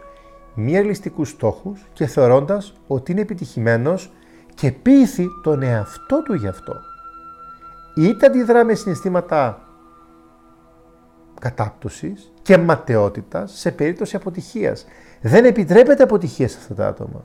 μη 0.54 0.72
ρεαλιστικούς 0.72 1.28
στόχους 1.28 1.86
και 1.92 2.06
θεωρώντας 2.06 2.74
ότι 2.86 3.12
είναι 3.12 3.20
επιτυχημένος 3.20 4.12
και 4.54 4.72
πείθει 4.72 5.26
τον 5.42 5.62
εαυτό 5.62 6.22
του 6.22 6.34
γι' 6.34 6.48
αυτό. 6.48 6.74
Είτε 7.96 8.26
αντιδρά 8.26 8.64
με 8.64 8.74
συναισθήματα 8.74 9.58
κατάπτωσης 11.40 12.32
και 12.42 12.58
ματαιότητας 12.58 13.52
σε 13.52 13.70
περίπτωση 13.70 14.16
αποτυχίας. 14.16 14.86
Δεν 15.20 15.44
επιτρέπεται 15.44 16.02
αποτυχία 16.02 16.48
σε 16.48 16.58
αυτά 16.60 16.74
τα 16.74 16.86
άτομα. 16.86 17.24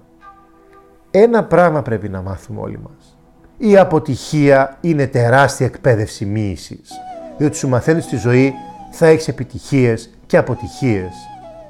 Ένα 1.11 1.43
πράγμα 1.43 1.81
πρέπει 1.81 2.09
να 2.09 2.21
μάθουμε 2.21 2.61
όλοι 2.61 2.79
μας. 2.83 3.17
Η 3.57 3.77
αποτυχία 3.77 4.77
είναι 4.81 5.07
τεράστια 5.07 5.65
εκπαίδευση 5.65 6.25
μοίησης. 6.25 6.91
Διότι 7.37 7.57
σου 7.57 7.67
μαθαίνεις 7.67 8.03
στη 8.03 8.15
ζωή 8.17 8.53
θα 8.91 9.07
έχεις 9.07 9.27
επιτυχίες 9.27 10.09
και 10.25 10.37
αποτυχίες. 10.37 11.13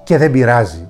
Και 0.04 0.18
δεν 0.18 0.32
πειράζει. 0.32 0.88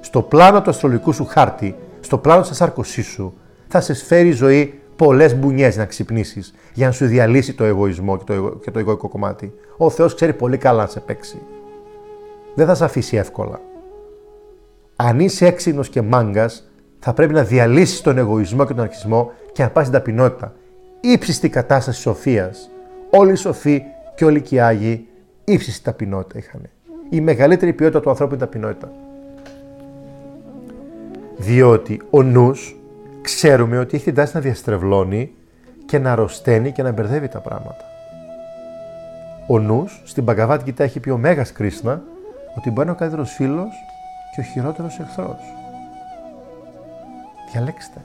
Στο 0.00 0.22
πλάνο 0.22 0.62
του 0.62 0.70
αστρολογικού 0.70 1.12
σου 1.12 1.24
χάρτη, 1.24 1.74
στο 2.00 2.18
πλάνο 2.18 2.40
της 2.40 2.50
ασάρκωσής 2.50 3.06
σου, 3.06 3.34
θα 3.68 3.80
σε 3.80 3.94
σφέρει 3.94 4.28
η 4.28 4.32
ζωή 4.32 4.80
πολλές 4.96 5.36
μπουνιές 5.36 5.76
να 5.76 5.84
ξυπνήσεις 5.84 6.54
για 6.74 6.86
να 6.86 6.92
σου 6.92 7.06
διαλύσει 7.06 7.54
το 7.54 7.64
εγωισμό 7.64 8.16
και 8.16 8.24
το, 8.24 8.32
εγω... 8.32 8.58
και 8.58 8.70
το 8.70 8.78
εγωικό 8.78 9.08
κομμάτι. 9.08 9.52
Ο 9.76 9.90
Θεός 9.90 10.14
ξέρει 10.14 10.32
πολύ 10.32 10.56
καλά 10.56 10.82
να 10.82 10.88
σε 10.88 11.00
παίξει. 11.00 11.38
Δεν 12.54 12.66
θα 12.66 12.74
σε 12.74 12.84
αφήσει 12.84 13.16
εύκολα. 13.16 13.60
Αν 14.96 15.20
είσαι 15.20 15.46
έξυπνος 15.46 15.88
και 15.88 16.02
μάγκας, 16.02 16.68
θα 17.06 17.14
πρέπει 17.14 17.32
να 17.32 17.42
διαλύσεις 17.42 18.00
τον 18.00 18.18
εγωισμό 18.18 18.66
και 18.66 18.74
τον 18.74 18.82
αρχισμό 18.82 19.32
και 19.52 19.62
να 19.62 19.70
πας 19.70 19.86
στην 19.86 19.98
ταπεινότητα. 19.98 20.52
Ήψιστη 21.00 21.48
κατάσταση 21.48 22.00
σοφίας. 22.00 22.70
Όλοι 23.10 23.32
οι 23.32 23.34
σοφοί 23.34 23.82
και 24.14 24.24
όλοι 24.24 24.42
οι 24.48 24.60
άγιοι 24.60 25.08
ύψιστη 25.44 25.82
ταπεινότητα 25.82 26.38
είχαν. 26.38 26.60
Η 27.10 27.20
μεγαλύτερη 27.20 27.72
ποιότητα 27.72 28.00
του 28.00 28.10
ανθρώπου 28.10 28.34
είναι 28.34 28.42
η 28.42 28.46
ταπεινότητα. 28.46 28.92
Διότι 31.36 32.00
ο 32.10 32.22
νους 32.22 32.76
ξέρουμε 33.22 33.78
ότι 33.78 33.96
έχει 33.96 34.04
την 34.04 34.14
τάση 34.14 34.34
να 34.34 34.40
διαστρεβλώνει 34.40 35.32
και 35.86 35.98
να 35.98 36.12
αρρωσταίνει 36.12 36.72
και 36.72 36.82
να 36.82 36.92
μπερδεύει 36.92 37.28
τα 37.28 37.38
πράγματα. 37.38 37.84
Ο 39.46 39.58
νους 39.58 40.02
στην 40.04 40.24
Παγκαβάτη 40.24 40.64
Κιτά 40.64 40.84
έχει 40.84 41.00
πει 41.00 41.10
ο 41.10 41.18
Μέγας 41.18 41.52
Κρίσνα 41.52 42.02
ότι 42.56 42.70
μπορεί 42.70 42.76
να 42.76 42.82
είναι 42.82 42.90
ο 42.90 42.94
καλύτερος 42.94 43.32
φίλος 43.32 43.74
και 44.34 44.40
ο 44.40 44.44
χειρότερος 44.44 44.98
εχθρός. 44.98 45.55
Διαλέξτε. 47.56 48.00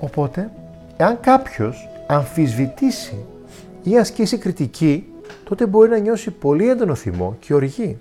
Οπότε, 0.00 0.50
εάν 0.96 1.20
κάποιος 1.20 1.88
αμφισβητήσει 2.06 3.24
ή 3.82 3.98
ασκήσει 3.98 4.38
κριτική, 4.38 5.12
τότε 5.44 5.66
μπορεί 5.66 5.90
να 5.90 5.98
νιώσει 5.98 6.30
πολύ 6.30 6.68
έντονο 6.68 6.94
θυμό 6.94 7.36
και 7.40 7.54
οργή. 7.54 7.98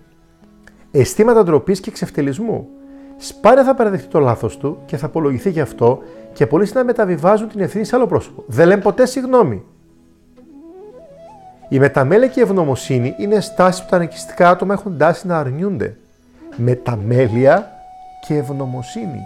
Αισθήματα 0.91 1.43
ντροπής 1.43 1.79
και 1.79 1.89
εξευτελισμού 1.89 2.67
σπάνια 3.17 3.63
θα 3.63 3.75
παραδεχτεί 3.75 4.07
το 4.07 4.19
λάθος 4.19 4.57
του 4.57 4.77
και 4.85 4.97
θα 4.97 5.05
απολογηθεί 5.05 5.49
γι' 5.49 5.61
αυτό 5.61 6.01
και 6.33 6.47
πολλοί 6.47 6.65
συχνά 6.65 6.83
μεταβιβάζουν 6.83 7.49
την 7.49 7.59
ευθύνη 7.59 7.85
σε 7.85 7.95
άλλο 7.95 8.07
πρόσωπο. 8.07 8.43
Δεν 8.47 8.67
λένε 8.67 8.81
ποτέ 8.81 9.05
συγγνώμη. 9.05 9.63
Η 11.69 11.79
μεταμέλεια 11.79 12.27
και 12.27 12.39
η 12.39 12.43
ευγνωμοσύνη 12.43 13.15
είναι 13.17 13.39
στάσεις 13.39 13.83
που 13.83 13.89
τα 13.89 13.95
ανεκιστικά 13.95 14.49
άτομα 14.49 14.73
έχουν 14.73 14.97
τάση 14.97 15.27
να 15.27 15.39
αρνιούνται. 15.39 15.97
Μεταμέλεια 16.55 17.71
και 18.27 18.35
ευγνωμοσύνη. 18.35 19.21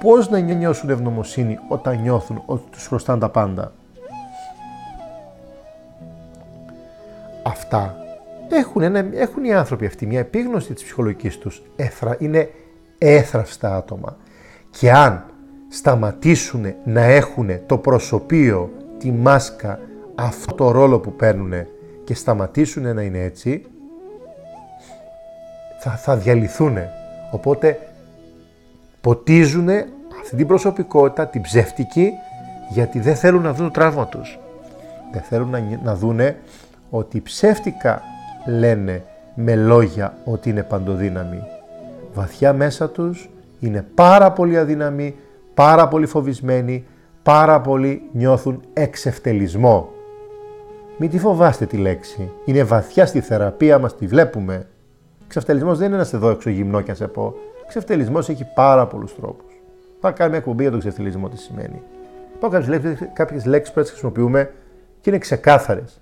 Πώς 0.00 0.30
να 0.30 0.38
νιώσουν 0.38 0.90
ευγνωμοσύνη 0.90 1.58
όταν 1.68 2.00
νιώθουν 2.00 2.42
ότι 2.46 2.62
τους 2.70 2.86
χρωστάνε 2.86 3.20
τα 3.20 3.28
πάντα; 3.28 3.72
Αυτά 7.42 7.96
έχουν, 8.50 8.82
ένα, 8.82 9.06
έχουν 9.12 9.44
οι 9.44 9.52
άνθρωποι 9.52 9.86
αυτοί 9.86 10.06
μια 10.06 10.18
επίγνωση 10.18 10.72
της 10.72 10.82
ψυχολογικής 10.82 11.38
τους 11.38 11.62
έθρα, 11.76 12.16
είναι 12.18 12.50
έθραυστα 12.98 13.76
άτομα. 13.76 14.16
Και 14.70 14.92
αν 14.92 15.24
σταματήσουν 15.68 16.74
να 16.84 17.00
έχουν 17.00 17.50
το 17.66 17.78
προσωπείο, 17.78 18.70
τη 18.98 19.10
μάσκα, 19.10 19.80
αυτό 20.14 20.54
το 20.54 20.70
ρόλο 20.70 20.98
που 21.00 21.12
παίρνουν 21.12 21.52
και 22.04 22.14
σταματήσουν 22.14 22.94
να 22.94 23.02
είναι 23.02 23.18
έτσι, 23.18 23.64
θα, 25.78 25.90
θα 25.90 26.16
διαλυθούν. 26.16 26.78
Οπότε 27.30 27.78
ποτίζουν 29.02 29.68
αυτή 30.20 30.36
την 30.36 30.46
προσωπικότητα, 30.46 31.26
την 31.26 31.42
ψεύτικη, 31.42 32.10
γιατί 32.70 33.00
δεν 33.00 33.16
θέλουν 33.16 33.42
να 33.42 33.52
δουν 33.52 33.66
το 33.66 33.72
τραύμα 33.72 34.06
τους. 34.06 34.38
Δεν 35.12 35.22
θέλουν 35.22 35.50
να, 35.50 35.78
να 35.82 35.94
δούνε 35.94 36.36
ότι 36.90 37.20
ψεύτικα 37.20 38.02
λένε 38.46 39.02
με 39.34 39.56
λόγια 39.56 40.16
ότι 40.24 40.50
είναι 40.50 40.62
παντοδύναμοι 40.62 41.42
βαθιά 42.14 42.52
μέσα 42.52 42.90
τους 42.90 43.30
είναι 43.60 43.86
πάρα 43.94 44.32
πολύ 44.32 44.58
αδύναμοι, 44.58 45.16
πάρα 45.54 45.88
πολύ 45.88 46.06
φοβισμένοι, 46.06 46.84
πάρα 47.22 47.60
πολύ 47.60 48.02
νιώθουν 48.12 48.62
εξευτελισμό. 48.72 49.88
Μην 50.96 51.10
τη 51.10 51.18
φοβάστε 51.18 51.66
τη 51.66 51.76
λέξη. 51.76 52.30
Είναι 52.44 52.62
βαθιά 52.62 53.06
στη 53.06 53.20
θεραπεία 53.20 53.78
μας, 53.78 53.96
τη 53.96 54.06
βλέπουμε. 54.06 54.66
Εξευτελισμός 55.24 55.78
δεν 55.78 55.88
είναι 55.88 55.96
να 55.96 56.04
σε 56.04 56.16
δω 56.16 56.30
έξω 56.30 56.50
γυμνό 56.50 56.80
και 56.80 56.90
να 56.90 56.96
σε 56.96 57.06
πω. 57.06 57.34
Εξευτελισμός 57.74 58.28
έχει 58.28 58.44
πάρα 58.54 58.86
πολλούς 58.86 59.14
τρόπους. 59.14 59.52
Θα 60.00 60.10
κάνουμε 60.10 60.28
μια 60.28 60.38
εκπομπή 60.38 60.62
για 60.62 60.70
τον 60.70 60.78
εξευτελισμό 60.78 61.28
τι 61.28 61.38
σημαίνει. 61.38 61.82
Υπάρχουν 62.34 62.64
κάποιες 63.12 63.44
λέξεις, 63.44 63.74
που 63.74 63.80
έτσι 63.80 63.92
χρησιμοποιούμε 63.92 64.52
και 65.00 65.10
είναι 65.10 65.18
ξεκάθαρες. 65.18 66.00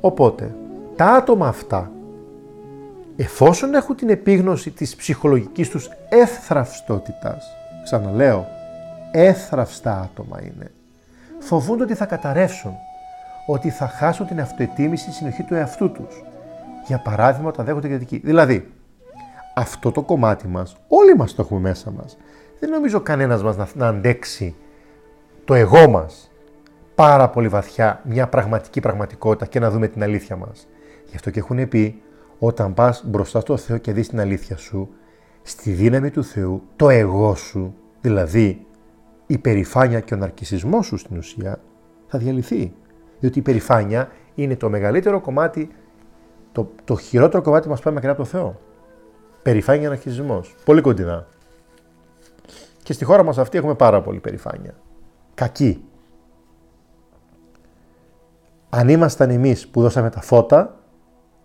Οπότε, 0.00 0.54
τα 0.96 1.06
άτομα 1.06 1.48
αυτά 1.48 1.90
εφόσον 3.16 3.74
έχουν 3.74 3.96
την 3.96 4.08
επίγνωση 4.08 4.70
της 4.70 4.96
ψυχολογικής 4.96 5.68
τους 5.68 5.90
εύθραυστότητας, 6.08 7.44
ξαναλέω, 7.82 8.46
εύθραυστα 9.12 10.00
άτομα 10.00 10.42
είναι, 10.42 10.70
φοβούνται 11.38 11.82
ότι 11.82 11.94
θα 11.94 12.06
καταρρεύσουν, 12.06 12.72
ότι 13.46 13.70
θα 13.70 13.88
χάσουν 13.88 14.26
την 14.26 14.40
αυτοετίμηση 14.40 15.06
τη 15.06 15.14
συνοχή 15.14 15.42
του 15.42 15.54
εαυτού 15.54 15.90
τους. 15.90 16.22
Για 16.90 16.98
παράδειγμα, 16.98 17.48
όταν 17.48 17.64
δέχονται 17.64 17.88
κριτική. 17.88 18.20
Δηλαδή, 18.24 18.68
αυτό 19.54 19.90
το 19.90 20.02
κομμάτι 20.02 20.48
μας, 20.48 20.76
όλοι 20.88 21.16
μας 21.16 21.34
το 21.34 21.42
έχουμε 21.42 21.60
μέσα 21.60 21.90
μας. 21.90 22.16
Δεν 22.58 22.70
νομίζω 22.70 23.00
κανένας 23.00 23.42
μας 23.42 23.56
να, 23.56 23.68
να 23.74 23.88
αντέξει 23.88 24.54
το 25.44 25.54
εγώ 25.54 25.88
μας 25.88 26.30
πάρα 26.94 27.28
πολύ 27.28 27.48
βαθιά 27.48 28.00
μια 28.04 28.28
πραγματική 28.28 28.80
πραγματικότητα 28.80 29.46
και 29.46 29.60
να 29.60 29.70
δούμε 29.70 29.88
την 29.88 30.02
αλήθεια 30.02 30.36
μας. 30.36 30.68
Γι' 31.06 31.16
αυτό 31.16 31.30
και 31.30 31.38
έχουν 31.38 31.68
πει 31.68 32.02
όταν 32.38 32.74
πας 32.74 33.04
μπροστά 33.06 33.40
στο 33.40 33.56
Θεό 33.56 33.76
και 33.76 33.92
δεις 33.92 34.08
την 34.08 34.20
αλήθεια 34.20 34.56
σου, 34.56 34.88
στη 35.42 35.70
δύναμη 35.70 36.10
του 36.10 36.24
Θεού, 36.24 36.62
το 36.76 36.88
εγώ 36.88 37.34
σου, 37.34 37.74
δηλαδή 38.00 38.66
η 39.26 39.38
περηφάνεια 39.38 40.00
και 40.00 40.14
ο 40.14 40.16
ναρκισισμός 40.16 40.86
σου 40.86 40.96
στην 40.96 41.16
ουσία, 41.16 41.60
θα 42.06 42.18
διαλυθεί. 42.18 42.72
Διότι 43.20 43.38
η 43.38 43.42
περηφάνεια 43.42 44.08
είναι 44.34 44.56
το 44.56 44.70
μεγαλύτερο 44.70 45.20
κομμάτι, 45.20 45.70
το, 46.52 46.70
το 46.84 46.96
χειρότερο 46.96 47.42
κομμάτι 47.42 47.64
που 47.64 47.70
μας 47.70 47.80
πάει 47.80 47.94
μακριά 47.94 48.12
από 48.12 48.22
το 48.22 48.28
Θεό. 48.28 48.60
Περηφάνεια 49.42 49.82
και 49.82 49.88
ναρκισισμός. 49.88 50.54
Πολύ 50.64 50.80
κοντινά. 50.80 51.26
Και 52.82 52.92
στη 52.92 53.04
χώρα 53.04 53.22
μας 53.22 53.38
αυτή 53.38 53.58
έχουμε 53.58 53.74
πάρα 53.74 54.02
πολύ 54.02 54.18
περηφάνεια. 54.18 54.74
Κακή. 55.34 55.84
Αν 58.70 58.88
ήμασταν 58.88 59.30
εμείς 59.30 59.68
που 59.68 59.80
δώσαμε 59.80 60.10
τα 60.10 60.20
φώτα, 60.20 60.78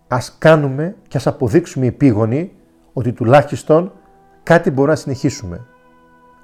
ας 0.07 0.35
κάνουμε 0.39 0.95
και 1.07 1.17
ας 1.17 1.27
αποδείξουμε 1.27 1.85
επίγονοι 1.85 2.55
ότι 2.93 3.13
τουλάχιστον 3.13 3.91
κάτι 4.43 4.71
μπορούμε 4.71 4.93
να 4.93 4.99
συνεχίσουμε. 4.99 5.65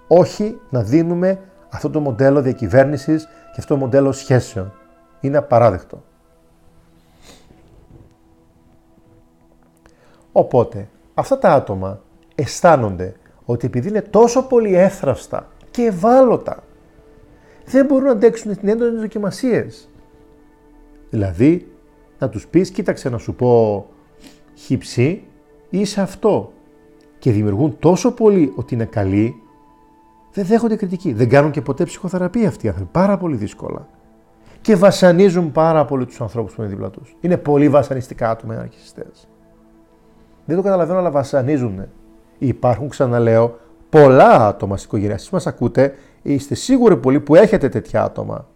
Όχι 0.08 0.60
να 0.70 0.84
δίνουμε 0.84 1.40
αυτό 1.70 1.90
το 1.90 2.00
μοντέλο 2.00 2.42
διακυβέρνησης 2.42 3.24
και 3.24 3.56
αυτό 3.58 3.74
το 3.74 3.80
μοντέλο 3.80 4.12
σχέσεων. 4.12 4.74
Είναι 5.20 5.38
απαράδεκτο. 5.38 6.04
Οπότε, 10.32 10.90
αυτά 11.14 11.38
τα 11.38 11.54
άτομα 11.54 12.02
αισθάνονται 12.36 13.16
ότι 13.46 13.66
επειδή 13.66 13.88
είναι 13.88 14.02
τόσο 14.02 14.48
πολύ 14.48 14.76
εύθραυστα 14.76 15.48
και 15.72 15.82
ευάλωτα, 15.82 16.64
δεν 17.66 17.86
μπορούν 17.86 18.06
να 18.06 18.12
αντέξουν 18.12 18.58
την 18.58 18.70
έντονη 18.70 19.00
δοκιμασίες. 19.00 19.90
Δηλαδή, 21.10 21.72
να 22.20 22.30
τους 22.30 22.48
πεις, 22.48 22.70
κοίταξε 22.72 23.10
να 23.10 23.18
σου 23.18 23.36
πω 23.36 23.86
χυψή, 24.56 25.24
είσαι 25.70 26.02
αυτό. 26.02 26.52
Και 27.20 27.32
δημιουργούν 27.32 27.80
τόσο 27.80 28.12
πολύ 28.12 28.54
ότι 28.56 28.74
είναι 28.74 28.86
καλοί, 28.86 29.36
δεν 30.34 30.46
δέχονται 30.46 30.76
κριτική. 30.76 31.14
Δεν 31.14 31.30
κάνουν 31.30 31.52
και 31.52 31.62
ποτέ 31.62 31.84
ψυχοθεραπεία 31.84 32.48
αυτοί 32.48 32.66
οι 32.66 32.70
άνθρωποι. 32.70 32.92
Πάρα 32.92 33.18
πολύ 33.18 33.36
δύσκολα. 33.36 33.88
Και 34.62 34.76
βασανίζουν 34.76 35.52
πάρα 35.52 35.86
πολύ 35.86 36.06
τους 36.06 36.22
ανθρώπους 36.22 36.54
που 36.54 36.62
είναι 36.62 36.70
δίπλα 36.70 36.90
τους. 36.90 37.16
Είναι 37.22 37.38
πολύ 37.38 37.70
βασανιστικά 37.70 38.30
άτομα 38.30 38.54
οι 38.54 38.58
αναρχιστές. 38.58 39.28
Δεν 40.46 40.56
το 40.56 40.62
καταλαβαίνω, 40.62 41.00
αλλά 41.00 41.12
βασανίζουν. 41.12 41.86
Υπάρχουν, 42.38 42.90
ξαναλέω, 42.90 43.60
πολλά 43.90 44.48
άτομα 44.48 44.78
στην 44.78 44.90
οικογένεια. 44.90 45.16
Εσεί 45.16 45.30
μας 45.32 45.48
ακούτε, 45.48 45.94
είστε 46.22 46.56
σίγουροι 46.56 46.98
πολλοί 46.98 47.20
που 47.20 47.36
έχετε 47.36 47.70
τέτοια 47.70 48.04
άτομα. 48.04 48.48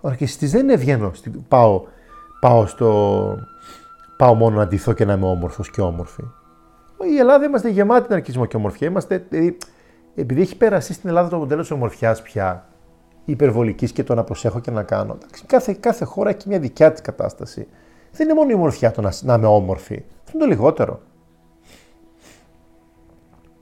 Ο 0.00 0.08
αρχιστή 0.08 0.46
δεν 0.46 0.60
είναι 0.60 0.76
βγαίνω. 0.76 1.10
Πάω, 1.48 1.82
πάω, 2.40 2.66
στο, 2.66 3.38
πάω 4.16 4.34
μόνο 4.34 4.56
να 4.56 4.66
ντυθώ 4.66 4.92
και 4.92 5.04
να 5.04 5.12
είμαι 5.12 5.26
όμορφος 5.26 5.70
και 5.70 5.80
όμορφη. 5.80 6.22
Η 7.14 7.18
Ελλάδα 7.18 7.44
είμαστε 7.44 7.68
γεμάτοι 7.68 8.06
ναρκισμό 8.10 8.46
και 8.46 8.56
ομορφιά. 8.56 8.88
Είμαστε, 8.88 9.26
δηλαδή, 9.28 9.56
επειδή 10.14 10.40
έχει 10.40 10.56
περάσει 10.56 10.92
στην 10.92 11.08
Ελλάδα 11.08 11.28
το 11.28 11.36
μοντέλο 11.36 11.60
της 11.60 11.70
ομορφιάς 11.70 12.22
πια, 12.22 12.68
υπερβολικής 13.24 13.92
και 13.92 14.04
το 14.04 14.14
να 14.14 14.24
προσέχω 14.24 14.60
και 14.60 14.70
να 14.70 14.82
κάνω. 14.82 15.18
Κάθε, 15.46 15.76
κάθε 15.80 16.04
χώρα 16.04 16.30
έχει 16.30 16.48
μια 16.48 16.58
δικιά 16.58 16.92
της 16.92 17.00
κατάσταση. 17.00 17.66
Δεν 18.12 18.28
είναι 18.28 18.38
μόνο 18.38 18.50
η 18.50 18.54
ομορφιά 18.54 18.90
το 18.90 19.00
να, 19.00 19.12
να 19.22 19.34
είμαι 19.34 19.46
όμορφη. 19.46 20.04
Αυτό 20.30 20.44
είναι 20.44 20.54
το 20.54 20.60
λιγότερο. 20.60 21.00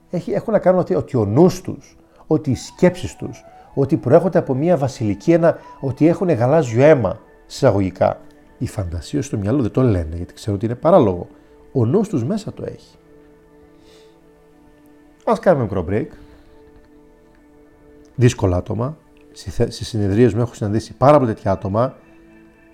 Έχει, 0.09 0.31
έχουν 0.31 0.53
να 0.53 0.59
κάνουν 0.59 0.79
ότι, 0.79 0.95
ότι 0.95 1.17
ο 1.17 1.25
νους 1.25 1.61
τους, 1.61 1.97
ότι 2.27 2.51
οι 2.51 2.55
σκέψεις 2.55 3.15
τους, 3.15 3.43
ότι 3.73 3.97
προέρχονται 3.97 4.37
από 4.37 4.53
μια 4.53 4.77
βασιλική, 4.77 5.31
ένα, 5.31 5.57
ότι 5.79 6.07
έχουν 6.07 6.29
γαλάζιο 6.29 6.83
αίμα, 6.83 7.19
συσσαγωγικά. 7.45 8.21
Οι 8.57 8.67
φαντασίες 8.67 9.25
στο 9.25 9.37
μυαλό 9.37 9.61
δεν 9.61 9.71
το 9.71 9.81
λένε, 9.81 10.15
γιατί 10.15 10.33
ξέρουν 10.33 10.55
ότι 10.55 10.65
είναι 10.65 10.75
παράλογο. 10.75 11.27
Ο 11.71 11.85
νους 11.85 12.09
τους 12.09 12.23
μέσα 12.23 12.53
το 12.53 12.63
έχει. 12.65 12.97
Ας 15.25 15.39
κάνουμε 15.39 15.63
μικρό 15.63 15.85
break. 15.89 16.07
Δύσκολα 18.15 18.57
άτομα. 18.57 18.97
Στι 19.31 19.83
συνεδρίες 19.83 20.33
μου 20.33 20.41
έχω 20.41 20.53
συναντήσει 20.53 20.93
πάρα 20.93 21.17
πολλά 21.17 21.33
τέτοια 21.33 21.51
άτομα. 21.51 21.95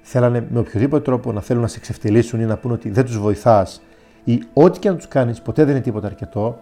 Θέλανε 0.08 0.48
με 0.50 0.60
οποιοδήποτε 0.60 1.04
τρόπο 1.04 1.32
να 1.32 1.42
θέλουν 1.42 1.62
να 1.62 1.68
σε 1.68 1.78
εξευτελίσουν 1.78 2.40
ή 2.40 2.46
να 2.46 2.58
πούνε 2.58 2.74
ότι 2.74 2.90
δεν 2.90 3.06
τους 3.06 3.20
βοηθάς 3.20 3.82
ή 4.24 4.44
ό,τι 4.54 4.80
και 4.80 4.90
να 4.90 4.96
τους 4.96 5.08
κάνεις, 5.08 5.42
ποτέ 5.42 5.64
δεν 5.64 5.76
είναι 5.76 5.84
τίποτα 5.84 6.08
αρκετό. 6.08 6.60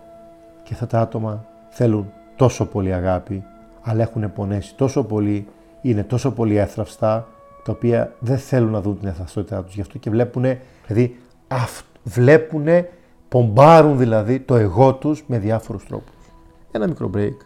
Και 0.64 0.74
αυτά 0.74 0.88
τα 0.88 1.00
άτομα 1.00 1.46
θέλουν 1.70 2.12
τόσο 2.36 2.66
πολύ 2.66 2.94
αγάπη, 2.94 3.44
αλλά 3.82 4.02
έχουν 4.02 4.34
πονέσει 4.34 4.76
τόσο 4.76 5.04
πολύ, 5.04 5.48
είναι 5.82 6.04
τόσο 6.04 6.32
πολύ 6.32 6.56
έθραυστα, 6.58 7.28
τα 7.64 7.72
οποία 7.72 8.14
δεν 8.20 8.38
θέλουν 8.38 8.72
να 8.72 8.82
δουν 8.82 9.00
την 9.00 9.08
εθραυστότητά 9.08 9.64
τους. 9.64 9.74
Γι' 9.74 9.82
αυτό 9.82 9.98
και 9.98 10.10
βλέπουν, 10.10 10.44
δηλαδή, 10.88 11.20
βλέπουν, 12.04 12.68
πομπάρουν 13.30 13.98
δηλαδή 13.98 14.40
το 14.40 14.56
εγώ 14.56 14.94
τους 14.94 15.24
με 15.28 15.38
διάφορους 15.38 15.86
τρόπους. 15.86 16.16
Ένα 16.72 16.88
μικρό 16.88 17.10
break 17.16 17.38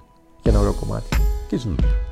και 0.41 0.49
ένα 0.49 0.59
ωραίο 0.59 0.73
κομμάτι. 0.73 1.07
Και 1.47 1.57
συνέχεια. 1.57 2.06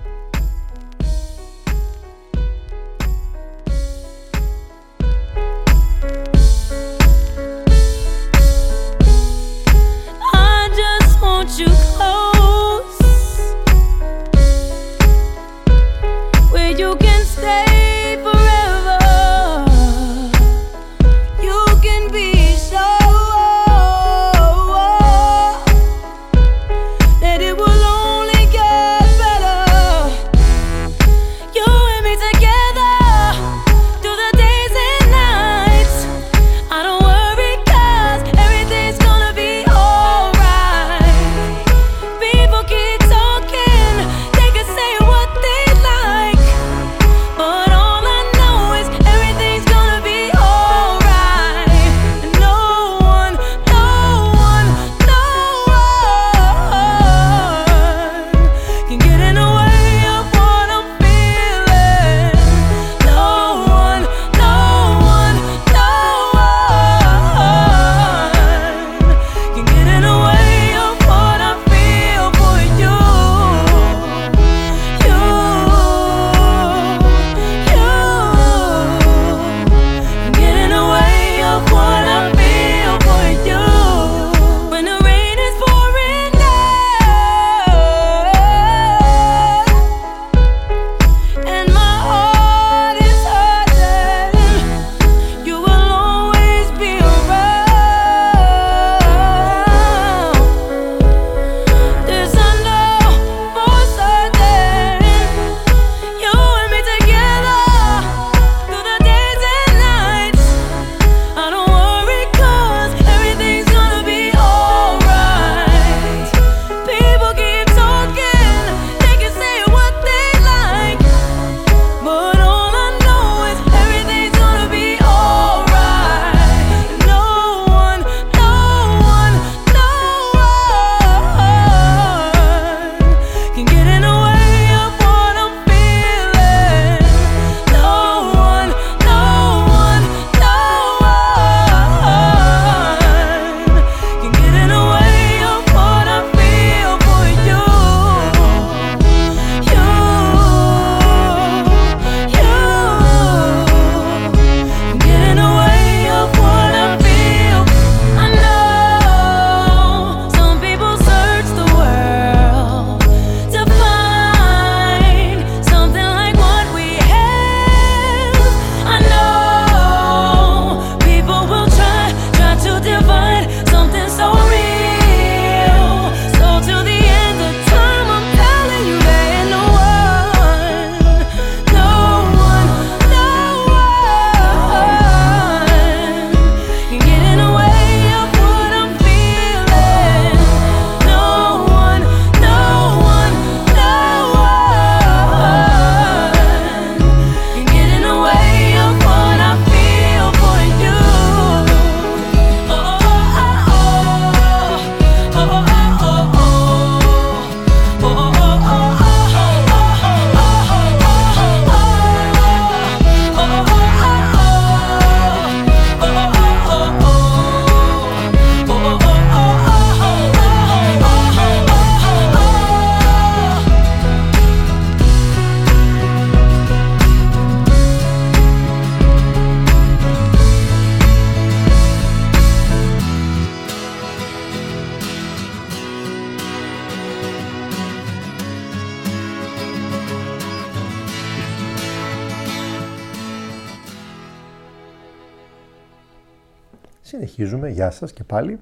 Σας 247.96 248.12
και 248.12 248.24
πάλι. 248.24 248.60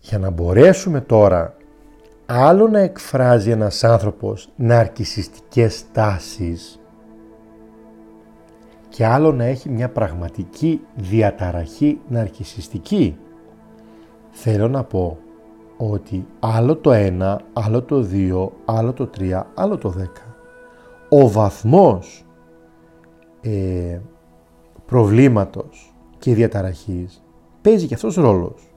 Για 0.00 0.18
να 0.18 0.30
μπορέσουμε 0.30 1.00
τώρα 1.00 1.56
άλλο 2.26 2.68
να 2.68 2.78
εκφράζει 2.78 3.50
ένας 3.50 3.84
άνθρωπος 3.84 4.48
ναρκισιστικές 4.56 5.84
τάσεις 5.92 6.80
και 8.88 9.06
άλλο 9.06 9.32
να 9.32 9.44
έχει 9.44 9.68
μια 9.68 9.88
πραγματική 9.90 10.80
διαταραχή 10.94 12.00
ναρκισιστική. 12.08 13.18
Θέλω 14.30 14.68
να 14.68 14.84
πω 14.84 15.18
ότι 15.76 16.26
άλλο 16.40 16.76
το 16.76 16.90
1, 16.94 17.36
άλλο 17.52 17.82
το 17.82 18.06
2, 18.12 18.48
άλλο 18.64 18.92
το 18.92 19.10
3, 19.18 19.42
άλλο 19.54 19.78
το 19.78 19.94
10. 19.98 20.04
Ο 21.08 21.30
βαθμός 21.30 22.24
ε, 23.40 23.98
προβλήματος 24.86 25.93
και 26.24 26.34
διαταραχής 26.34 27.22
παίζει 27.62 27.86
και 27.86 27.94
αυτός 27.94 28.14
ρόλος. 28.14 28.74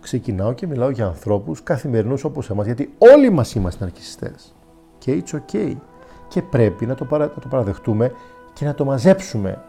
Ξεκινάω 0.00 0.52
και 0.52 0.66
μιλάω 0.66 0.90
για 0.90 1.06
ανθρώπους 1.06 1.62
καθημερινούς 1.62 2.24
όπως 2.24 2.50
εμάς, 2.50 2.66
γιατί 2.66 2.94
όλοι 2.98 3.30
μας 3.30 3.54
είμαστε 3.54 3.84
ναρκιστές. 3.84 4.54
Και 4.98 5.22
it's 5.22 5.36
okay. 5.36 5.76
Και 6.28 6.42
πρέπει 6.42 6.86
να 6.86 6.94
το, 6.94 7.04
παρα, 7.04 7.24
να 7.24 7.40
το 7.40 7.48
παραδεχτούμε 7.48 8.12
και 8.52 8.64
να 8.64 8.74
το 8.74 8.84
μαζέψουμε. 8.84 9.62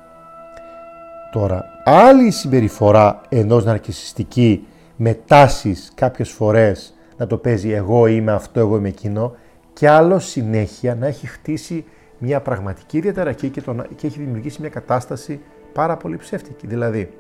Τώρα, 1.32 1.64
άλλη 1.84 2.32
συμπεριφορά 2.32 3.22
ενός 3.30 3.66
ναρκισιστική 3.66 4.68
με 4.96 5.14
τάσεις 5.14 5.92
κάποιες 5.96 6.30
φορές 6.30 6.94
να 7.18 7.28
το 7.28 7.38
παίζει 7.38 7.70
εγώ 7.72 8.08
είμαι 8.08 8.32
αυτό, 8.32 8.60
εγώ 8.60 8.78
είμαι 8.78 8.88
εκείνο 8.88 9.36
και 9.74 9.90
άλλο 9.90 10.20
συνέχεια 10.20 10.96
να 10.96 11.08
έχει 11.08 11.28
χτίσει 11.28 11.86
μια 12.18 12.42
πραγματική 12.42 13.00
διαταραχή 13.00 13.50
και, 13.50 13.62
τον, 13.62 13.86
και 13.96 14.08
έχει 14.08 14.20
δημιουργήσει 14.20 14.62
μια 14.62 14.70
κατάσταση 14.70 15.42
πάρα 15.74 15.98
πολύ 15.98 16.18
ψεύτικη. 16.18 16.68
Δηλαδή, 16.68 17.14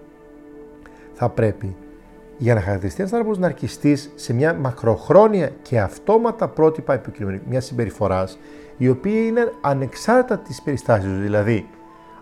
θα 1.13 1.29
πρέπει 1.29 1.75
για 2.37 2.53
να 2.53 2.61
χαρακτηριστεί 2.61 3.01
ένα 3.01 3.17
άνθρωπο 3.17 3.39
ναρκιστή 3.39 3.97
σε 4.15 4.33
μια 4.33 4.53
μακροχρόνια 4.53 5.51
και 5.61 5.79
αυτόματα 5.79 6.47
πρότυπα 6.47 7.01
μια 7.47 7.61
συμπεριφοράς, 7.61 8.39
η 8.77 8.89
οποία 8.89 9.19
είναι 9.25 9.51
ανεξάρτητα 9.61 10.37
της 10.37 10.61
περιστάσει 10.61 11.07
τους. 11.07 11.19
Δηλαδή, 11.19 11.69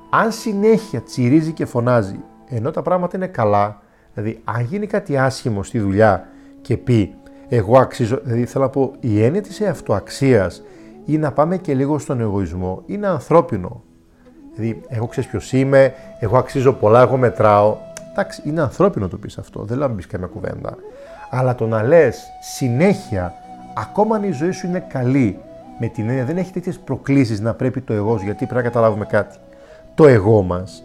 αν 0.10 0.32
συνέχεια 0.32 1.02
τσιρίζει 1.02 1.52
και 1.52 1.66
φωνάζει, 1.66 2.20
ενώ 2.50 2.72
τα 2.72 2.82
πράγματα 2.82 3.18
είναι 3.18 3.28
καλά, 3.28 3.82
δηλαδή, 4.14 4.42
αν 4.44 4.62
γίνει 4.64 4.88
κάτι 4.88 5.18
άσχημο 5.18 5.64
στη 5.64 5.80
δουλειά 5.80 6.28
και 6.62 6.78
πει, 6.78 7.16
εγώ 7.48 7.80
αξίζω, 7.80 8.20
δηλαδή 8.24 8.46
θέλω 8.46 8.64
να 8.64 8.70
πω, 8.70 8.94
η 9.00 9.24
έννοια 9.24 9.42
της 9.42 9.62
αυτοαξίας 9.62 10.64
ή 11.06 11.18
να 11.18 11.32
πάμε 11.32 11.58
και 11.58 11.74
λίγο 11.74 12.00
στον 12.00 12.20
εγωισμό, 12.22 12.84
είναι 12.86 13.08
ανθρώπινο. 13.08 13.84
Δηλαδή, 14.56 14.82
εγώ 14.88 15.08
ξέρεις 15.08 15.30
ποιος 15.30 15.54
είμαι, 15.54 15.94
εγώ 16.20 16.38
αξίζω 16.38 16.74
πολλά, 16.74 17.02
εγώ 17.02 17.18
μετράω. 17.18 17.78
Εντάξει, 18.12 18.42
είναι 18.46 18.62
ανθρώπινο 18.62 19.08
το 19.08 19.18
πεις 19.18 19.38
αυτό, 19.38 19.64
δεν 19.64 19.78
λέω 19.78 19.88
να 19.88 19.94
μπει 19.94 20.06
καμία 20.06 20.28
κουβέντα. 20.28 20.76
Αλλά 21.30 21.56
το 21.56 21.68
να 21.68 21.84
λες 21.84 22.24
συνέχεια, 22.42 23.34
ακόμα 23.76 24.16
αν 24.16 24.24
η 24.24 24.32
ζωή 24.32 24.52
σου 24.52 24.68
είναι 24.68 24.80
καλή, 24.80 25.40
με 25.80 25.88
την 25.88 26.10
έννοια 26.10 26.26
δεν 26.26 26.38
έχει 26.38 26.52
τέτοιες 26.52 26.80
προκλήσεις 26.80 27.40
να 27.40 27.54
πρέπει 27.54 27.82
το 27.82 27.94
εγώ, 27.94 28.16
γιατί 28.16 28.36
πρέπει 28.36 28.54
να 28.54 28.62
καταλάβουμε 28.62 29.06
κάτι. 29.06 29.38
Το 29.96 30.08
εγώ 30.08 30.42
μας 30.42 30.84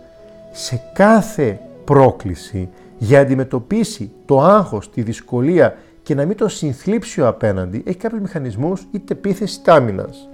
σε 0.52 0.82
κάθε 0.92 1.60
πρόκληση 1.84 2.68
για 2.98 3.18
να 3.18 3.24
αντιμετωπίσει 3.24 4.12
το 4.24 4.40
άγχος, 4.40 4.90
τη 4.90 5.02
δυσκολία 5.02 5.76
και 6.02 6.14
να 6.14 6.24
μην 6.24 6.36
το 6.36 6.48
συνθλίψει 6.48 7.20
ο 7.20 7.26
απέναντι, 7.26 7.82
έχει 7.86 7.96
κάποιους 7.96 8.20
μηχανισμούς 8.20 8.86
είτε 8.90 9.12
επίθεσης 9.12 9.56
είτε 9.56 9.72
άμυνας. 9.72 10.28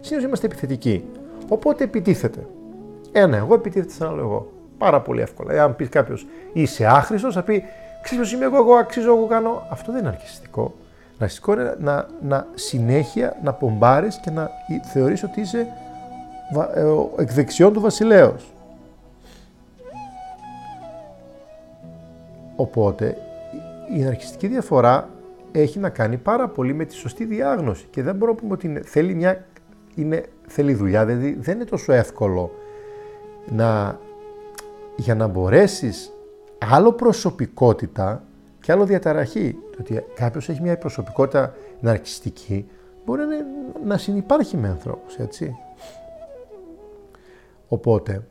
Συνήθως 0.00 0.28
είμαστε 0.28 0.46
επιθετικοί. 0.46 1.04
Οπότε 1.48 1.84
επιτίθεται. 1.84 2.46
Ένα 3.12 3.36
εγώ 3.36 3.54
επιτίθεται 3.54 3.92
σε 3.92 4.04
ένα 4.04 4.12
άλλο 4.12 4.20
εγώ. 4.20 4.52
Πάρα 4.78 5.00
πολύ 5.00 5.20
εύκολα. 5.20 5.52
Εάν 5.52 5.76
πεις 5.76 5.88
κάποιος 5.88 6.26
είσαι 6.52 6.86
άχρηστος, 6.86 7.34
θα 7.34 7.42
πει 7.42 7.64
Ξέρω 8.02 8.22
είμαι 8.34 8.44
εγώ, 8.44 8.56
εγώ 8.56 8.74
αξίζω, 8.74 9.16
εγώ 9.16 9.26
κάνω. 9.26 9.66
Αυτό 9.70 9.92
δεν 9.92 10.00
είναι 10.00 10.08
αρχιστικό. 10.08 10.74
Ναρκιστικό 11.18 11.52
είναι 11.52 11.74
να, 11.78 12.06
να 12.22 12.46
συνέχεια 12.54 13.36
να 13.42 13.52
πομπάρεις 13.52 14.20
και 14.20 14.30
να 14.30 14.50
θεωρείς 14.92 15.22
ότι 15.22 15.40
είσαι 15.40 15.66
ε, 16.74 17.22
εκ 17.22 17.32
δεξιών 17.32 17.72
του 17.72 17.80
βασιλέως. 17.80 18.52
Οπότε 22.56 23.16
η 23.96 24.02
αναρχιστική 24.02 24.46
διαφορά 24.46 25.08
έχει 25.52 25.78
να 25.78 25.88
κάνει 25.88 26.16
πάρα 26.16 26.48
πολύ 26.48 26.74
με 26.74 26.84
τη 26.84 26.94
σωστή 26.94 27.24
διάγνωση 27.24 27.86
και 27.90 28.02
δεν 28.02 28.14
μπορούμε 28.14 28.38
να 28.42 28.42
πούμε 28.42 28.52
ότι 28.52 28.88
θέλει, 28.88 29.14
μια, 29.14 29.44
είναι, 29.94 30.24
θέλει 30.46 30.74
δουλειά, 30.74 31.04
δηλαδή 31.04 31.36
δεν 31.40 31.54
είναι 31.54 31.64
τόσο 31.64 31.92
εύκολο 31.92 32.50
να, 33.50 33.98
για 34.96 35.14
να 35.14 35.26
μπορέσεις 35.26 36.12
άλλο 36.72 36.92
προσωπικότητα 36.92 38.22
και 38.60 38.72
άλλο 38.72 38.84
διαταραχή. 38.84 39.56
Το 39.70 39.76
ότι 39.80 40.04
κάποιος 40.14 40.48
έχει 40.48 40.62
μια 40.62 40.78
προσωπικότητα 40.78 41.54
ναρκιστική 41.80 42.68
μπορεί 43.04 43.20
να, 43.20 43.36
να 43.84 43.98
συνεπάρχει 43.98 44.56
με 44.56 44.68
ανθρώπους, 44.68 45.16
έτσι. 45.16 45.56
Οπότε, 47.68 48.22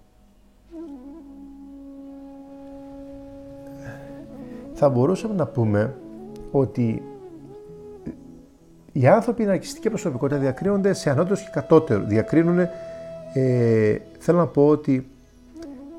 θα 4.73 4.89
μπορούσαμε 4.89 5.33
να 5.33 5.45
πούμε 5.45 5.95
ότι 6.51 7.03
οι 8.91 9.07
άνθρωποι 9.07 9.43
ναρκιστική 9.43 9.89
προσωπικότητα 9.89 10.39
διακρίνονται 10.39 10.93
σε 10.93 11.09
ανώτερους 11.09 11.41
και 11.41 11.49
κατώτερους. 11.51 12.07
Διακρίνουν, 12.07 12.67
ε, 13.33 13.97
θέλω 14.19 14.37
να 14.37 14.47
πω 14.47 14.67
ότι 14.67 15.09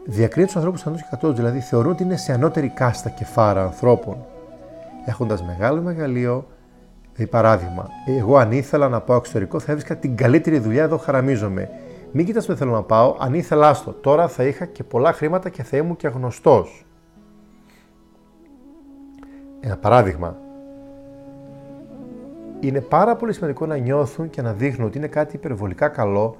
διακρίνουν 0.05 0.47
τους 0.47 0.57
ανθρώπους 0.57 0.87
ανώτερου 0.87 1.05
και 1.05 1.11
κατώτερου, 1.11 1.37
δηλαδή 1.37 1.61
θεωρούν 1.61 1.93
ότι 1.93 2.03
είναι 2.03 2.17
σε 2.17 2.33
ανώτερη 2.33 2.69
κάστα 2.69 3.09
και 3.09 3.25
φάρα 3.25 3.63
ανθρώπων. 3.63 4.17
Έχοντας 5.05 5.43
μεγάλο 5.43 5.83
μεγαλείο, 5.83 6.47
δηλαδή 7.13 7.31
παράδειγμα, 7.31 7.89
εγώ 8.19 8.37
αν 8.37 8.53
ήθελα 8.53 8.89
να 8.89 9.01
πάω 9.01 9.17
εξωτερικό 9.17 9.59
θα 9.59 9.71
έβρισκα 9.73 9.97
την 9.97 10.17
καλύτερη 10.17 10.59
δουλειά, 10.59 10.83
εδώ 10.83 10.97
χαραμίζομαι. 10.97 11.71
Μην 12.13 12.27
κοιτάς 12.27 12.49
με 12.49 12.57
θέλω 12.57 12.73
να 12.73 12.83
πάω, 12.83 13.17
αν 13.19 13.35
ήθελα 13.35 13.69
άστο. 13.69 13.93
Τώρα 13.93 14.29
θα 14.29 14.45
είχα 14.45 14.65
και 14.65 14.85
πολλά 14.85 15.13
χρήματα 15.13 15.49
και 15.49 15.63
θα 15.63 15.77
ήμουν 15.77 15.97
και 15.97 16.09
γνωστό. 16.09 16.67
Ένα 19.61 19.77
παράδειγμα, 19.77 20.37
είναι 22.61 22.81
πάρα 22.81 23.17
πολύ 23.17 23.33
σημαντικό 23.33 23.67
να 23.67 23.77
νιώθουν 23.77 24.31
και 24.31 24.43
να 24.43 24.53
δείχνουν 24.53 24.87
ότι 24.87 24.99
είναι 24.99 25.07
κάτι 25.07 25.37
υπερβολικά 25.37 25.89
καλό, 25.89 26.37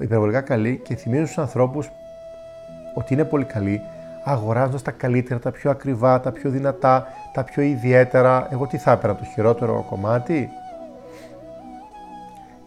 υπερβολικά 0.00 0.40
καλή 0.40 0.80
και 0.84 0.96
θυμίζουν 0.96 1.26
στους 1.26 1.38
ανθρώπους 1.38 1.90
ότι 2.94 3.14
είναι 3.14 3.24
πολύ 3.24 3.44
καλή, 3.44 3.82
αγοράζοντας 4.24 4.82
τα 4.82 4.90
καλύτερα, 4.90 5.40
τα 5.40 5.50
πιο 5.50 5.70
ακριβά, 5.70 6.20
τα 6.20 6.32
πιο 6.32 6.50
δυνατά, 6.50 7.06
τα 7.32 7.44
πιο 7.44 7.62
ιδιαίτερα. 7.62 8.48
Εγώ 8.50 8.66
τι 8.66 8.78
θα 8.78 8.90
έπαιρνα, 8.90 9.16
το 9.16 9.24
χειρότερο 9.24 9.86
κομμάτι; 9.88 10.48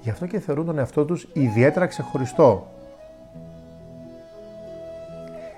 Γι' 0.03 0.09
αυτό 0.09 0.25
και 0.25 0.39
θεωρούν 0.39 0.65
τον 0.65 0.77
εαυτό 0.77 1.05
τους 1.05 1.27
ιδιαίτερα 1.33 1.85
ξεχωριστό. 1.85 2.67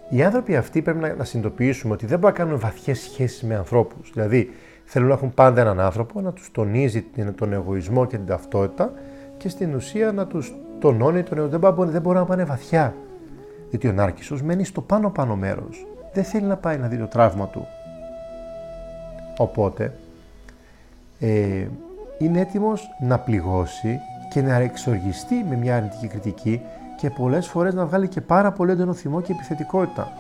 Οι 0.10 0.24
άνθρωποι 0.24 0.56
αυτοί 0.56 0.82
πρέπει 0.82 1.00
να, 1.00 1.14
να 1.14 1.24
συνειδητοποιήσουμε 1.24 1.94
ότι 1.94 2.06
δεν 2.06 2.20
μπορούν 2.20 2.38
να 2.38 2.44
κάνουν 2.44 2.60
βαθιές 2.60 3.00
σχέσεις 3.00 3.44
με 3.44 3.56
ανθρώπους. 3.56 4.12
Δηλαδή, 4.14 4.54
θέλουν 4.86 5.08
να 5.08 5.14
έχουν 5.14 5.34
πάντα 5.34 5.62
έναν 5.62 5.80
άνθρωπο 5.80 6.22
να 6.22 6.34
τους 6.34 6.52
τονίζει 6.52 7.06
τον 7.36 7.54
εγωισμό 7.54 8.06
και 8.06 8.18
την 8.18 8.26
ταυτότητα 8.26 8.92
και 9.38 9.50
στην 9.50 9.76
ουσία 9.76 10.12
να 10.12 10.28
τους 10.80 10.92
τονώνει 10.92 11.24
τον 11.24 11.38
εγωισμό. 11.38 11.60
Δεν, 11.60 11.74
μπορούν, 11.74 11.92
δεν 11.92 12.02
μπορούν 12.02 12.20
να 12.20 12.26
πάνε 12.26 12.44
βαθιά. 12.44 12.96
Γιατί 13.70 13.88
ο 13.88 13.92
Νάρκησος 13.92 14.42
μένει 14.42 14.66
στο 14.66 14.82
πάνω 14.82 15.10
πάνω 15.10 15.36
μέρος. 15.36 15.86
Δεν 16.14 16.24
θέλει 16.24 16.46
να 16.46 16.58
πάει 16.58 16.78
να 16.78 16.88
δει 16.88 16.98
το 16.98 17.08
τραύμα 17.08 17.48
του. 17.48 17.68
Οπότε, 19.38 19.94
ε, 21.20 21.68
είναι 22.18 22.40
έτοιμος 22.40 22.90
να 23.00 23.20
πληγώσει 23.20 24.00
και 24.34 24.42
να 24.42 24.56
εξοργιστεί 24.56 25.46
με 25.50 25.56
μια 25.56 25.76
αρνητική 25.76 26.08
κριτική 26.08 26.62
και 26.98 27.10
πολλές 27.10 27.48
φορές 27.48 27.74
να 27.74 27.86
βγάλει 27.86 28.08
και 28.08 28.22
πάρα 28.22 28.52
πολύ 28.52 28.72
έντονο 28.72 28.94
θυμό 28.94 29.22
και 29.22 29.32
επιθετικότητα. 29.32 30.12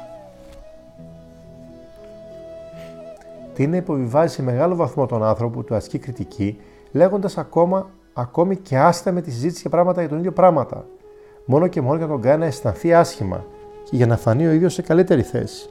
τι 3.56 3.68
να 3.68 3.78
υποβιβάζει 3.78 4.34
σε 4.34 4.44
μεγάλο 4.44 4.76
βαθμό 4.76 5.06
τον 5.06 5.24
άνθρωπο 5.24 5.56
που 5.56 5.64
του 5.64 5.76
ασκεί 5.76 5.98
κριτική, 5.98 6.60
λέγοντας 6.92 7.38
ακόμα 7.38 7.90
ακόμη 8.18 8.56
και 8.56 8.78
άστα 8.78 9.12
με 9.12 9.22
τη 9.22 9.32
συζήτηση 9.32 9.62
για 9.62 9.70
πράγματα 9.70 10.00
για 10.00 10.10
τον 10.10 10.18
ίδιο 10.18 10.32
πράγματα. 10.32 10.86
Μόνο 11.46 11.68
και 11.68 11.82
μόνο 11.82 11.98
για 11.98 12.08
τον 12.08 12.22
κάνει 12.22 12.40
να 12.40 12.46
αισθανθεί 12.46 12.94
άσχημα 12.94 13.46
και 13.84 13.96
για 13.96 14.08
να 14.08 14.18
φανεί 14.18 14.48
ο 14.48 14.52
ίδιος 14.52 14.74
σε 14.74 14.82
καλύτερη 14.82 15.22
θέση. 15.22 15.70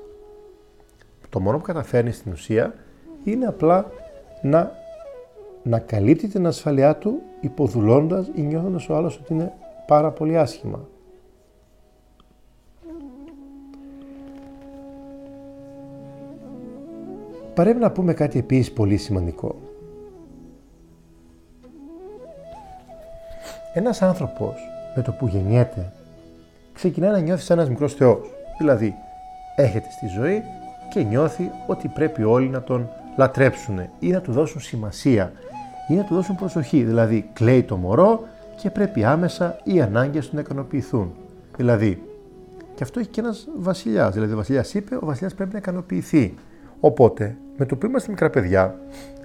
Το 1.28 1.40
μόνο 1.40 1.56
που 1.56 1.62
καταφέρνει 1.62 2.12
στην 2.12 2.32
ουσία 2.32 2.74
είναι 3.24 3.46
απλά 3.46 3.90
να, 4.42 4.72
να 5.62 5.78
καλύπτει 5.78 6.28
την 6.28 6.46
ασφαλειά 6.46 6.96
του 6.96 7.20
υποδουλώντας 7.40 8.30
ή 8.34 8.40
νιώθοντας 8.42 8.88
ο 8.88 8.96
άλλος 8.96 9.18
ότι 9.22 9.32
είναι 9.32 9.52
πάρα 9.86 10.10
πολύ 10.10 10.38
άσχημα. 10.38 10.88
Πρέπει 17.54 17.78
να 17.78 17.90
πούμε 17.90 18.14
κάτι 18.14 18.38
επίσης 18.38 18.72
πολύ 18.72 18.96
σημαντικό. 18.96 19.73
Ένας 23.76 24.02
άνθρωπος 24.02 24.54
με 24.94 25.02
το 25.02 25.12
που 25.12 25.26
γεννιέται 25.26 25.92
ξεκινάει 26.72 27.10
να 27.10 27.18
νιώθει 27.18 27.42
σαν 27.42 27.58
ένας 27.58 27.70
μικρός 27.70 27.94
θεός. 27.94 28.30
Δηλαδή, 28.58 28.94
έχετε 29.56 29.86
στη 29.90 30.06
ζωή 30.06 30.42
και 30.92 31.02
νιώθει 31.02 31.50
ότι 31.66 31.88
πρέπει 31.88 32.22
όλοι 32.22 32.48
να 32.48 32.62
τον 32.62 32.88
λατρέψουν 33.16 33.80
ή 33.98 34.10
να 34.10 34.20
του 34.20 34.32
δώσουν 34.32 34.60
σημασία 34.60 35.32
ή 35.88 35.94
να 35.94 36.04
του 36.04 36.14
δώσουν 36.14 36.36
προσοχή. 36.36 36.82
Δηλαδή 36.82 37.30
κλαίει 37.32 37.62
το 37.62 37.76
μωρό 37.76 38.24
και 38.56 38.70
πρέπει 38.70 39.04
άμεσα 39.04 39.58
οι 39.64 39.80
ανάγκες 39.80 40.28
του 40.28 40.34
να 40.34 40.40
ικανοποιηθούν. 40.40 41.14
Δηλαδή, 41.56 42.02
και 42.74 42.82
αυτό 42.82 43.00
έχει 43.00 43.08
και 43.08 43.20
ένας 43.20 43.48
βασιλιάς. 43.58 44.14
Δηλαδή 44.14 44.32
ο 44.32 44.36
βασιλιάς 44.36 44.74
είπε, 44.74 44.94
ο 44.94 45.06
βασιλιάς 45.06 45.34
πρέπει 45.34 45.52
να 45.52 45.58
ικανοποιηθεί. 45.58 46.34
Οπότε, 46.80 47.36
με 47.56 47.64
το 47.64 47.76
που 47.76 47.86
είμαστε 47.86 48.10
μικρά 48.10 48.30
παιδιά, 48.30 48.78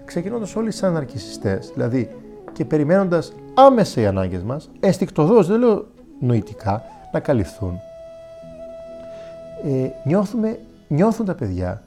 ξεκινώντας 0.05 0.55
όλοι 0.55 0.71
σαν 0.71 0.93
ναρκισιστές, 0.93 1.71
δηλαδή 1.73 2.09
και 2.53 2.65
περιμένοντας 2.65 3.33
άμεσα 3.53 4.01
οι 4.01 4.05
ανάγκες 4.05 4.43
μας, 4.43 4.69
αισθηκτοδός, 4.79 5.47
δεν 5.47 5.59
λέω 5.59 5.85
νοητικά, 6.19 6.83
να 7.11 7.19
καλυφθούν, 7.19 7.79
ε, 9.63 9.89
νιώθουμε, 10.03 10.59
νιώθουν 10.87 11.25
τα 11.25 11.35
παιδιά, 11.35 11.81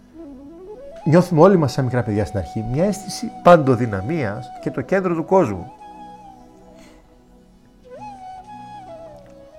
νιώθουμε 1.05 1.41
όλοι 1.41 1.57
μας 1.57 1.73
σαν 1.73 1.85
μικρά 1.85 2.03
παιδιά 2.03 2.25
στην 2.25 2.39
αρχή, 2.39 2.65
μια 2.73 2.85
αίσθηση 2.85 3.31
παντοδυναμίας 3.43 4.47
και 4.61 4.71
το 4.71 4.81
κέντρο 4.81 5.15
του 5.15 5.25
κόσμου. 5.25 5.73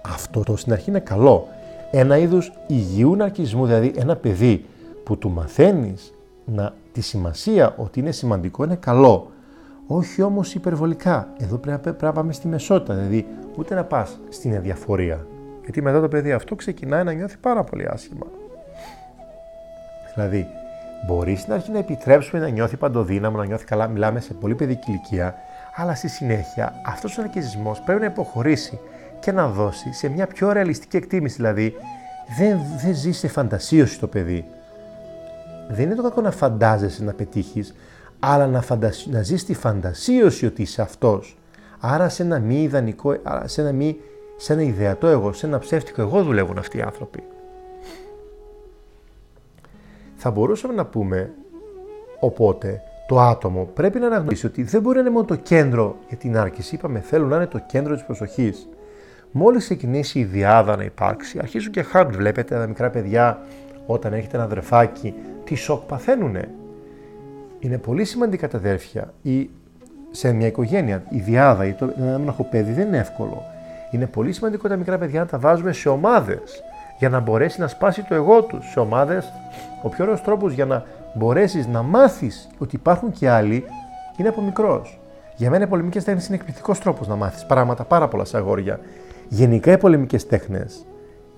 Αυτό 0.05 0.43
το 0.43 0.55
στην 0.55 0.73
αρχή 0.73 0.89
είναι 0.89 0.99
καλό. 0.99 1.47
Ένα 1.91 2.17
είδους 2.17 2.51
υγιού 2.67 3.15
ναρκισμού, 3.15 3.65
δηλαδή 3.65 3.93
ένα 3.97 4.15
παιδί 4.15 4.65
που 5.03 5.17
του 5.17 5.29
μαθαίνεις 5.29 6.13
να, 6.45 6.73
τη 6.91 7.01
σημασία 7.01 7.73
ότι 7.77 7.99
είναι 7.99 8.11
σημαντικό 8.11 8.63
είναι 8.63 8.75
καλό. 8.75 9.31
Όχι 9.95 10.21
όμως 10.21 10.53
υπερβολικά. 10.53 11.27
Εδώ 11.37 11.57
πρέπει, 11.57 11.81
πρέπει 11.81 12.03
να 12.03 12.11
πάμε 12.11 12.33
στη 12.33 12.47
μεσότητα, 12.47 12.93
δηλαδή 12.93 13.27
ούτε 13.57 13.75
να 13.75 13.83
πας 13.83 14.19
στην 14.29 14.55
αδιαφορία. 14.55 15.25
Γιατί 15.63 15.81
μετά 15.81 16.01
το 16.01 16.07
παιδί 16.07 16.31
αυτό 16.31 16.55
ξεκινάει 16.55 17.03
να 17.03 17.11
νιώθει 17.11 17.37
πάρα 17.37 17.63
πολύ 17.63 17.87
άσχημα. 17.87 18.25
Δηλαδή, 20.13 20.47
μπορείς 21.05 21.39
στην 21.39 21.53
αρχή 21.53 21.71
να 21.71 21.77
επιτρέψουμε 21.77 22.41
να 22.41 22.47
νιώθει 22.47 22.77
παντοδύναμο, 22.77 23.37
να 23.37 23.45
νιώθει 23.45 23.65
καλά, 23.65 23.87
μιλάμε 23.87 24.19
σε 24.19 24.33
πολύ 24.33 24.55
παιδική 24.55 24.89
ηλικία, 24.91 25.35
αλλά 25.75 25.95
στη 25.95 26.07
συνέχεια 26.07 26.73
αυτός 26.85 27.17
ο 27.17 27.21
ναρκισμό 27.21 27.75
πρέπει 27.85 27.99
να 27.99 28.05
υποχωρήσει 28.05 28.79
και 29.19 29.31
να 29.31 29.47
δώσει 29.47 29.93
σε 29.93 30.09
μια 30.09 30.27
πιο 30.27 30.51
ρεαλιστική 30.51 30.97
εκτίμηση. 30.97 31.35
Δηλαδή, 31.35 31.73
δεν, 32.37 32.59
δεν 32.83 32.95
ζεις 32.95 33.17
σε 33.17 33.27
φαντασίωση 33.27 33.99
το 33.99 34.07
παιδί. 34.07 34.45
Δεν 35.69 35.85
είναι 35.85 35.95
το 35.95 36.03
κακό 36.03 36.21
να 36.21 36.31
φαντάζεσαι 36.31 37.03
να 37.03 37.13
πετύχεις, 37.13 37.73
αλλά 38.25 38.47
να, 38.47 38.61
φαντασι... 38.61 39.09
να 39.09 39.21
ζεις 39.21 39.41
στη 39.41 39.53
φαντασίωση 39.53 40.45
ότι 40.45 40.61
είσαι 40.61 40.81
αυτός. 40.81 41.37
Άρα 41.79 42.09
σε 42.09 42.23
ένα 42.23 42.39
μη 42.39 42.61
ιδανικό, 42.61 43.15
σε 43.45 43.61
ένα 43.61 43.71
μη 43.71 43.97
σε 44.37 44.53
ένα 44.53 44.61
ιδεατό 44.61 45.07
εγώ, 45.07 45.33
σε 45.33 45.45
ένα 45.45 45.59
ψεύτικο 45.59 46.01
εγώ 46.01 46.23
δουλεύουν 46.23 46.57
αυτοί 46.57 46.77
οι 46.77 46.81
άνθρωποι. 46.81 47.23
Θα 50.15 50.31
μπορούσαμε 50.31 50.73
να 50.73 50.85
πούμε, 50.85 51.33
οπότε, 52.19 52.81
το 53.07 53.19
άτομο 53.19 53.69
πρέπει 53.73 53.99
να 53.99 54.05
αναγνωρίσει 54.05 54.45
ότι 54.45 54.63
δεν 54.63 54.81
μπορεί 54.81 54.95
να 54.95 55.01
είναι 55.01 55.09
μόνο 55.09 55.25
το 55.25 55.35
κέντρο 55.35 55.95
για 56.07 56.17
την 56.17 56.37
άρκηση. 56.37 56.75
Είπαμε, 56.75 56.99
θέλουν 56.99 57.29
να 57.29 57.35
είναι 57.35 57.47
το 57.47 57.63
κέντρο 57.67 57.93
της 57.93 58.03
προσοχής. 58.03 58.69
Μόλις 59.31 59.63
ξεκινήσει 59.63 60.19
η 60.19 60.23
διάδα 60.23 60.75
να 60.75 60.83
υπάρξει, 60.83 61.39
αρχίζουν 61.39 61.71
και 61.71 61.81
χάνουν. 61.81 62.13
Βλέπετε 62.13 62.55
τα 62.55 62.67
μικρά 62.67 62.89
παιδιά, 62.89 63.41
όταν 63.85 64.13
έχετε 64.13 64.35
ένα 64.35 64.45
αδερφάκι, 64.45 65.13
τι 65.43 65.55
σοκ 65.55 65.81
παθαίνουνε. 65.81 66.49
Είναι 67.63 67.77
πολύ 67.77 68.05
σημαντικά 68.05 68.47
τα 68.47 68.57
αδέρφια 68.57 69.13
ή 69.21 69.49
σε 70.11 70.31
μια 70.31 70.47
οικογένεια. 70.47 71.03
Η 71.09 71.19
διάδα 71.19 71.65
ή 71.65 71.73
το, 71.73 71.93
ένα 71.97 72.21
έχω 72.27 72.43
παιδί 72.43 72.71
δεν 72.71 72.87
είναι 72.87 72.97
εύκολο. 72.97 73.43
Είναι 73.91 74.05
πολύ 74.05 74.31
σημαντικό 74.33 74.67
τα 74.67 74.75
μικρά 74.75 74.97
παιδιά 74.97 75.19
να 75.19 75.25
τα 75.25 75.37
βάζουμε 75.37 75.73
σε 75.73 75.89
ομάδες 75.89 76.63
για 76.99 77.09
να 77.09 77.19
μπορέσει 77.19 77.59
να 77.59 77.67
σπάσει 77.67 78.03
το 78.03 78.15
εγώ 78.15 78.43
τους. 78.43 78.71
Σε 78.71 78.79
ομάδες, 78.79 79.33
ο 79.83 79.89
πιο 79.89 80.03
ωραίος 80.03 80.21
τρόπος 80.21 80.53
για 80.53 80.65
να 80.65 80.83
μπορέσεις 81.13 81.67
να 81.67 81.81
μάθεις 81.81 82.49
ότι 82.57 82.75
υπάρχουν 82.75 83.11
και 83.11 83.29
άλλοι 83.29 83.65
είναι 84.17 84.29
από 84.29 84.41
μικρός. 84.41 84.99
Για 85.35 85.49
μένα 85.49 85.63
οι 85.63 85.67
πολεμικές 85.67 86.03
τέχνες 86.03 86.27
είναι 86.27 86.35
εκπληκτικός 86.35 86.79
τρόπος 86.79 87.07
να 87.07 87.15
μάθεις 87.15 87.45
πράγματα 87.45 87.83
πάρα 87.83 88.07
πολλά 88.07 88.25
σε 88.25 88.37
αγόρια. 88.37 88.79
Γενικά 89.27 89.71
οι 89.71 89.77
πολεμικές 89.77 90.27
τέχνες, 90.27 90.85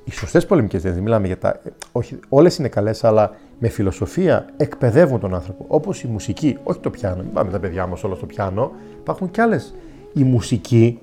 οι 0.04 0.12
σωστές 0.12 0.46
πολεμικές 0.46 0.82
τέχνες, 0.82 1.02
μιλάμε 1.02 1.28
για 1.28 1.38
τα. 1.38 1.62
Όχι, 1.92 2.20
όλες 2.30 2.58
είναι 2.58 2.68
καλές, 2.68 3.04
αλλά 3.04 3.32
με 3.60 3.68
φιλοσοφία 3.68 4.46
εκπαιδεύουν 4.58 5.20
τον 5.20 5.34
άνθρωπο. 5.36 5.66
Όπως 5.68 6.04
η 6.04 6.08
μουσική, 6.08 6.58
όχι 6.64 6.80
το 6.80 6.90
πιάνο, 6.90 7.24
μην 7.24 7.32
πάμε 7.32 7.52
τα 7.52 7.60
παιδιά 7.60 7.88
μας 7.88 8.04
όλα 8.04 8.16
στο 8.16 8.26
πιάνο. 8.26 8.72
Υπάρχουν 9.00 9.32
κι 9.32 9.42
άλλες. 9.42 9.76
Η 10.14 10.24
μουσική 10.24 11.00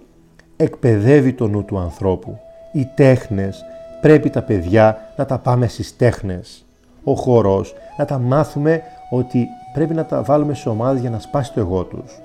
εκπαιδεύει 0.57 1.33
το 1.33 1.49
νου 1.49 1.65
του 1.65 1.79
ανθρώπου. 1.79 2.39
Οι 2.73 2.89
τέχνες, 2.95 3.65
πρέπει 4.01 4.31
τα 4.31 4.43
παιδιά 4.43 5.13
να 5.17 5.25
τα 5.27 5.39
πάμε 5.39 5.67
στις 5.67 5.97
τέχνες. 5.97 6.67
Ο 7.05 7.15
χορός, 7.15 7.75
να 7.99 8.05
τα 8.05 8.19
μάθουμε 8.19 8.83
ότι 9.11 9.47
πρέπει 9.73 9.95
να 9.95 10.05
τα 10.05 10.23
βάλουμε 10.23 10.55
σε 10.55 10.69
ομάδες 10.69 11.01
για 11.01 11.11
να 11.11 11.19
σπάσει 11.19 11.53
το 11.53 11.61
εγώ 11.61 11.85
τους. 11.85 12.19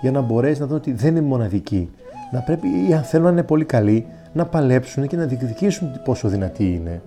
Για 0.00 0.10
να 0.10 0.20
μπορέσει 0.20 0.60
να 0.60 0.66
δουν 0.66 0.76
ότι 0.76 0.92
δεν 0.92 1.16
είναι 1.16 1.26
μοναδικοί. 1.26 1.90
Να 2.32 2.40
πρέπει, 2.40 2.68
ή 2.88 2.94
αν 2.94 3.02
θέλουν 3.02 3.24
να 3.24 3.30
είναι 3.32 3.42
πολύ 3.42 3.64
καλοί, 3.64 4.06
να 4.32 4.46
παλέψουν 4.46 5.06
και 5.06 5.16
να 5.16 5.24
διεκδικήσουν 5.24 6.00
πόσο 6.04 6.28
δυνατοί 6.28 6.74
είναι. 6.74 7.02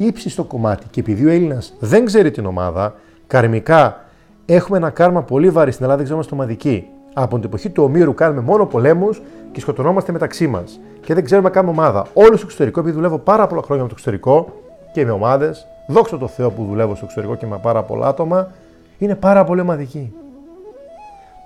Ήψη 0.00 0.30
στο 0.30 0.44
κομμάτι 0.44 0.86
και 0.90 1.00
επειδή 1.00 1.26
ο 1.26 1.28
Έλληνας 1.28 1.74
δεν 1.78 2.04
ξέρει 2.04 2.30
την 2.30 2.46
ομάδα, 2.46 2.94
καρμικά 3.26 4.04
έχουμε 4.46 4.78
ένα 4.78 4.90
κάρμα 4.90 5.22
πολύ 5.22 5.50
βαρύ 5.50 5.70
στην 5.70 5.84
Ελλάδα, 5.84 6.02
δεν 6.02 6.10
ξέρουμε 6.10 6.28
ομαδικοί. 6.32 6.86
Από 7.14 7.34
την 7.34 7.44
εποχή 7.44 7.70
του 7.70 7.82
Ομήρου 7.82 8.14
κάνουμε 8.14 8.40
μόνο 8.40 8.66
πολέμους 8.66 9.22
και 9.52 9.60
σκοτωνόμαστε 9.60 10.12
μεταξύ 10.12 10.46
μας. 10.46 10.80
Και 11.00 11.14
δεν 11.14 11.24
ξέρουμε 11.24 11.48
να 11.48 11.54
κάνουμε 11.54 11.72
ομάδα. 11.72 12.06
Όλο 12.12 12.36
στο 12.36 12.44
εξωτερικό, 12.44 12.80
επειδή 12.80 12.94
δουλεύω 12.94 13.18
πάρα 13.18 13.46
πολλά 13.46 13.62
χρόνια 13.62 13.82
με 13.82 13.88
το 13.88 13.94
εξωτερικό 13.98 14.52
και 14.92 15.04
με 15.04 15.10
ομάδες, 15.10 15.66
δόξα 15.86 16.18
τω 16.18 16.26
Θεώ 16.26 16.50
που 16.50 16.64
δουλεύω 16.64 16.94
στο 16.94 17.04
εξωτερικό 17.04 17.34
και 17.34 17.46
με 17.46 17.58
πάρα 17.62 17.82
πολλά 17.82 18.06
άτομα, 18.06 18.50
είναι 18.98 19.14
πάρα 19.14 19.44
πολύ 19.44 19.60
ομαδική. 19.60 20.12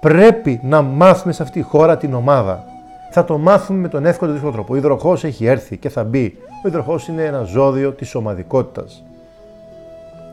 Πρέπει 0.00 0.60
να 0.62 0.82
μάθουμε 0.82 1.32
σε 1.32 1.42
αυτή 1.42 1.60
τη 1.60 1.66
χώρα 1.66 1.96
την 1.96 2.14
ομάδα. 2.14 2.64
Θα 3.10 3.24
το 3.24 3.38
μάθουμε 3.38 3.78
με 3.78 3.88
τον 3.88 4.06
εύκολο 4.06 4.32
δύσκολο 4.32 4.52
τρόπο. 4.52 4.72
Ο 4.72 4.76
υδροχό 4.76 5.12
έχει 5.22 5.46
έρθει 5.46 5.76
και 5.76 5.88
θα 5.88 6.04
μπει. 6.04 6.38
Ο 6.64 6.68
υδροχό 6.68 6.98
είναι 7.08 7.24
ένα 7.24 7.42
ζώδιο 7.42 7.92
της 7.92 8.14
ομαδικότητας. 8.14 9.04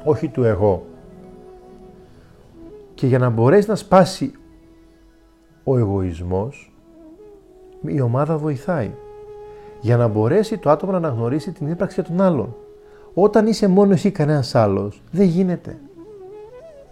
Όχι 0.04 0.28
του 0.28 0.44
εγώ. 0.44 0.86
Και 2.94 3.08
για 3.08 3.20
να 3.20 3.30
μπορέσει 3.30 3.70
να 3.70 3.76
σπάσει 3.76 4.32
ο 5.64 5.78
εγωισμός, 5.78 6.74
η 7.86 8.02
ομάδα 8.02 8.38
βοηθάει. 8.38 8.92
Για 9.82 9.98
να 9.98 10.08
μπορέσει 10.08 10.58
το 10.58 10.70
άτομο 10.70 10.92
να 10.92 10.98
αναγνωρίσει 10.98 11.52
την 11.52 11.68
ύπαρξη 11.68 12.02
των 12.02 12.22
άλλων. 12.22 12.56
Όταν 13.14 13.48
είσαι 13.48 13.68
μόνο 13.68 13.94
εσύ 13.94 14.12
κανένας 14.12 14.56
άλλος, 14.56 15.02
δεν 15.12 15.26
γίνεται. 15.26 15.80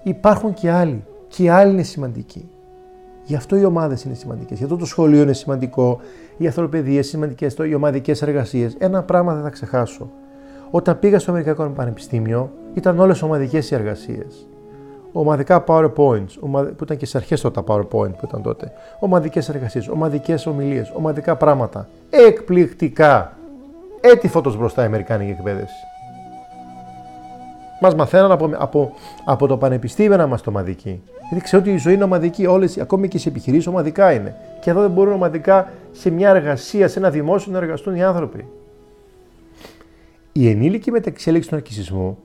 Υπάρχουν 0.03 0.53
και 0.53 0.71
άλλοι. 0.71 1.03
Και 1.27 1.43
οι 1.43 1.49
άλλοι 1.49 1.71
είναι 1.71 1.83
σημαντικοί. 1.83 2.49
Γι' 3.27 3.35
αυτό 3.35 3.55
οι 3.55 3.65
ομάδες 3.65 4.03
είναι 4.03 4.13
σημαντικές. 4.13 4.57
Γι' 4.57 4.63
αυτό 4.63 4.75
το 4.77 4.85
σχολείο 4.85 5.21
είναι 5.21 5.33
σημαντικό. 5.33 5.99
Οι 6.37 6.45
ανθρωπαιδείε 6.45 7.01
σημαντικές. 7.01 7.55
Οι 7.69 7.73
ομαδικές 7.73 8.21
εργασίες. 8.21 8.75
Ένα 8.77 9.03
πράγμα 9.03 9.33
δεν 9.33 9.43
θα 9.43 9.49
ξεχάσω. 9.49 10.09
Όταν 10.71 10.99
πήγα 10.99 11.19
στο 11.19 11.31
Αμερικανικό 11.31 11.73
Πανεπιστήμιο, 11.75 12.51
ήταν 12.73 12.99
όλες 12.99 13.21
ομαδικές 13.21 13.71
οι 13.71 13.75
εργασίες 13.75 14.47
ομαδικά 15.19 15.63
PowerPoints, 15.67 16.37
που 16.77 16.83
ήταν 16.83 16.97
και 16.97 17.05
στις 17.05 17.15
αρχές 17.15 17.41
τα 17.41 17.63
PowerPoint 17.67 17.89
που 17.89 18.23
ήταν 18.23 18.41
τότε, 18.41 18.71
ομαδικές 18.99 19.49
εργασίες, 19.49 19.87
ομαδικές 19.87 20.45
ομιλίες, 20.45 20.91
ομαδικά 20.95 21.35
πράγματα. 21.35 21.87
Εκπληκτικά. 22.09 23.37
Έτσι 24.01 24.27
φώτος 24.27 24.57
μπροστά 24.57 24.81
η 24.81 24.85
Αμερικάνικη 24.85 25.31
εκπαίδευση. 25.31 25.75
Μας 27.81 27.95
μαθαίναν 27.95 28.31
από, 28.31 28.49
από, 28.57 28.93
από 29.25 29.47
το 29.47 29.57
πανεπιστήμιο 29.57 30.17
να 30.17 30.23
είμαστε 30.23 30.49
ομαδικοί. 30.49 31.01
Γιατί 31.29 31.43
ξέρω 31.43 31.61
ότι 31.61 31.71
η 31.71 31.77
ζωή 31.77 31.93
είναι 31.93 32.03
ομαδική, 32.03 32.45
όλες, 32.45 32.77
ακόμη 32.77 33.07
και 33.07 33.17
σε 33.17 33.29
επιχειρήσεις 33.29 33.67
ομαδικά 33.67 34.11
είναι. 34.13 34.35
Και 34.61 34.69
εδώ 34.69 34.81
δεν 34.81 34.91
μπορούν 34.91 35.13
ομαδικά 35.13 35.71
σε 35.91 36.09
μια 36.09 36.29
εργασία, 36.29 36.87
σε 36.87 36.99
ένα 36.99 37.09
δημόσιο 37.09 37.51
να 37.51 37.57
εργαστούν 37.57 37.95
οι 37.95 38.03
άνθρωποι. 38.03 38.47
Η 40.31 40.49
ενήλικη 40.49 40.91
μεταξέλιξη 40.91 41.49
του 41.49 41.55
αρκισισμού 41.55 42.17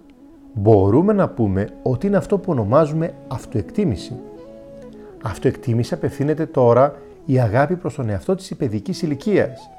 μπορούμε 0.53 1.12
να 1.12 1.28
πούμε 1.28 1.68
ότι 1.82 2.07
είναι 2.07 2.16
αυτό 2.16 2.38
που 2.38 2.53
ονομάζουμε 2.53 3.14
αυτοεκτίμηση. 3.28 4.12
Αυτοεκτίμηση 5.22 5.94
απευθύνεται 5.94 6.46
τώρα 6.46 6.94
η 7.24 7.40
αγάπη 7.40 7.76
προς 7.76 7.94
τον 7.94 8.09
εαυτό 8.09 8.34
της 8.34 8.57
παιδικής 8.57 9.03
ηλικίας. 9.03 9.70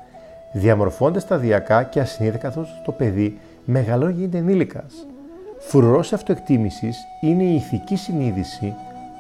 Διαμορφώνται 0.54 1.20
σταδιακά 1.20 1.84
και 1.84 2.00
ασυνείδητα 2.00 2.38
καθώς 2.38 2.82
το 2.86 2.92
παιδί 2.92 3.40
μεγαλώνει 3.66 4.14
γίνεται 4.14 4.38
ενήλικας. 4.38 5.08
Φρουρός 5.60 6.14
αυτοεκτίμησης 6.14 6.98
είναι 7.22 7.44
η 7.44 7.56
ηθική 7.56 7.96
συνείδηση 7.96 8.74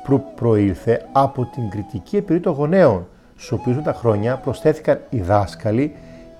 που 0.03 0.23
προήλθε 0.35 1.05
από 1.11 1.45
την 1.45 1.69
κριτική 1.69 2.17
επιρροή 2.17 2.39
των 2.39 2.53
γονέων, 2.53 3.07
στους 3.35 3.51
οποίους 3.51 3.75
με 3.75 3.81
τα 3.81 3.93
χρόνια 3.93 4.37
προσθέθηκαν 4.37 4.99
οι 5.09 5.21
δάσκαλοι 5.21 5.93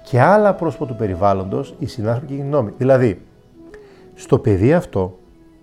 και 0.03 0.21
άλλα 0.21 0.53
πρόσωπα 0.53 0.85
του 0.85 0.95
περιβάλλοντος, 0.95 1.75
οι 1.79 1.85
συνάνθρωποι 1.85 2.33
και 2.33 2.41
οι 2.41 2.45
γνώμοι. 2.45 2.73
Δηλαδή, 2.77 3.21
στο 4.13 4.37
παιδί 4.37 4.73
αυτό, 4.73 5.17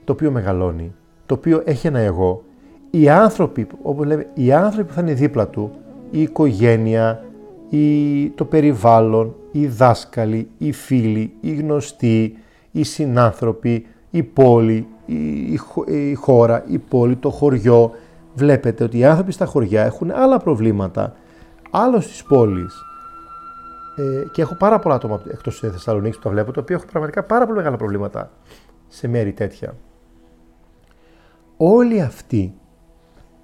το 0.04 0.12
οποίο 0.12 0.30
μεγαλώνει, 0.30 0.92
το 1.26 1.34
οποίο 1.34 1.62
έχει 1.64 1.86
ένα 1.86 1.98
εγώ, 1.98 2.42
οι 2.90 3.08
άνθρωποι, 3.08 3.66
όπως 3.82 4.06
λέμε, 4.06 4.26
οι 4.34 4.52
άνθρωποι 4.52 4.88
που 4.88 4.94
θα 4.94 5.00
είναι 5.00 5.12
δίπλα 5.12 5.48
του, 5.48 5.70
η 6.10 6.22
οικογένεια, 6.22 7.24
η, 7.68 8.28
το 8.28 8.44
περιβάλλον, 8.44 9.34
οι 9.52 9.66
δάσκαλοι, 9.66 10.48
οι 10.58 10.72
φίλοι, 10.72 11.32
οι 11.40 11.54
γνωστοί, 11.54 12.36
οι 12.70 12.82
συνάνθρωποι, 12.82 13.86
η 14.10 14.22
πόλη, 14.22 14.86
η, 15.86 16.14
χώρα, 16.14 16.64
η 16.66 16.78
πόλη, 16.78 17.16
το 17.16 17.30
χωριό. 17.30 17.92
Βλέπετε 18.34 18.84
ότι 18.84 18.98
οι 18.98 19.04
άνθρωποι 19.04 19.32
στα 19.32 19.44
χωριά 19.44 19.84
έχουν 19.84 20.10
άλλα 20.10 20.38
προβλήματα, 20.38 21.14
άλλος 21.70 22.04
στις 22.04 22.22
πόλεις. 22.22 22.84
Ε, 23.96 24.24
και 24.32 24.42
έχω 24.42 24.54
πάρα 24.54 24.78
πολλά 24.78 24.94
άτομα 24.94 25.22
εκτός 25.32 25.60
της 25.60 25.70
Θεσσαλονίκης 25.70 26.16
που 26.16 26.22
τα 26.22 26.30
βλέπω, 26.30 26.52
τα 26.52 26.60
οποία 26.60 26.76
έχουν 26.76 26.88
πραγματικά 26.88 27.22
πάρα 27.22 27.44
πολύ 27.44 27.56
μεγάλα 27.56 27.76
προβλήματα 27.76 28.30
σε 28.88 29.08
μέρη 29.08 29.32
τέτοια. 29.32 29.74
Όλοι 31.56 32.00
αυτοί 32.00 32.54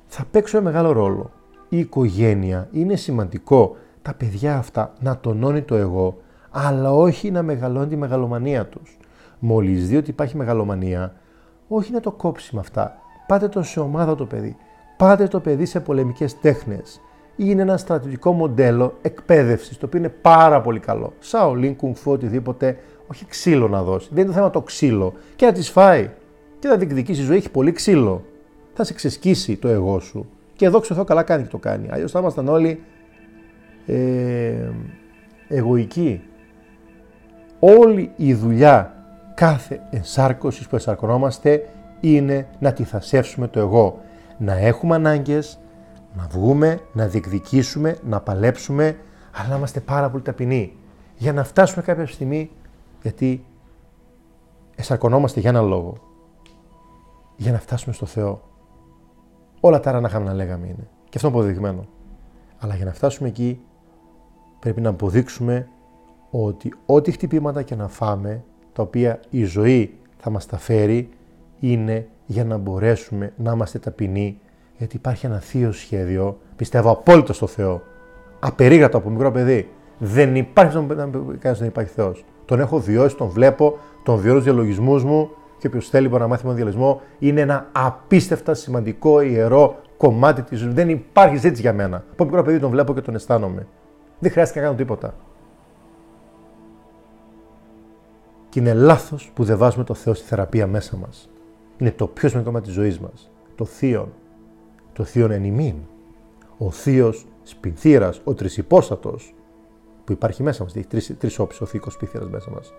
θα 0.06 0.24
παίξουν 0.30 0.62
μεγάλο 0.62 0.92
ρόλο. 0.92 1.30
Η 1.68 1.78
οικογένεια 1.78 2.68
είναι 2.72 2.96
σημαντικό 2.96 3.76
τα 4.02 4.14
παιδιά 4.14 4.56
αυτά 4.56 4.92
να 5.00 5.18
τονώνει 5.18 5.62
το 5.62 5.74
εγώ, 5.74 6.16
αλλά 6.50 6.92
όχι 6.92 7.30
να 7.30 7.42
μεγαλώνει 7.42 7.86
τη 7.86 7.96
μεγαλομανία 7.96 8.66
τους. 8.66 8.98
Μόλις 9.38 9.88
δει 9.88 9.96
ότι 9.96 10.10
υπάρχει 10.10 10.36
μεγαλομανία, 10.36 11.14
όχι 11.68 11.92
να 11.92 12.00
το 12.00 12.10
κόψει 12.10 12.54
με 12.54 12.60
αυτά. 12.60 12.98
Πάτε 13.26 13.48
το 13.48 13.62
σε 13.62 13.80
ομάδα 13.80 14.14
το 14.14 14.26
παιδί. 14.26 14.56
Πάτε 14.96 15.28
το 15.28 15.40
παιδί 15.40 15.64
σε 15.64 15.80
πολεμικές 15.80 16.40
τέχνες. 16.40 17.00
Είναι 17.36 17.62
ένα 17.62 17.76
στρατιωτικό 17.76 18.32
μοντέλο 18.32 18.94
εκπαίδευσης, 19.02 19.78
το 19.78 19.86
οποίο 19.86 19.98
είναι 19.98 20.08
πάρα 20.08 20.60
πολύ 20.60 20.80
καλό. 20.80 21.12
Σαολίν, 21.18 21.76
κουνφού, 21.76 22.10
οτιδήποτε, 22.10 22.78
όχι 23.06 23.26
ξύλο 23.26 23.68
να 23.68 23.82
δώσει. 23.82 24.08
Δεν 24.12 24.18
είναι 24.18 24.26
το 24.26 24.32
θέμα 24.32 24.50
το 24.50 24.60
ξύλο. 24.60 25.12
Και 25.36 25.46
να 25.46 25.52
τη 25.52 25.62
φάει. 25.62 26.10
Και 26.58 26.68
να 26.68 26.76
διεκδικήσει 26.76 27.20
η 27.20 27.24
ζωή, 27.24 27.36
έχει 27.36 27.50
πολύ 27.50 27.72
ξύλο. 27.72 28.24
Θα 28.74 28.84
σε 28.84 28.94
ξεσκίσει 28.94 29.56
το 29.56 29.68
εγώ 29.68 30.00
σου. 30.00 30.26
Και 30.56 30.66
εδώ 30.66 30.80
ξέρω 30.80 31.04
καλά 31.04 31.22
κάνει 31.22 31.42
και 31.42 31.48
το 31.48 31.58
κάνει. 31.58 31.88
Αλλιώς 31.90 32.10
θα 32.10 32.18
ήμασταν 32.18 32.48
όλοι 32.48 32.82
ε, 33.86 34.70
εγωικοί. 35.48 36.22
Όλη 37.58 38.12
η 38.16 38.34
δουλειά 38.34 38.95
κάθε 39.36 39.80
ενσάρκωση 39.90 40.68
που 40.68 40.74
ενσαρκωνόμαστε 40.74 41.68
είναι 42.00 42.48
να 42.58 42.70
θασεύσουμε 42.70 43.48
το 43.48 43.60
εγώ. 43.60 44.00
Να 44.38 44.52
έχουμε 44.52 44.94
ανάγκες, 44.94 45.58
να 46.16 46.26
βγούμε, 46.30 46.80
να 46.92 47.06
διεκδικήσουμε, 47.06 47.98
να 48.04 48.20
παλέψουμε, 48.20 48.96
αλλά 49.32 49.48
να 49.48 49.56
είμαστε 49.56 49.80
πάρα 49.80 50.10
πολύ 50.10 50.22
ταπεινοί. 50.22 50.76
Για 51.16 51.32
να 51.32 51.44
φτάσουμε 51.44 51.84
κάποια 51.84 52.06
στιγμή, 52.06 52.50
γιατί 53.02 53.44
ενσαρκωνόμαστε 54.76 55.40
για 55.40 55.50
ένα 55.50 55.60
λόγο. 55.60 55.96
Για 57.36 57.52
να 57.52 57.58
φτάσουμε 57.58 57.94
στο 57.94 58.06
Θεό. 58.06 58.42
Όλα 59.60 59.80
τα 59.80 59.90
άλλα 59.90 60.18
να 60.18 60.34
λέγαμε 60.34 60.66
είναι. 60.66 60.88
Και 61.08 61.16
αυτό 61.16 61.28
είναι 61.28 61.36
αποδεδειγμένο. 61.36 61.86
Αλλά 62.58 62.74
για 62.74 62.84
να 62.84 62.92
φτάσουμε 62.92 63.28
εκεί 63.28 63.60
πρέπει 64.58 64.80
να 64.80 64.88
αποδείξουμε 64.88 65.68
ότι 66.30 66.74
ό,τι 66.86 67.10
χτυπήματα 67.10 67.62
και 67.62 67.74
να 67.74 67.88
φάμε, 67.88 68.44
τα 68.76 68.82
οποία 68.82 69.20
η 69.30 69.44
ζωή 69.44 69.94
θα 70.16 70.30
μας 70.30 70.46
τα 70.46 70.58
φέρει, 70.58 71.08
είναι 71.60 72.06
για 72.26 72.44
να 72.44 72.56
μπορέσουμε 72.56 73.32
να 73.36 73.52
είμαστε 73.52 73.78
ταπεινοί, 73.78 74.40
γιατί 74.76 74.96
υπάρχει 74.96 75.26
ένα 75.26 75.38
θείο 75.38 75.72
σχέδιο, 75.72 76.38
πιστεύω 76.56 76.90
απόλυτα 76.90 77.32
στο 77.32 77.46
Θεό, 77.46 77.82
απερίγρατο 78.40 78.96
από 78.96 79.10
μικρό 79.10 79.30
παιδί. 79.30 79.68
Δεν 79.98 80.36
υπάρχει 80.36 80.86
κανένας 80.86 81.58
δεν 81.58 81.68
υπάρχει 81.68 81.92
Θεός. 81.92 82.24
Τον 82.44 82.60
έχω 82.60 82.78
βιώσει, 82.78 83.16
τον 83.16 83.28
βλέπω, 83.28 83.78
τον 84.02 84.16
βιώνω 84.16 84.40
στους 84.40 84.52
διαλογισμούς 84.52 85.04
μου 85.04 85.30
και 85.58 85.66
όποιος 85.66 85.88
θέλει 85.88 86.08
μπορεί 86.08 86.22
να 86.22 86.28
μάθει 86.28 86.42
με 86.42 86.48
τον 86.48 86.56
διαλογισμό. 86.56 87.00
Είναι 87.18 87.40
ένα 87.40 87.68
απίστευτα 87.72 88.54
σημαντικό 88.54 89.20
ιερό 89.20 89.76
κομμάτι 89.96 90.42
της 90.42 90.58
ζωής. 90.58 90.74
Δεν 90.74 90.88
υπάρχει 90.88 91.36
ζήτηση 91.36 91.60
για 91.60 91.72
μένα. 91.72 92.04
Από 92.12 92.24
μικρό 92.24 92.42
παιδί 92.42 92.58
τον 92.58 92.70
βλέπω 92.70 92.94
και 92.94 93.00
τον 93.00 93.14
αισθάνομαι. 93.14 93.66
Δεν 94.18 94.30
χρειάζεται 94.30 94.58
να 94.58 94.64
κάνω 94.64 94.76
τίποτα. 94.76 95.14
Και 98.56 98.62
είναι 98.62 98.74
λάθος 98.74 99.30
που 99.34 99.44
δεν 99.44 99.58
βάζουμε 99.58 99.84
το 99.84 99.94
Θεό 99.94 100.14
στη 100.14 100.26
θεραπεία 100.26 100.66
μέσα 100.66 100.96
μας. 100.96 101.30
Είναι 101.78 101.90
το 101.90 102.06
πιο 102.06 102.28
σημαντικό 102.28 102.50
κομμάτι 102.50 102.66
της 102.66 102.74
ζωής 102.74 102.98
μας. 102.98 103.30
Το 103.54 103.64
θείο. 103.64 104.12
Το 104.92 105.04
θείο 105.04 105.32
εν 105.32 105.44
ημίν. 105.44 105.74
Ο 106.58 106.70
θείος 106.70 107.26
σπινθήρα, 107.42 108.12
ο 108.24 108.34
τρισυπόστατος 108.34 109.34
που 110.04 110.12
υπάρχει 110.12 110.42
μέσα 110.42 110.62
μας. 110.62 110.76
Έχει 110.76 110.86
τρεις 110.86 111.14
τρεις 111.18 111.38
όψει 111.38 111.62
ο 111.62 111.66
θείο 111.66 111.82
σπινθήρα 111.86 112.24
μέσα 112.24 112.50
μας. 112.50 112.72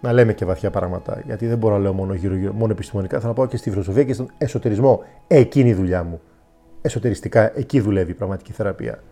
Να 0.00 0.12
λέμε 0.12 0.32
και 0.32 0.44
βαθιά 0.44 0.70
πράγματα, 0.70 1.22
γιατί 1.26 1.46
δεν 1.46 1.58
μπορώ 1.58 1.74
να 1.74 1.80
λέω 1.80 1.92
μόνο, 1.92 2.14
γύρω, 2.14 2.52
μόνο 2.52 2.72
επιστημονικά. 2.72 3.20
Θα 3.20 3.26
να 3.26 3.32
πάω 3.32 3.46
και 3.46 3.56
στη 3.56 3.70
φιλοσοφία 3.70 4.04
και 4.04 4.12
στον 4.12 4.30
εσωτερισμό. 4.38 5.02
Εκείνη 5.26 5.68
η 5.68 5.74
δουλειά 5.74 6.02
μου 6.02 6.20
εσωτεριστικά 6.82 7.58
εκεί 7.58 7.80
δουλεύει 7.80 8.10
η 8.10 8.14
πραγματική 8.14 8.52
θεραπεία. 8.52 9.02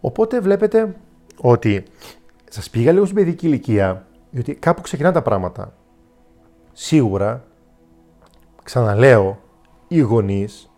Οπότε 0.00 0.40
βλέπετε 0.40 0.94
ότι 1.36 1.82
σας 2.50 2.70
πήγα 2.70 2.92
λίγο 2.92 3.04
στην 3.04 3.16
παιδική 3.16 3.46
ηλικία, 3.46 4.06
γιατί 4.30 4.54
κάπου 4.54 4.80
ξεκινά 4.80 5.12
τα 5.12 5.22
πράγματα. 5.22 5.74
Σίγουρα, 6.72 7.44
ξαναλέω, 8.62 9.40
οι 9.88 9.98
γονείς, 9.98 10.70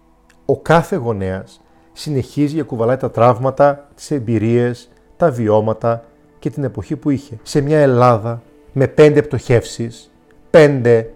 ο 0.45 0.61
κάθε 0.61 0.97
γονέας 0.97 1.61
συνεχίζει 1.93 2.55
και 2.55 2.63
κουβαλάει 2.63 2.97
τα 2.97 3.11
τραύματα, 3.11 3.89
τις 3.95 4.11
εμπειρίες, 4.11 4.91
τα 5.17 5.31
βιώματα 5.31 6.05
και 6.39 6.51
την 6.51 6.65
εποχή 6.65 6.97
που 6.97 7.11
είχε. 7.11 7.39
Σε 7.43 7.61
μια 7.61 7.79
Ελλάδα 7.79 8.43
με 8.73 8.87
πέντε 8.87 9.23
πτωχεύσεις, 9.23 10.13
πέντε 10.51 11.13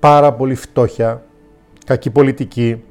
πάρα 0.00 0.32
πολύ 0.32 0.54
φτώχεια, 0.54 1.22
κακή 1.86 2.10
πολιτική 2.10 2.84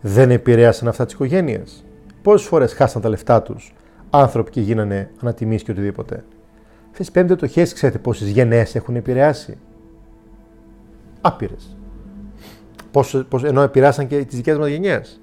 δεν 0.00 0.30
επηρέασαν 0.30 0.88
αυτά 0.88 1.04
τις 1.04 1.14
οικογένειες. 1.14 1.83
Πόσες 2.24 2.46
φορές 2.46 2.72
χάσαν 2.72 3.02
τα 3.02 3.08
λεφτά 3.08 3.42
τους 3.42 3.74
άνθρωποι 4.10 4.50
και 4.50 4.60
γίνανε 4.60 5.10
ανατιμείς 5.20 5.62
και 5.62 5.70
οτιδήποτε. 5.70 6.24
Αυτές 6.90 7.10
πέντε 7.10 7.34
το 7.34 7.46
χέρι 7.46 7.72
ξέρετε 7.72 7.98
πόσες 7.98 8.28
γενναίες 8.28 8.74
έχουν 8.74 8.96
επηρεάσει; 8.96 9.58
Άπειρες. 11.20 11.76
Πόσο, 12.90 13.24
πόσο, 13.24 13.46
ενώ 13.46 13.60
επηρεάσαν 13.62 14.06
και 14.06 14.24
τις 14.24 14.36
δικές 14.36 14.58
μας 14.58 14.68
γενιές. 14.68 15.20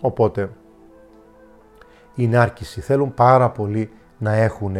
Οπότε, 0.00 0.50
οι 2.14 2.26
νάρκισοι 2.26 2.80
θέλουν 2.80 3.14
πάρα 3.14 3.50
πολύ 3.50 3.90
να 4.18 4.32
έχουν 4.32 4.76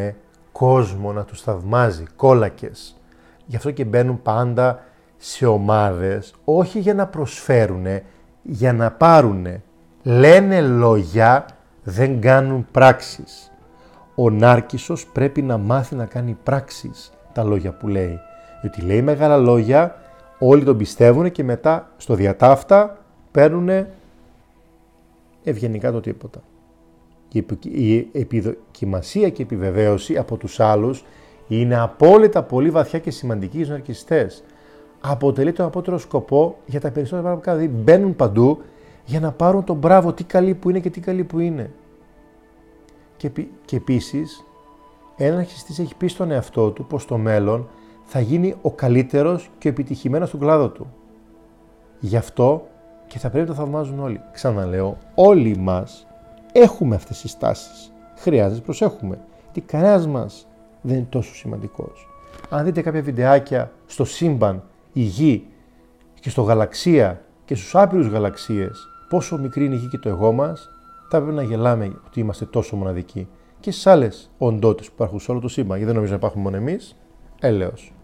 κόσμο 0.52 1.12
να 1.12 1.24
τους 1.24 1.42
θαυμάζει, 1.42 2.04
κόλακες. 2.16 3.00
Γι' 3.46 3.56
αυτό 3.56 3.70
και 3.70 3.84
μπαίνουν 3.84 4.22
πάντα 4.22 4.84
σε 5.16 5.46
ομάδες 5.46 6.34
όχι 6.44 6.78
για 6.78 6.94
να 6.94 7.06
προσφέρουνε, 7.06 8.04
για 8.42 8.72
να 8.72 8.90
πάρουνε. 8.92 9.62
Λένε 10.06 10.60
λόγια, 10.60 11.46
δεν 11.82 12.20
κάνουν 12.20 12.66
πράξεις. 12.70 13.52
Ο 14.14 14.30
Νάρκισσος 14.30 15.06
πρέπει 15.06 15.42
να 15.42 15.58
μάθει 15.58 15.94
να 15.94 16.04
κάνει 16.04 16.36
πράξεις 16.42 17.12
τα 17.32 17.44
λόγια 17.44 17.72
που 17.72 17.88
λέει. 17.88 18.18
Γιατί 18.60 18.82
λέει 18.82 19.02
μεγάλα 19.02 19.36
λόγια, 19.36 19.94
όλοι 20.38 20.64
τον 20.64 20.76
πιστεύουν 20.76 21.30
και 21.30 21.44
μετά 21.44 21.90
στο 21.96 22.14
διατάφτα 22.14 22.98
παίρνουν 23.30 23.86
ευγενικά 25.44 25.92
το 25.92 26.00
τίποτα. 26.00 26.40
Η 27.62 28.08
επιδοκιμασία 28.12 29.28
και 29.28 29.42
επιβεβαίωση 29.42 30.16
από 30.16 30.36
τους 30.36 30.60
άλλους 30.60 31.04
είναι 31.48 31.80
απόλυτα 31.80 32.42
πολύ 32.42 32.70
βαθιά 32.70 32.98
και 32.98 33.10
σημαντική 33.10 33.56
στους 33.56 33.68
ναρκιστές 33.68 34.44
αποτελεί 35.00 35.52
τον 35.52 35.66
απότερο 35.66 35.98
σκοπό 35.98 36.56
για 36.66 36.80
τα 36.80 36.90
περισσότερα 36.90 37.22
πράγματα 37.22 37.50
που 37.50 37.56
Δηλαδή 37.56 37.82
μπαίνουν 37.82 38.16
παντού 38.16 38.62
για 39.04 39.20
να 39.20 39.32
πάρουν 39.32 39.64
τον 39.64 39.76
μπράβο, 39.76 40.12
τι 40.12 40.24
καλή 40.24 40.54
που 40.54 40.70
είναι 40.70 40.80
και 40.80 40.90
τι 40.90 41.00
καλή 41.00 41.24
που 41.24 41.38
είναι. 41.38 41.70
Και, 43.16 43.30
και 43.64 43.76
επίσης, 43.76 44.44
ένας 45.16 45.38
αρχιστής 45.38 45.78
έχει 45.78 45.94
πει 45.94 46.06
στον 46.06 46.30
εαυτό 46.30 46.70
του 46.70 46.86
πως 46.86 47.02
στο 47.02 47.16
μέλλον 47.16 47.68
θα 48.04 48.20
γίνει 48.20 48.54
ο 48.62 48.70
καλύτερος 48.70 49.50
και 49.58 49.68
ο 49.68 49.70
επιτυχημένος 49.70 50.28
στον 50.28 50.40
κλάδο 50.40 50.68
του. 50.68 50.86
Γι' 52.00 52.16
αυτό 52.16 52.66
και 53.06 53.18
θα 53.18 53.30
πρέπει 53.30 53.48
να 53.48 53.54
το 53.54 53.60
θαυμάζουν 53.60 54.00
όλοι. 54.00 54.20
Ξαναλέω, 54.32 54.98
όλοι 55.14 55.56
μας 55.56 56.06
έχουμε 56.52 56.94
αυτές 56.94 57.20
τις 57.20 57.38
τάσεις. 57.38 57.92
Χρειάζεται 58.16 58.56
να 58.56 58.64
προσέχουμε. 58.64 59.18
Τι 59.52 59.60
κανένας 59.60 60.06
μας 60.06 60.46
δεν 60.80 60.96
είναι 60.96 61.06
τόσο 61.08 61.34
σημαντικός. 61.34 62.08
Αν 62.50 62.64
δείτε 62.64 62.82
κάποια 62.82 63.02
βιντεάκια 63.02 63.72
στο 63.86 64.04
σύμπαν 64.04 64.62
η 64.92 65.00
γη 65.00 65.46
και 66.20 66.30
στο 66.30 66.42
γαλαξία 66.42 67.22
και 67.44 67.54
στους 67.54 67.74
άπειρους 67.74 68.06
γαλαξίες 68.06 68.88
πόσο 69.08 69.38
μικρή 69.38 69.64
είναι 69.64 69.74
η 69.74 69.78
γη 69.78 69.88
και 69.88 69.98
το 69.98 70.08
εγώ 70.08 70.32
μας, 70.32 70.68
θα 71.10 71.20
πρέπει 71.20 71.36
να 71.36 71.42
γελάμε 71.42 71.92
ότι 72.06 72.20
είμαστε 72.20 72.44
τόσο 72.44 72.76
μοναδικοί. 72.76 73.28
Και 73.60 73.70
στις 73.70 73.86
άλλες 73.86 74.30
οντότητες 74.38 74.86
που 74.86 74.92
υπάρχουν 74.94 75.20
σε 75.20 75.30
όλο 75.30 75.40
το 75.40 75.48
σύμπαν, 75.48 75.68
γιατί 75.68 75.84
δεν 75.84 75.94
νομίζω 75.94 76.12
να 76.12 76.18
υπάρχουν 76.18 76.42
μόνο 76.42 76.56
εμείς, 76.56 76.96
έλεος. 77.40 77.94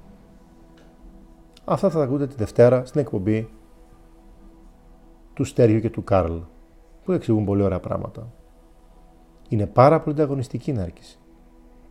Αυτά 1.65 1.91
θα 1.91 1.99
τα 1.99 2.05
ακούτε 2.05 2.27
τη 2.27 2.35
Δευτέρα 2.35 2.85
στην 2.85 3.01
εκπομπή 3.01 3.51
του 5.35 5.45
Στέργιου 5.45 5.81
και 5.81 5.91
του 5.91 6.05
Κάρλ, 6.05 6.37
που 7.05 7.13
εξηγούν 7.13 7.45
πολύ 7.45 7.63
ωραία 7.63 7.81
πράγματα. 7.81 8.33
Είναι 9.49 9.67
πάρα 9.67 10.01
πολύ 10.01 10.15
ανταγωνιστική 10.15 10.71
η 10.71 10.73
νάρκηση. 10.73 11.19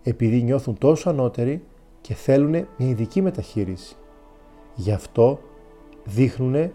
Επειδή 0.04 0.44
νιώθουν 0.44 0.78
τόσο 0.78 1.10
ανώτεροι 1.10 1.66
και 2.02 2.14
θέλουν 2.14 2.50
μια 2.50 2.68
ειδική 2.78 3.22
μεταχείριση. 3.22 3.96
Γι' 4.76 4.92
αυτό 4.92 5.40
δείχνουν 6.06 6.72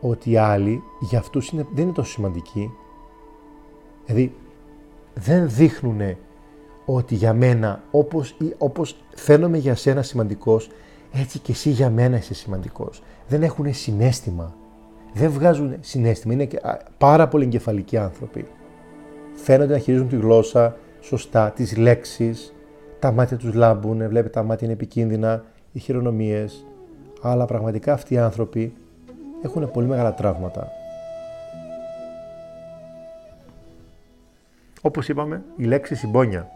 ότι 0.00 0.30
οι 0.30 0.36
άλλοι 0.36 0.82
για 1.00 1.18
αυτούς 1.18 1.48
είναι, 1.48 1.66
δεν 1.74 1.84
είναι 1.84 1.92
τόσο 1.92 2.10
σημαντικοί. 2.10 2.70
Δηλαδή, 4.04 4.34
δεν 5.14 5.48
δείχνουν 5.50 6.00
ότι 6.84 7.14
για 7.14 7.32
μένα 7.32 7.82
όπως, 7.90 8.36
όπως 8.58 8.96
φαίνομαι 9.14 9.58
για 9.58 9.74
σένα 9.74 10.02
σημαντικός, 10.02 10.70
έτσι 11.12 11.38
και 11.38 11.52
εσύ 11.52 11.70
για 11.70 11.90
μένα 11.90 12.16
είσαι 12.16 12.34
σημαντικός. 12.34 13.02
Δεν 13.28 13.42
έχουν 13.42 13.74
συνέστημα. 13.74 14.54
Δεν 15.12 15.30
βγάζουν 15.30 15.76
συνέστημα. 15.80 16.34
Είναι 16.34 16.48
πάρα 16.98 17.28
πολύ 17.28 17.44
εγκεφαλικοί 17.44 17.96
άνθρωποι. 17.96 18.46
Φαίνονται 19.32 19.72
να 19.72 19.78
χειρίζουν 19.78 20.08
τη 20.08 20.16
γλώσσα 20.16 20.76
σωστά, 21.00 21.50
τις 21.50 21.76
λέξεις, 21.76 22.54
τα 22.98 23.12
μάτια 23.12 23.36
τους 23.36 23.54
λάμπουν, 23.54 23.96
βλέπετε 23.96 24.28
τα 24.28 24.42
μάτια 24.42 24.66
είναι 24.66 24.76
επικίνδυνα, 24.76 25.44
οι 25.72 25.78
χειρονομίες, 25.78 26.66
αλλά 27.22 27.44
πραγματικά 27.44 27.92
αυτοί 27.92 28.14
οι 28.14 28.18
άνθρωποι 28.18 28.74
έχουν 29.42 29.70
πολύ 29.70 29.86
μεγάλα 29.86 30.14
τραύματα. 30.14 30.68
Όπως 34.80 35.08
είπαμε, 35.08 35.42
η 35.56 35.64
λέξη 35.64 35.94
συμπόνια. 35.94 36.50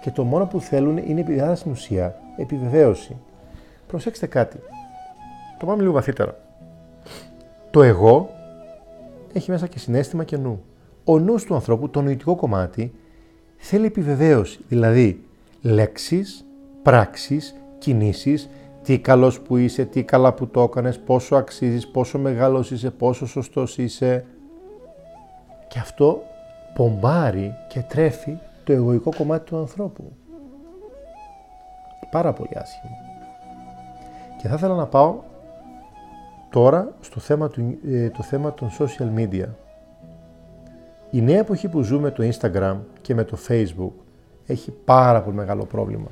Και 0.00 0.10
το 0.10 0.24
μόνο 0.24 0.46
που 0.46 0.60
θέλουν 0.60 0.96
είναι 0.96 1.20
επειδή 1.20 1.54
στην 1.54 1.70
ουσία 1.70 2.14
επιβεβαίωση. 2.36 3.16
Προσέξτε 3.86 4.26
κάτι. 4.26 4.58
Το 5.58 5.66
πάμε 5.66 5.80
λίγο 5.80 5.92
βαθύτερα. 5.92 6.36
Το 7.70 7.82
εγώ 7.82 8.30
έχει 9.32 9.50
μέσα 9.50 9.66
και 9.66 9.78
συνέστημα 9.78 10.24
και 10.24 10.36
νου. 10.36 10.62
Ο 11.04 11.18
νους 11.18 11.44
του 11.44 11.54
ανθρώπου, 11.54 11.90
το 11.90 12.02
νοητικό 12.02 12.36
κομμάτι, 12.36 12.94
θέλει 13.56 13.86
επιβεβαίωση. 13.86 14.58
Δηλαδή, 14.68 15.24
λέξεις, 15.62 16.44
πράξεις, 16.82 17.56
κινήσεις, 17.78 18.48
τι 18.90 18.98
καλός 18.98 19.40
που 19.40 19.56
είσαι, 19.56 19.84
τι 19.84 20.02
καλά 20.04 20.32
που 20.32 20.46
το 20.46 20.62
έκανες, 20.62 20.98
πόσο 20.98 21.36
αξίζεις, 21.36 21.88
πόσο 21.88 22.18
μεγάλος 22.18 22.70
είσαι, 22.70 22.90
πόσο 22.90 23.26
σωστός 23.26 23.78
είσαι. 23.78 24.24
Και 25.68 25.78
αυτό 25.78 26.22
πομπάρει 26.74 27.54
και 27.68 27.80
τρέφει 27.80 28.38
το 28.64 28.72
εγωικό 28.72 29.10
κομμάτι 29.16 29.44
του 29.44 29.56
ανθρώπου. 29.56 30.12
Πάρα 32.10 32.32
πολύ 32.32 32.50
άσχημο. 32.54 32.96
Και 34.40 34.48
θα 34.48 34.54
ήθελα 34.54 34.74
να 34.74 34.86
πάω 34.86 35.20
τώρα 36.50 36.94
στο 37.00 37.20
θέμα, 37.20 37.48
του, 37.48 37.78
ε, 37.86 38.10
το 38.10 38.22
θέμα 38.22 38.54
των 38.54 38.68
social 38.78 39.18
media. 39.18 39.48
Η 41.10 41.20
νέα 41.20 41.38
εποχή 41.38 41.68
που 41.68 41.82
ζούμε 41.82 42.10
το 42.10 42.28
Instagram 42.32 42.76
και 43.00 43.14
με 43.14 43.24
το 43.24 43.38
Facebook 43.48 43.92
έχει 44.46 44.70
πάρα 44.84 45.22
πολύ 45.22 45.36
μεγάλο 45.36 45.64
πρόβλημα. 45.64 46.08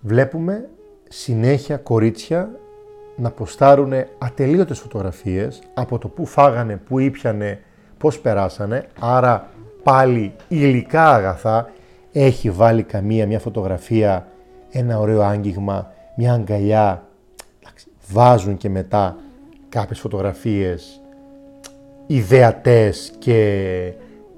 Βλέπουμε 0.00 0.68
συνέχεια 1.08 1.76
κορίτσια 1.76 2.50
να 3.16 3.30
ποστάρουν 3.30 3.92
ατελείωτες 4.18 4.78
φωτογραφίες 4.78 5.62
από 5.74 5.98
το 5.98 6.08
που 6.08 6.26
φάγανε, 6.26 6.76
που 6.76 6.98
ήπιανε, 6.98 7.60
πώς 7.98 8.20
περάσανε, 8.20 8.86
άρα 9.00 9.48
πάλι 9.82 10.34
υλικά 10.48 11.14
αγαθά, 11.14 11.70
έχει 12.12 12.50
βάλει 12.50 12.82
καμία 12.82 13.26
μια 13.26 13.38
φωτογραφία, 13.38 14.26
ένα 14.70 14.98
ωραίο 14.98 15.22
άγγιγμα, 15.22 15.92
μια 16.16 16.32
αγκαλιά, 16.32 17.04
βάζουν 18.10 18.56
και 18.56 18.68
μετά 18.68 19.16
κάποιες 19.68 20.00
φωτογραφίες 20.00 21.00
ιδεατές 22.06 23.12
και 23.18 23.92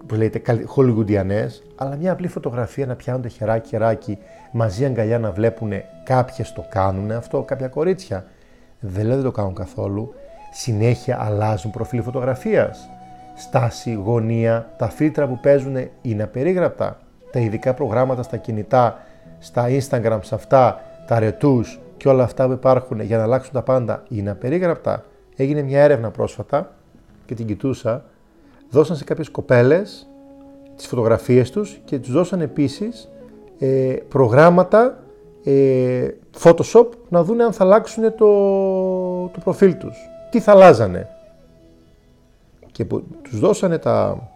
που 0.07 0.15
λέτε 0.15 0.43
χολιγουντιανές, 0.65 1.63
αλλά 1.77 1.97
μια 1.97 2.13
απλή 2.13 2.29
φωτογραφία 2.29 2.87
να 2.87 2.95
πιάνονται 2.95 3.29
χεράκι 3.29 3.69
χεράκι 3.69 4.19
μαζί 4.53 4.85
αγκαλιά 4.85 5.19
να 5.19 5.31
βλέπουν 5.31 5.73
κάποιες 6.05 6.53
το 6.53 6.65
κάνουν 6.69 7.11
αυτό, 7.11 7.43
κάποια 7.43 7.69
κορίτσια. 7.69 8.25
Δεν 8.81 9.07
λέω 9.07 9.15
δεν 9.15 9.25
το 9.25 9.31
κάνουν 9.31 9.55
καθόλου. 9.55 10.15
Συνέχεια 10.53 11.19
αλλάζουν 11.21 11.71
προφίλ 11.71 12.03
φωτογραφίας. 12.03 12.89
Στάση, 13.35 13.93
γωνία, 13.93 14.75
τα 14.77 14.89
φίλτρα 14.89 15.27
που 15.29 15.41
παίζουν 15.41 15.77
είναι 16.03 16.23
απερίγραπτα. 16.23 17.01
Τα 17.33 17.41
ειδικά 17.41 17.75
προγράμματα 17.75 18.23
στα 18.23 18.37
κινητά, 18.37 18.99
στα 19.39 19.67
Instagram, 19.69 20.19
σε 20.23 20.35
αυτά, 20.35 20.81
τα 21.07 21.19
ρετούς 21.19 21.81
και 21.97 22.09
όλα 22.09 22.23
αυτά 22.23 22.47
που 22.47 22.53
υπάρχουν 22.53 23.01
για 23.01 23.17
να 23.17 23.23
αλλάξουν 23.23 23.53
τα 23.53 23.63
πάντα 23.63 24.03
είναι 24.09 24.31
απερίγραπτα. 24.31 25.05
Έγινε 25.37 25.63
μια 25.63 25.83
έρευνα 25.83 26.11
πρόσφατα 26.11 26.73
και 27.27 27.35
την 27.35 27.47
κοιτούσα. 27.47 28.05
Δώσαν 28.71 28.97
σε 28.97 29.05
κάποιες 29.05 29.31
κοπέλες 29.31 30.07
τις 30.77 30.87
φωτογραφίες 30.87 31.51
τους 31.51 31.81
και 31.85 31.99
τους 31.99 32.13
δώσαν 32.13 32.41
επίσης 32.41 33.12
ε, 33.63 33.97
προγράμματα 34.09 34.99
ε, 35.45 36.09
Photoshop 36.43 36.89
να 37.09 37.25
δουν 37.25 37.41
αν 37.41 37.53
θα 37.53 37.65
αλλάξουν 37.65 38.15
το, 38.15 38.27
το 39.29 39.41
προφίλ 39.45 39.77
τους. 39.77 39.99
Τι 40.31 40.41
θα 40.41 40.53
αλλάζανε. 40.53 41.09
Και 42.73 42.85
που, 42.85 43.05
τους 43.23 43.39
δώσανε 43.39 43.79
τα... 43.79 44.29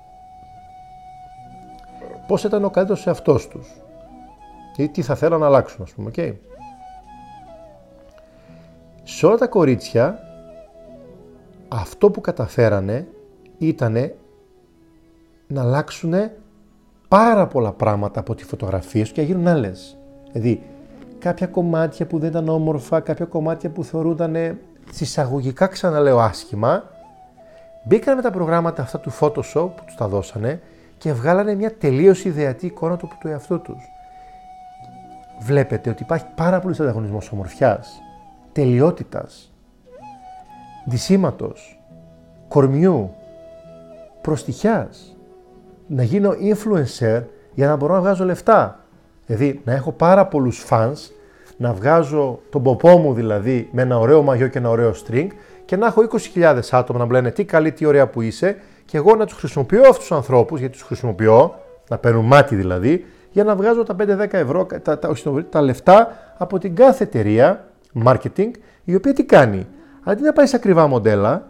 Πώς 2.27 2.45
ήταν 2.45 2.65
ο 2.65 2.71
καλύτερος 2.71 3.07
εαυτός 3.07 3.49
τους. 3.49 3.81
Ή 4.77 4.89
τι 4.89 5.03
θα 5.03 5.15
θέλαν 5.15 5.41
να 5.41 5.47
αλλάξουν, 5.47 5.83
ας 5.83 5.93
πούμε, 5.93 6.11
okay. 6.17 6.35
Σε 9.03 9.27
όλα 9.27 9.37
τα 9.37 9.47
κορίτσια, 9.47 10.19
αυτό 11.69 12.11
που 12.11 12.21
καταφέρανε 12.21 13.09
ήτανε 13.59 14.17
να 15.47 15.63
αλλάξουν 15.63 16.15
πάρα 17.09 17.47
πολλά 17.47 17.73
πράγματα 17.73 18.21
από 18.21 18.35
τη 18.35 18.45
φωτογραφία 18.45 19.05
σου 19.05 19.13
και 19.13 19.21
να 19.21 19.27
γίνουν 19.27 19.49
άλλες. 19.49 19.97
Δηλαδή, 20.33 20.63
κάποια 21.19 21.47
κομμάτια 21.47 22.07
που 22.07 22.19
δεν 22.19 22.29
ήταν 22.29 22.49
όμορφα, 22.49 23.01
κάποια 23.01 23.25
κομμάτια 23.25 23.71
που 23.71 23.85
θεωρούνταν 23.85 24.59
συσσαγωγικά 24.93 25.67
ξαναλέω 25.67 26.19
άσχημα, 26.19 26.85
μπήκαν 27.85 28.17
με 28.17 28.23
τα 28.23 28.31
προγράμματα 28.31 28.83
αυτά 28.83 29.01
του 29.01 29.13
Photoshop 29.21 29.71
που 29.77 29.83
τους 29.87 29.95
τα 29.97 30.09
δώσανε 30.09 30.61
και 30.99 31.13
βγάλανε 31.13 31.55
μια 31.55 31.77
τελείως 31.77 32.25
ιδεατή 32.25 32.67
εικόνα 32.67 32.97
του, 32.97 33.11
του 33.21 33.29
εαυτού 33.29 33.61
τους. 33.61 33.85
Βλέπετε 35.41 35.91
ότι 35.91 36.03
υπάρχει 36.03 36.27
πάρα 36.35 36.61
πολύ 36.61 36.77
ανταγωνισμός 36.81 37.33
ομορφιάς, 37.33 38.01
τελειότητας, 38.53 39.53
δυσήματο, 40.85 41.53
κορμιού, 42.49 43.11
προστιχιάς 44.21 45.16
να 45.87 46.03
γίνω 46.03 46.31
influencer 46.31 47.23
για 47.55 47.67
να 47.67 47.77
μπορώ 47.77 47.95
να 47.95 48.01
βγάζω 48.01 48.25
λεφτά. 48.25 48.81
Δηλαδή 49.27 49.61
να 49.65 49.73
έχω 49.73 49.93
πάρα 49.93 50.27
πολλούς 50.27 50.67
fans, 50.71 51.11
να 51.57 51.73
βγάζω 51.73 52.41
τον 52.51 52.63
ποπό 52.63 52.99
μου 52.99 53.15
δηλαδή 53.15 53.69
με 53.73 53.83
ένα 53.83 53.99
ωραίο 53.99 54.23
μαγιό 54.23 54.49
και 54.49 54.59
ένα 54.59 54.71
ωραίο 54.71 54.95
string 55.07 55.27
και 55.65 55.77
να 55.77 55.87
έχω 55.87 56.03
20.000 56.35 56.59
άτομα 56.71 56.99
να 56.99 57.05
μου 57.05 57.11
λένε 57.11 57.31
τι 57.31 57.45
καλή, 57.45 57.73
τι 57.73 57.87
ωραία 57.87 58.07
που 58.07 58.21
είσαι 58.21 58.57
και 58.85 58.97
εγώ 58.97 59.17
να 59.17 59.27
τους 59.27 59.37
χρησιμοποιώ 59.37 59.81
αυτούς 59.81 59.99
τους 59.99 60.13
ανθρώπους, 60.13 60.59
γιατί 60.61 60.73
τους 60.73 60.83
χρησιμοποιώ, 60.83 61.55
να 61.89 61.99
παίρνουν 61.99 62.25
μάτι 62.25 62.55
δηλαδή, 62.55 63.05
για 63.31 63.45
να 63.45 63.57
βγάζω 63.57 63.83
τα 63.83 63.97
5-10 63.99 64.33
ευρώ, 64.33 64.67
τα, 64.83 64.99
τα, 64.99 65.13
τα 65.51 65.61
λεφτά 65.61 66.17
από 66.37 66.59
την 66.59 66.75
κάθε 66.75 67.05
εταιρεία 67.05 67.65
marketing, 68.05 68.51
η 68.85 68.95
οποία 68.95 69.13
τι 69.13 69.25
κάνει. 69.25 69.67
Αντί 70.05 70.23
να 70.23 70.33
πάει 70.33 70.47
σε 70.47 70.57
ακριβά 70.57 70.87
μοντέλα, 70.87 71.49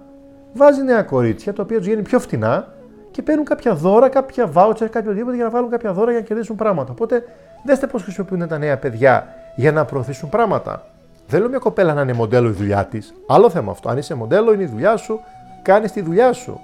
βάζει 0.53 0.83
νέα 0.83 1.03
κορίτσια, 1.03 1.53
τα 1.53 1.63
οποία 1.63 1.79
τους 1.79 1.87
γίνει 1.87 2.03
πιο 2.03 2.19
φτηνά 2.21 2.75
και 3.17 3.23
παίρνουν 3.23 3.45
κάποια 3.45 3.75
δώρα, 3.75 4.09
κάποια 4.09 4.53
voucher, 4.55 4.89
κάποιο 4.91 5.11
οτιδήποτε 5.11 5.37
για 5.37 5.45
να 5.45 5.51
βάλουν 5.51 5.71
κάποια 5.71 5.93
δώρα 5.93 6.11
για 6.11 6.21
να 6.21 6.27
κερδίσουν 6.27 6.57
πράγματα. 6.57 6.93
Οπότε 6.93 7.25
δέστε 7.65 7.87
πώς 7.87 8.03
χρησιμοποιούν 8.03 8.49
τα 8.49 8.59
νέα 8.59 8.79
παιδιά 8.79 9.27
για 9.55 9.73
να 9.73 9.85
προωθήσουν 9.85 10.29
πράγματα. 10.29 10.87
Δεν 11.29 11.41
λέω 11.41 11.49
μια 11.49 11.59
κοπέλα 11.59 11.95
να 11.95 12.03
είναι 12.03 12.13
μοντέλο 12.13 12.49
η 12.49 12.53
δουλειά 12.53 12.85
της. 12.85 13.15
Άλλο 13.27 13.51
θέμα 13.51 13.71
αυτό. 13.71 13.89
Αν 13.89 13.99
είσαι 13.99 14.15
μοντέλο, 14.15 14.53
είναι 14.53 14.63
η 14.63 14.67
δουλειά 14.67 14.97
σου, 14.97 15.21
κάνεις 15.63 15.93
τη 15.93 16.01
δουλειά 16.01 16.33
σου. 16.33 16.61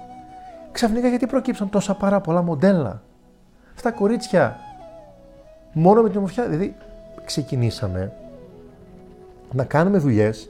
Ξαφνικά 0.71 1.07
γιατί 1.07 1.27
προκύψαν 1.27 1.69
τόσα 1.69 1.95
πάρα 1.95 2.19
πολλά 2.19 2.41
μοντέλα; 2.41 3.01
Αυτά 3.75 3.91
κορίτσια 3.91 4.59
μόνο 5.73 6.01
με 6.01 6.09
την 6.09 6.17
ομορφιά. 6.17 6.45
Δηλαδή, 6.47 6.75
ξεκινήσαμε 7.25 8.13
να 9.51 9.63
κάνουμε 9.63 9.97
δουλειές. 9.97 10.49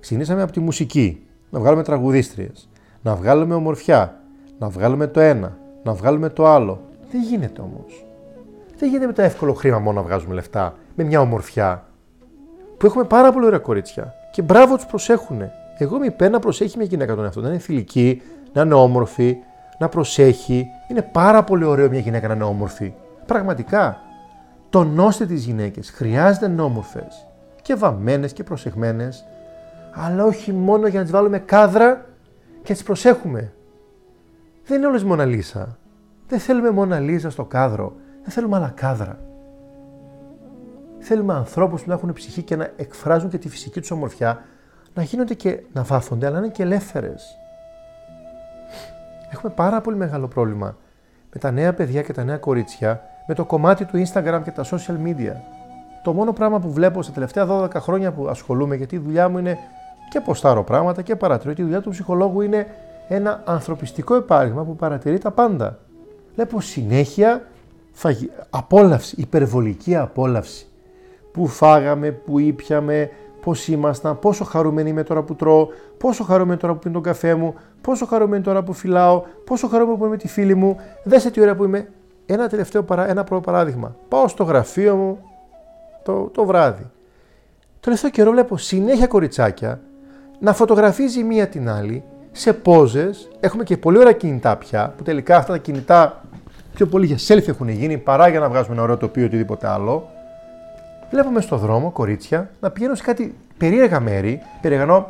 Ξεκινήσαμε 0.00 0.42
από 0.42 0.52
τη 0.52 0.60
μουσική, 0.60 1.26
να 1.50 1.58
βγάλουμε 1.58 1.82
τραγουδίστριες, 1.82 2.68
να 3.02 3.14
βγάλουμε 3.14 3.54
ομορφιά, 3.54 4.21
να 4.62 4.68
βγάλουμε 4.68 5.06
το 5.06 5.20
ένα, 5.20 5.56
να 5.82 5.92
βγάλουμε 5.92 6.28
το 6.28 6.46
άλλο. 6.46 6.80
Δεν 7.10 7.22
γίνεται 7.22 7.60
όμως. 7.60 8.06
Δεν 8.78 8.88
γίνεται 8.88 9.06
με 9.06 9.12
το 9.12 9.22
εύκολο 9.22 9.52
χρήμα 9.52 9.78
μόνο 9.78 10.00
να 10.00 10.06
βγάζουμε 10.06 10.34
λεφτά, 10.34 10.74
με 10.94 11.04
μια 11.04 11.20
ομορφιά. 11.20 11.84
Που 12.78 12.86
έχουμε 12.86 13.04
πάρα 13.04 13.32
πολύ 13.32 13.46
ωραία 13.46 13.58
κορίτσια. 13.58 14.14
Και 14.32 14.42
μπράβο 14.42 14.76
τους 14.76 14.86
προσέχουν. 14.86 15.42
Εγώ 15.78 15.96
είμαι 15.96 16.06
υπέρ 16.06 16.30
να 16.30 16.38
προσέχει 16.38 16.76
μια 16.76 16.86
γυναίκα 16.86 17.14
τον 17.14 17.24
εαυτό, 17.24 17.40
να 17.40 17.48
είναι 17.48 17.58
θηλυκή, 17.58 18.22
να 18.52 18.62
είναι 18.62 18.74
όμορφη, 18.74 19.36
να 19.78 19.88
προσέχει. 19.88 20.66
Είναι 20.88 21.02
πάρα 21.02 21.44
πολύ 21.44 21.64
ωραίο 21.64 21.88
μια 21.88 22.00
γυναίκα 22.00 22.28
να 22.28 22.34
είναι 22.34 22.44
όμορφη. 22.44 22.94
Πραγματικά. 23.26 24.00
Τονώστε 24.70 25.26
τι 25.26 25.34
γυναίκες. 25.34 25.90
Χρειάζεται 25.90 26.46
να 26.46 26.52
είναι 26.52 26.62
όμορφε. 26.62 27.06
Και 27.62 27.74
βαμμένες 27.74 28.32
και 28.32 28.42
προσεχμένε. 28.42 29.08
Αλλά 29.92 30.24
όχι 30.24 30.52
μόνο 30.52 30.86
για 30.86 30.98
να 30.98 31.04
τις 31.04 31.14
βάλουμε 31.14 31.38
κάδρα 31.38 32.04
και 32.52 32.68
να 32.68 32.74
τις 32.74 32.82
προσέχουμε. 32.82 33.52
Δεν 34.64 34.78
είναι 34.78 34.86
όλες 34.86 35.04
Μοναλίσα. 35.04 35.78
Δεν 36.28 36.38
θέλουμε 36.38 36.70
Μοναλίζα 36.70 37.30
στο 37.30 37.44
κάδρο. 37.44 37.92
Δεν 38.22 38.30
θέλουμε 38.32 38.56
άλλα 38.56 38.72
κάδρα. 38.76 39.18
Θέλουμε 40.98 41.34
ανθρώπους 41.34 41.82
που 41.82 41.88
να 41.88 41.94
έχουν 41.94 42.12
ψυχή 42.12 42.42
και 42.42 42.56
να 42.56 42.70
εκφράζουν 42.76 43.30
και 43.30 43.38
τη 43.38 43.48
φυσική 43.48 43.80
τους 43.80 43.90
ομορφιά, 43.90 44.44
να 44.94 45.02
γίνονται 45.02 45.34
και 45.34 45.62
να 45.72 45.82
βάφονται, 45.82 46.26
αλλά 46.26 46.38
να 46.38 46.44
είναι 46.44 46.54
και 46.54 46.62
ελεύθερες. 46.62 47.36
έχουμε 49.32 49.52
πάρα 49.52 49.80
πολύ 49.80 49.96
μεγάλο 49.96 50.28
πρόβλημα 50.28 50.76
με 51.32 51.40
τα 51.40 51.50
νέα 51.50 51.74
παιδιά 51.74 52.02
και 52.02 52.12
τα 52.12 52.24
νέα 52.24 52.36
κορίτσια 52.36 53.02
με 53.26 53.34
το 53.34 53.44
κομμάτι 53.44 53.84
του 53.84 54.02
Instagram 54.06 54.40
και 54.44 54.50
τα 54.50 54.64
social 54.64 55.06
media. 55.06 55.32
Το 56.02 56.12
μόνο 56.12 56.32
πράγμα 56.32 56.60
που 56.60 56.72
βλέπω 56.72 57.02
στα 57.02 57.12
τελευταία 57.12 57.46
12 57.48 57.74
χρόνια 57.74 58.12
που 58.12 58.28
ασχολούμαι, 58.28 58.76
γιατί 58.76 58.94
η 58.94 58.98
δουλειά 58.98 59.28
μου 59.28 59.38
είναι 59.38 59.58
και 60.10 60.20
ποστάρω 60.20 60.64
πράγματα 60.64 61.02
και 61.02 61.16
παρατηρώ, 61.16 61.52
η 61.56 61.62
δουλειά 61.62 61.80
του 61.80 61.90
ψυχολόγου 61.90 62.40
είναι 62.40 62.66
ένα 63.08 63.42
ανθρωπιστικό 63.44 64.14
επάγγελμα 64.14 64.64
που 64.64 64.76
παρατηρεί 64.76 65.18
τα 65.18 65.30
πάντα. 65.30 65.78
Βλέπω 66.34 66.60
συνέχεια 66.60 67.46
φαγη... 67.92 68.30
απόλαυση, 68.50 69.14
υπερβολική 69.18 69.96
απόλαυση. 69.96 70.66
Που 71.32 71.46
φάγαμε, 71.46 72.10
που 72.10 72.38
ήπιαμε, 72.38 73.10
πώς 73.42 73.68
ήμασταν, 73.68 74.18
πόσο 74.18 74.44
χαρούμενοι 74.44 74.90
είμαι 74.90 75.02
τώρα 75.02 75.22
που 75.22 75.34
τρώω, 75.34 75.68
πόσο 75.98 76.24
χαρούμενοι 76.24 76.60
τώρα 76.60 76.72
που 76.72 76.78
πίνω 76.78 76.94
τον 76.94 77.02
καφέ 77.02 77.34
μου, 77.34 77.54
πόσο 77.80 78.06
χαρούμενοι 78.06 78.42
τώρα 78.42 78.62
που 78.62 78.72
φυλάω, 78.72 79.22
πόσο 79.44 79.68
χαρούμενοι 79.68 79.98
που 79.98 80.04
είμαι 80.04 80.12
με 80.12 80.18
τη 80.18 80.28
φίλη 80.28 80.54
μου. 80.54 80.76
Δέστε 81.04 81.30
τι 81.30 81.40
ωραία 81.40 81.54
που 81.54 81.64
είμαι. 81.64 81.88
Ένα 82.26 82.48
τελευταίο 82.48 82.82
παρά, 82.82 83.08
ένα 83.08 83.24
πρώτο 83.24 83.40
παράδειγμα. 83.40 83.96
Πάω 84.08 84.28
στο 84.28 84.44
γραφείο 84.44 84.96
μου 84.96 85.18
το, 86.02 86.22
το 86.22 86.44
βράδυ. 86.44 86.82
Το 86.82 87.80
τελευταίο 87.80 88.10
καιρό 88.10 88.30
βλέπω 88.30 88.56
συνέχεια 88.56 89.06
κοριτσάκια 89.06 89.80
να 90.38 90.52
φωτογραφίζει 90.52 91.22
μία 91.22 91.48
την 91.48 91.68
άλλη 91.68 92.04
σε 92.32 92.52
πόζες. 92.52 93.28
Έχουμε 93.40 93.64
και 93.64 93.76
πολύ 93.76 93.98
ωραία 93.98 94.12
κινητά 94.12 94.56
πια, 94.56 94.94
που 94.96 95.02
τελικά 95.02 95.36
αυτά 95.36 95.52
τα 95.52 95.58
κινητά 95.58 96.24
πιο 96.74 96.86
πολύ 96.86 97.06
για 97.06 97.16
selfie 97.28 97.48
έχουν 97.48 97.68
γίνει 97.68 97.98
παρά 97.98 98.28
για 98.28 98.40
να 98.40 98.48
βγάζουμε 98.48 98.74
ένα 98.74 98.82
ωραίο 98.82 98.96
τοπίο 98.96 99.22
ή 99.22 99.26
οτιδήποτε 99.26 99.68
άλλο. 99.68 100.08
Βλέπουμε 101.10 101.40
στο 101.40 101.56
δρόμο 101.56 101.90
κορίτσια 101.90 102.50
να 102.60 102.70
πηγαίνουν 102.70 102.96
σε 102.96 103.02
κάτι 103.02 103.34
περίεργα 103.58 104.00
μέρη, 104.00 104.42
περιγανώ 104.60 105.06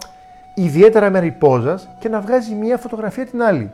ιδιαίτερα 0.55 1.11
μέρη 1.11 1.31
πόζας 1.31 1.89
και 2.01 2.09
να 2.09 2.21
βγάζει 2.21 2.55
μία 2.55 2.77
φωτογραφία 2.77 3.27
την 3.27 3.43
άλλη. 3.43 3.73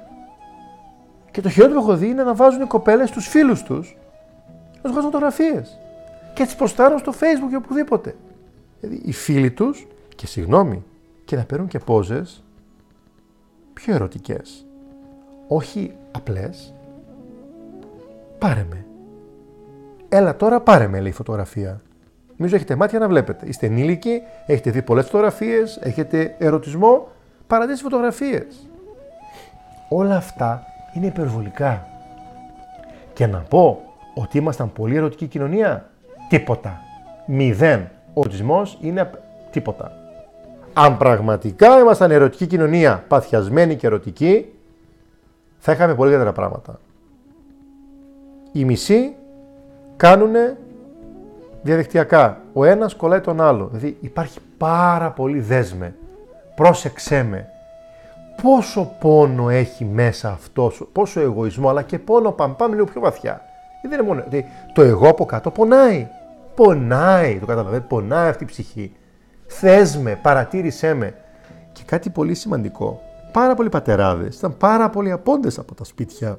Και 1.31 1.41
το 1.41 1.49
χειρότερο 1.49 1.81
που 1.81 1.87
έχω 1.87 1.97
δει 1.97 2.09
είναι 2.09 2.23
να 2.23 2.35
βάζουν 2.35 2.63
οι 2.63 2.67
κοπέλες 2.67 3.11
τους 3.11 3.29
φίλους 3.29 3.63
τους 3.63 3.97
να 4.75 4.83
τους 4.83 4.91
βγάζουν 4.91 5.11
φωτογραφίες. 5.11 5.79
Και 6.35 6.45
τις 6.45 6.55
προστάρουν 6.55 6.99
στο 6.99 7.13
facebook 7.13 7.53
ή 7.53 7.57
οπουδήποτε. 7.57 8.15
Δηλαδή 8.81 9.03
οι 9.05 9.13
φίλοι 9.13 9.51
τους, 9.51 9.87
και 10.17 10.27
συγγνώμη, 10.27 10.85
και 11.25 11.37
να 11.37 11.45
παίρνουν 11.45 11.69
και 11.69 11.79
πόζες 11.79 12.43
πιο 13.79 13.95
ερωτικές. 13.95 14.67
Όχι 15.49 15.95
απλές. 16.13 16.75
Πάρε 18.39 18.67
με. 18.71 18.87
Έλα 20.09 20.37
τώρα 20.37 20.61
πάρε 20.61 20.87
με, 20.89 21.01
λέει 21.01 21.11
η 21.11 21.15
φωτογραφία. 21.15 21.81
Νομίζω 22.37 22.57
έχετε 22.57 22.77
μάτια 22.77 22.99
να 22.99 23.09
βλέπετε. 23.09 23.47
Είστε 23.47 23.67
ενήλικοι, 23.67 24.23
έχετε 24.47 24.71
δει 24.71 24.83
πολλές 24.83 25.05
φωτογραφίες, 25.05 25.79
έχετε 25.83 26.35
ερωτισμό. 26.39 27.09
Παρατηρήστε 27.47 27.87
τι 27.87 27.93
φωτογραφίες. 27.95 28.69
Όλα 29.89 30.17
αυτά 30.17 30.63
είναι 30.95 31.07
υπερβολικά. 31.07 31.87
Και 33.13 33.27
να 33.27 33.39
πω 33.39 33.83
ότι 34.15 34.39
ήμασταν 34.39 34.73
πολύ 34.73 34.97
ερωτική 34.97 35.27
κοινωνία. 35.27 35.91
Τίποτα. 36.29 36.81
Μηδέν. 37.27 37.91
Ο 38.15 38.21
ερωτισμός 38.21 38.79
είναι 38.81 39.11
τίποτα. 39.51 39.98
Αν 40.73 40.97
πραγματικά 40.97 41.79
ήμασταν 41.79 42.11
ερωτική 42.11 42.47
κοινωνία, 42.47 43.05
παθιασμένη 43.09 43.77
και 43.77 43.87
ερωτική, 43.87 44.53
θα 45.59 45.73
είχαμε 45.73 45.95
πολύ 45.95 46.11
καλύτερα 46.11 46.33
πράγματα. 46.33 46.81
Οι 48.53 48.65
μισοί 48.65 49.15
κάνουν 49.97 50.35
διαδικτυακά. 51.63 52.41
Ο 52.53 52.65
ένας 52.65 52.95
κολλάει 52.95 53.21
τον 53.21 53.41
άλλο. 53.41 53.69
Δηλαδή 53.73 53.97
υπάρχει 54.01 54.39
πάρα 54.59 55.11
πολύ 55.11 55.41
δέσμε. 55.41 55.95
Πρόσεξέ 56.55 57.23
με. 57.23 57.49
Πόσο 58.43 58.97
πόνο 59.01 59.51
έχει 59.51 59.85
μέσα 59.85 60.31
αυτός, 60.31 60.89
πόσο 60.93 61.21
εγωισμό, 61.21 61.69
αλλά 61.69 61.83
και 61.83 61.99
πόνο 61.99 62.31
πάμε, 62.31 62.55
πάμε 62.59 62.75
λίγο 62.75 62.87
πιο 62.87 63.01
βαθιά. 63.01 63.43
Δεν 63.83 63.93
είναι 63.93 64.03
μόνο, 64.03 64.23
δηλαδή, 64.29 64.49
το 64.73 64.83
εγώ 64.83 65.09
από 65.09 65.25
κάτω 65.25 65.51
πονάει. 65.51 66.09
Πονάει, 66.55 67.39
το 67.39 67.47
καταλαβαίνετε, 67.47 67.87
πονάει 67.89 68.29
αυτή 68.29 68.45
η 68.45 68.47
ψυχή. 68.47 68.93
Θες 69.49 69.97
με, 69.97 70.19
παρατήρησέ 70.23 70.95
με. 70.95 71.15
Και 71.73 71.83
κάτι 71.87 72.11
πολύ 72.11 72.35
σημαντικό. 72.35 73.01
Πάρα 73.33 73.55
πολλοί 73.55 73.69
πατεράδες 73.69 74.37
ήταν 74.37 74.57
πάρα 74.57 74.91
πολλοί 74.91 75.11
απόντες 75.11 75.59
από 75.59 75.75
τα 75.75 75.85
σπίτια 75.85 76.39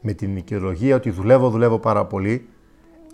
με 0.00 0.12
την 0.12 0.36
οικειολογία 0.36 0.96
ότι 0.96 1.10
δουλεύω, 1.10 1.50
δουλεύω 1.50 1.78
πάρα 1.78 2.04
πολύ. 2.04 2.48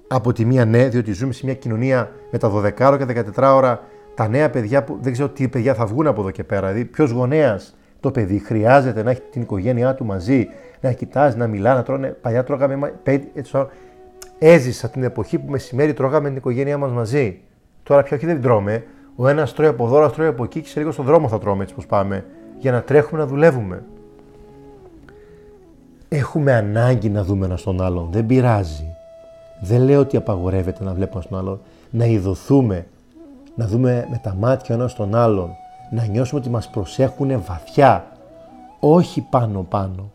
Από 0.09 0.33
τη 0.33 0.45
μία 0.45 0.65
ναι, 0.65 0.89
διότι 0.89 1.13
ζούμε 1.13 1.33
σε 1.33 1.45
μια 1.45 1.55
κοινωνία 1.55 2.13
με 2.31 2.39
τα 2.39 2.53
12 2.55 2.97
και 2.99 3.25
14 3.37 3.53
ώρα, 3.55 3.81
τα 4.15 4.29
νέα 4.29 4.51
παιδιά 4.51 4.85
που 4.85 4.99
δεν 5.01 5.13
ξέρω 5.13 5.29
τι 5.29 5.49
παιδιά 5.49 5.75
θα 5.75 5.87
βγουν 5.87 6.07
από 6.07 6.21
εδώ 6.21 6.31
και 6.31 6.45
πέρα. 6.45 6.69
Δηλαδή, 6.69 6.85
ποιος 6.85 7.11
γονέας 7.11 7.77
το 8.01 8.11
παιδί 8.11 8.39
χρειάζεται 8.39 9.03
να 9.03 9.11
έχει 9.11 9.23
την 9.31 9.43
οικογένειά 9.43 9.95
του 9.95 10.05
μαζί, 10.05 10.49
να 10.81 10.93
κοιτάζει, 10.93 11.37
να 11.37 11.47
μιλά, 11.47 11.75
να 11.75 11.83
τρώνε. 11.83 12.09
Παλιά 12.09 12.45
τρώγαμε. 12.45 12.95
Έτσι, 13.35 13.67
έζησα 14.39 14.89
την 14.89 15.03
εποχή 15.03 15.39
που 15.39 15.51
μεσημέρι 15.51 15.93
τρώγαμε 15.93 16.29
την 16.29 16.37
οικογένειά 16.37 16.79
μας 16.79 16.93
μαζί. 16.93 17.41
Τώρα 17.85 18.03
πια 18.03 18.17
όχι 18.17 18.27
δεν 18.27 18.43
τρώμε. 18.43 18.85
Ο 19.17 19.29
ένας 19.29 19.53
τρώει 19.53 19.69
από 19.69 19.87
εδώ, 19.87 20.05
ο 20.05 20.11
τρώει 20.11 20.27
από 20.27 20.45
εκεί 20.45 20.61
και 20.61 20.69
σε 20.69 20.79
λίγο 20.79 20.93
στον 20.93 21.05
δρόμο 21.05 21.29
θα 21.29 21.39
τρώμε 21.39 21.63
έτσι 21.63 21.75
πώ 21.75 21.83
πάμε. 21.89 22.25
Για 22.59 22.73
να 22.73 22.83
τρέχουμε 22.83 23.21
να 23.21 23.27
δουλεύουμε. 23.27 23.85
Έχουμε 26.09 26.53
ανάγκη 26.53 27.09
να 27.09 27.25
δούμε 27.25 27.47
ένα 27.47 27.59
τον 27.65 27.83
άλλον. 27.83 28.09
Δεν 28.11 28.27
πειράζει. 28.27 28.95
Δεν 29.61 29.83
λέω 29.83 30.01
ότι 30.01 30.17
απαγορεύεται 30.17 30.85
να 30.85 30.93
βλέπουμε 30.95 31.23
ένα 31.25 31.29
τον 31.31 31.39
άλλον. 31.39 31.61
Να 31.91 32.05
ειδωθούμε. 32.05 32.87
Να 33.55 33.67
δούμε 33.67 34.07
με 34.11 34.21
τα 34.23 34.35
μάτια 34.39 34.75
ένας 34.75 34.95
τον 34.95 35.15
άλλον. 35.15 35.51
Να 35.91 36.05
νιώσουμε 36.05 36.41
ότι 36.41 36.51
μας 36.51 36.69
προσέχουν 36.71 37.43
βαθιά. 37.47 38.07
Όχι 38.81 39.27
πάνω-πάνω. 39.31 40.13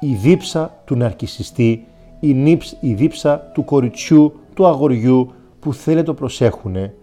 Η 0.00 0.14
δίψα 0.14 0.74
του 0.84 0.96
ναρκισιστή, 0.96 1.86
η, 2.20 2.58
η 2.80 2.94
δίψα 2.94 3.38
του 3.38 3.64
κοριτσιού, 3.64 4.40
του 4.54 4.66
αγοριού 4.66 5.32
που 5.66 5.74
θέλει 5.74 6.02
το 6.02 6.14
προσέχουνε 6.14 6.94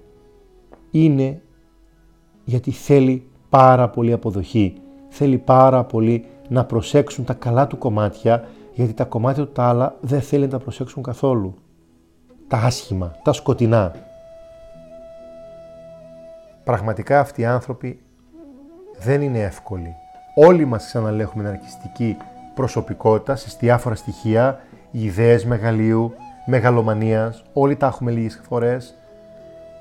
είναι 0.92 1.42
γιατί 2.44 2.72
θέλει 2.72 3.28
πάρα 3.50 3.90
πολύ 3.90 4.14
αποδοχή. 4.14 4.74
Θέλει 5.10 5.38
πάρα 5.38 5.84
πολύ 5.84 6.26
να 6.50 6.66
προσέξουν 6.66 7.26
τα 7.26 7.34
καλά 7.34 7.68
του 7.68 7.78
κομμάτια 7.78 8.48
γιατί 8.74 8.94
τα 8.94 9.06
κομμάτια 9.06 9.46
του 9.46 9.52
τα 9.52 9.64
άλλα 9.64 9.96
δεν 10.02 10.22
θέλει 10.22 10.44
να 10.44 10.50
τα 10.50 10.58
προσέξουν 10.60 11.04
καθόλου. 11.04 11.56
Τα 12.48 12.58
άσχημα, 12.58 13.16
τα 13.24 13.34
σκοτεινά. 13.34 13.96
Πραγματικά 16.64 17.20
αυτοί 17.20 17.42
οι 17.42 17.46
άνθρωποι 17.46 18.00
δεν 19.00 19.22
είναι 19.22 19.40
εύκολοι. 19.40 19.96
Όλοι 20.36 20.66
μας 20.66 20.86
ξαναλέχουμε 20.86 21.44
ναρκιστική 21.44 22.18
προσωπικότητα 22.54 23.36
σε 23.36 23.58
διάφορα 23.60 23.96
στοιχεία, 23.96 24.60
ιδέες 24.92 25.46
μεγαλείου, 25.46 26.14
μεγαλομανίας, 26.46 27.44
όλοι 27.54 27.76
τα 27.76 27.88
έχουμε 27.88 28.12
λίγες 28.12 28.42
φορές. 28.48 28.96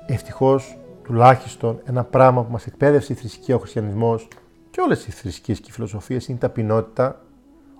Ευτυχώς, 0.05 0.77
τουλάχιστον 1.03 1.81
ένα 1.85 2.03
πράγμα 2.03 2.43
που 2.43 2.51
μας 2.51 2.65
εκπαίδευσε 2.65 3.13
η 3.13 3.15
θρησκεία, 3.15 3.55
ο 3.55 3.59
χριστιανισμός 3.59 4.27
και 4.69 4.81
όλες 4.81 5.07
οι 5.07 5.11
θρησκείες 5.11 5.59
και 5.59 5.65
οι 5.69 5.71
φιλοσοφίες 5.71 6.27
είναι 6.27 6.37
η 6.37 6.41
ταπεινότητα. 6.41 7.21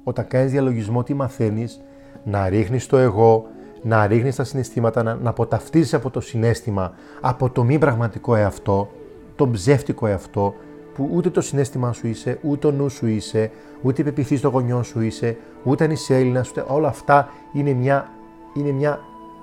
Όταν 0.03 0.27
κάνεις 0.27 0.51
διαλογισμό, 0.51 1.03
τι 1.03 1.13
μαθαίνεις, 1.13 1.81
να 2.23 2.49
ρίχνεις 2.49 2.85
το 2.87 2.97
εγώ, 2.97 3.45
να 3.81 4.07
ρίχνεις 4.07 4.35
τα 4.35 4.43
συναισθήματα, 4.43 5.03
να, 5.03 5.15
να 5.15 5.29
αποταυτίζεις 5.29 5.93
από 5.93 6.09
το 6.09 6.19
συνέστημα, 6.19 6.93
από 7.21 7.49
το 7.49 7.63
μη 7.63 7.77
πραγματικό 7.77 8.35
εαυτό, 8.35 8.89
τον 9.35 9.51
ψεύτικο 9.51 10.07
εαυτό, 10.07 10.55
που 10.93 11.09
ούτε 11.13 11.29
το 11.29 11.41
συνέστημά 11.41 11.93
σου 11.93 12.07
είσαι, 12.07 12.39
ούτε 12.41 12.67
ο 12.67 12.71
νους 12.71 12.93
σου 12.93 13.07
είσαι, 13.07 13.51
ούτε 13.81 14.01
η 14.01 14.03
πεπιθής 14.03 14.41
των 14.41 14.51
γονιών 14.51 14.83
σου 14.83 15.01
είσαι, 15.01 15.37
ούτε 15.63 15.83
αν 15.83 15.91
είσαι 15.91 16.15
Έλληνας, 16.15 16.49
ούτε 16.49 16.65
όλα 16.67 16.87
αυτά 16.87 17.29
είναι 17.53 17.73
μια 17.73 18.09
είναι 18.53 18.71
μια, 18.71 18.99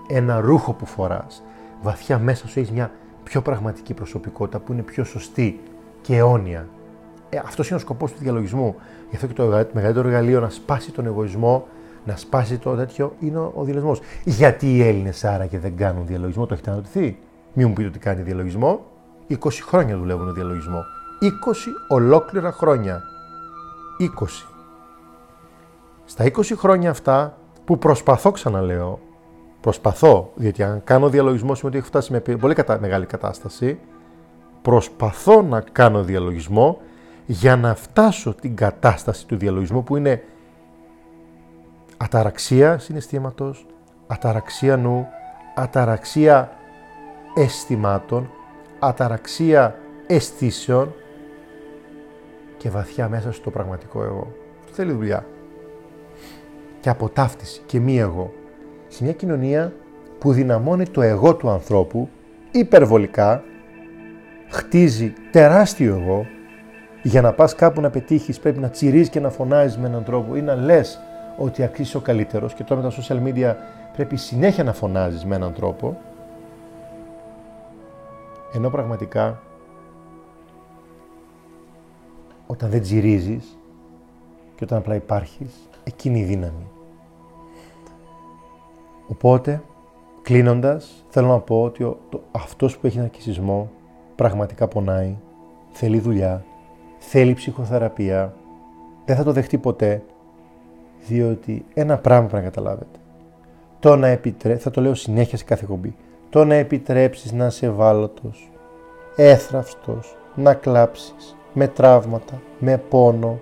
ένα 0.09 0.41
ρούχο 0.41 0.73
που 0.73 0.87
φοράς. 0.87 1.43
Βαθιά 1.83 2.19
μέσα 2.19 2.49
σου 2.49 2.59
έχεις 2.59 2.71
μια 2.71 2.91
πιο 3.23 3.43
πραγματική 3.43 3.95
προσωπικότητα 3.95 4.59
που 4.59 4.73
είναι 4.73 4.83
πιο 4.83 5.05
σωστή 5.05 5.61
και 6.01 6.17
αιώνια. 6.17 6.69
Ε, 7.31 7.39
Αυτός 7.45 7.69
είναι 7.69 7.77
ο 7.77 7.81
σκοπός 7.81 8.13
του 8.13 8.19
διαλογισμού. 8.21 8.75
Γι' 9.11 9.17
αυτό 9.17 9.27
και 9.27 9.33
το 9.33 9.67
μεγαλύτερο 9.73 10.09
εργαλείο 10.09 10.41
να 10.41 10.51
σπάσει 10.51 10.93
τον 10.93 11.07
εγωισμό, 11.07 11.67
να 12.05 12.17
σπάσει 12.17 12.59
το 12.59 12.75
τέτοιο, 12.75 13.13
είναι 13.21 13.39
ο 13.39 13.53
διαλογισμός. 13.63 14.01
Γιατί 14.25 14.77
οι 14.77 14.83
Έλληνες 14.83 15.25
άραγε 15.25 15.59
δεν 15.59 15.77
κάνουν 15.77 16.07
διαλογισμό, 16.07 16.47
το 16.47 16.55
έχετε 16.55 16.71
αναρωτηθεί; 16.71 17.19
Μην 17.53 17.69
μου 17.69 17.73
πείτε 17.73 17.89
ότι 17.89 17.99
κάνει 17.99 18.23
διαλογισμό. 18.23 18.85
20 19.29 19.37
χρόνια 19.63 19.97
δουλεύουν 19.97 20.35
διαλογισμός. 20.35 20.87
20 21.21 21.27
ολόκληρα 21.89 22.53
χρόνια. 22.53 23.03
20. 23.99 24.07
Στα 26.05 26.25
20 26.25 26.31
χρόνια 26.57 26.91
αυτά 26.91 27.39
που 27.71 27.79
προσπαθώ, 27.79 28.31
ξαναλέω, 28.31 29.01
προσπαθώ, 29.61 30.33
διότι 30.35 30.63
αν 30.63 30.81
κάνω 30.85 31.09
διαλογισμό 31.09 31.55
σημαίνει 31.55 31.77
ότι 31.77 31.87
έχω 31.87 31.87
φτάσει 31.87 32.13
με 32.13 32.37
πολύ 32.37 32.55
κατα... 32.55 32.81
μεγάλη 32.81 33.07
κατάσταση, 33.07 33.79
προσπαθώ 34.63 35.43
να 35.43 35.61
κάνω 35.61 36.03
διαλογισμό 36.03 36.81
για 37.27 37.57
να 37.57 37.75
φτάσω 37.75 38.35
την 38.35 38.57
κατάσταση 38.57 39.27
του 39.27 39.37
διαλογισμού 39.37 39.85
που 39.85 39.97
είναι 39.97 40.23
αταραξία 41.97 42.79
συναισθήματος, 42.79 43.67
αταραξία 44.07 44.77
νου, 44.77 45.07
αταραξία 45.55 46.53
αισθημάτων, 47.35 48.31
αταραξία 48.79 49.79
αισθήσεων 50.07 50.95
και 52.57 52.71
βαθιά 52.71 53.09
μέσα 53.09 53.33
στο 53.33 53.51
πραγματικό 53.51 54.03
εγώ. 54.03 54.33
Αυτό 54.61 54.75
θέλει 54.75 54.93
δουλειά. 54.93 55.27
Και 56.81 56.89
αποτάφτιση 56.89 57.63
και 57.67 57.81
μη 57.81 57.99
εγώ. 57.99 58.33
Σε 58.89 59.05
μια 59.05 59.13
κοινωνία 59.13 59.73
που 60.19 60.33
δυναμώνει 60.33 60.89
το 60.89 61.03
εγώ 61.03 61.35
του 61.35 61.51
ανθρώπου 61.51 62.09
υπερβολικά, 62.51 63.43
χτίζει 64.49 65.13
τεράστιο 65.31 65.95
εγώ, 66.01 66.27
για 67.03 67.21
να 67.21 67.33
πας 67.33 67.55
κάπου 67.55 67.81
να 67.81 67.91
πετύχεις 67.91 68.39
πρέπει 68.39 68.59
να 68.59 68.69
τσιρίζεις 68.69 69.09
και 69.09 69.21
να 69.21 69.31
φωνάζεις 69.31 69.79
με 69.79 69.87
έναν 69.87 70.05
τρόπο 70.05 70.37
ή 70.37 70.43
να 70.43 70.55
λες 70.55 71.01
ότι 71.39 71.63
αξίζει 71.63 71.97
ο 71.97 72.01
καλύτερος 72.01 72.55
και 72.55 72.65
τώρα 72.65 72.83
με 72.83 72.91
τα 72.91 73.03
social 73.03 73.23
media 73.27 73.55
πρέπει 73.93 74.17
συνέχεια 74.17 74.65
να 74.65 74.73
φωνάζεις 74.73 75.25
με 75.25 75.35
έναν 75.37 75.53
τρόπο 75.53 75.99
ενώ 78.55 78.71
πραγματικά 78.71 79.43
όταν 82.47 82.71
δεν 82.71 82.83
τσιρίζεις 82.83 83.59
και 84.55 84.65
όταν 84.65 84.79
απλά 84.79 84.95
υπάρχεις, 84.95 85.53
εκείνη 85.85 86.21
η 86.21 86.25
δύναμη. 86.25 86.67
Οπότε, 89.09 89.63
κλείνοντας, 90.23 91.05
θέλω 91.09 91.27
να 91.27 91.39
πω 91.39 91.63
ότι 91.63 91.83
ο, 91.83 91.99
το, 92.09 92.21
αυτός 92.31 92.79
που 92.79 92.87
έχει 92.87 92.99
ναρκισισμό 92.99 93.71
πραγματικά 94.17 94.69
πονάει, 94.69 95.17
θέλει 95.71 96.01
δουλειά, 96.01 96.45
θέλει 96.99 97.35
ψυχοθεραπεία, 97.35 98.35
δεν 99.05 99.17
θα 99.17 99.25
το 99.25 99.33
δεχτεί 99.33 99.59
ποτέ, 99.59 100.03
διότι 101.07 101.65
ένα 101.75 101.99
πράγμα 101.99 102.27
πρέπει 102.29 102.45
να 102.45 102.51
καταλάβετε. 102.51 102.99
Το 103.81 103.97
να 103.97 104.07
επιτρέψει, 104.07 104.63
θα 104.63 104.71
το 104.71 104.81
λέω 104.81 104.95
συνέχεια 104.95 105.39
σε 105.39 105.45
κάθε 105.45 105.65
κομπή, 105.69 105.97
το 106.31 106.45
να 106.45 106.55
επιτρέψεις 106.55 107.33
να 107.33 107.47
είσαι 107.47 107.67
ευάλωτος, 107.67 108.51
έθραυστος, 109.17 110.17
να 110.35 110.55
κλάψεις, 110.55 111.37
με 111.53 111.69
τραύματα, 111.69 112.41
με 112.59 112.79
πόνο, 112.79 113.39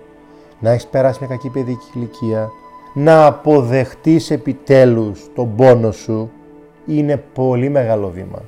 να 0.59 0.69
έχεις 0.71 0.87
περάσει 0.87 1.17
μια 1.19 1.29
κακή 1.29 1.49
παιδική 1.49 1.91
ηλικία, 1.93 2.49
να 2.93 3.25
αποδεχτείς 3.25 4.31
επιτέλους 4.31 5.29
τον 5.35 5.55
πόνο 5.55 5.91
σου, 5.91 6.31
είναι 6.85 7.23
πολύ 7.33 7.69
μεγάλο 7.69 8.09
βήμα. 8.09 8.41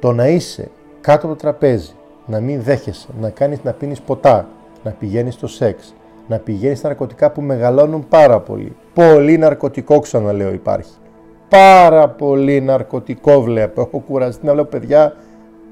Το 0.00 0.12
να 0.12 0.28
είσαι 0.28 0.70
κάτω 1.00 1.26
από 1.26 1.34
το 1.34 1.40
τραπέζι, 1.40 1.92
να 2.26 2.40
μην 2.40 2.62
δέχεσαι, 2.62 3.08
να 3.20 3.30
κάνεις 3.30 3.62
να 3.62 3.72
πίνεις 3.72 4.00
ποτά, 4.00 4.48
να 4.82 4.90
πηγαίνεις 4.90 5.34
στο 5.34 5.46
σεξ, 5.46 5.94
να 6.28 6.38
πηγαίνεις 6.38 6.78
στα 6.78 6.88
ναρκωτικά 6.88 7.30
που 7.30 7.40
μεγαλώνουν 7.40 8.08
πάρα 8.08 8.40
πολύ. 8.40 8.76
Πολύ 8.94 9.38
ναρκωτικό 9.38 9.98
ξαναλέω 9.98 10.52
υπάρχει. 10.52 10.92
Πάρα 11.48 12.08
πολύ 12.08 12.60
ναρκωτικό 12.60 13.42
βλέπω. 13.42 13.80
Έχω 13.80 13.98
κουραστεί 13.98 14.46
να 14.46 14.52
βλέπω 14.52 14.68
παιδιά 14.68 15.16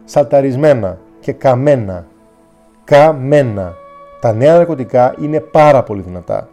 σαλταρισμένα 0.05 0.99
και 1.21 1.33
καμένα. 1.33 2.07
Καμένα. 2.85 3.75
Τα 4.21 4.33
νέα 4.33 4.57
ναρκωτικά 4.57 5.15
είναι 5.21 5.41
πάρα 5.41 5.83
πολύ 5.83 6.03
δυνατά. 6.03 6.49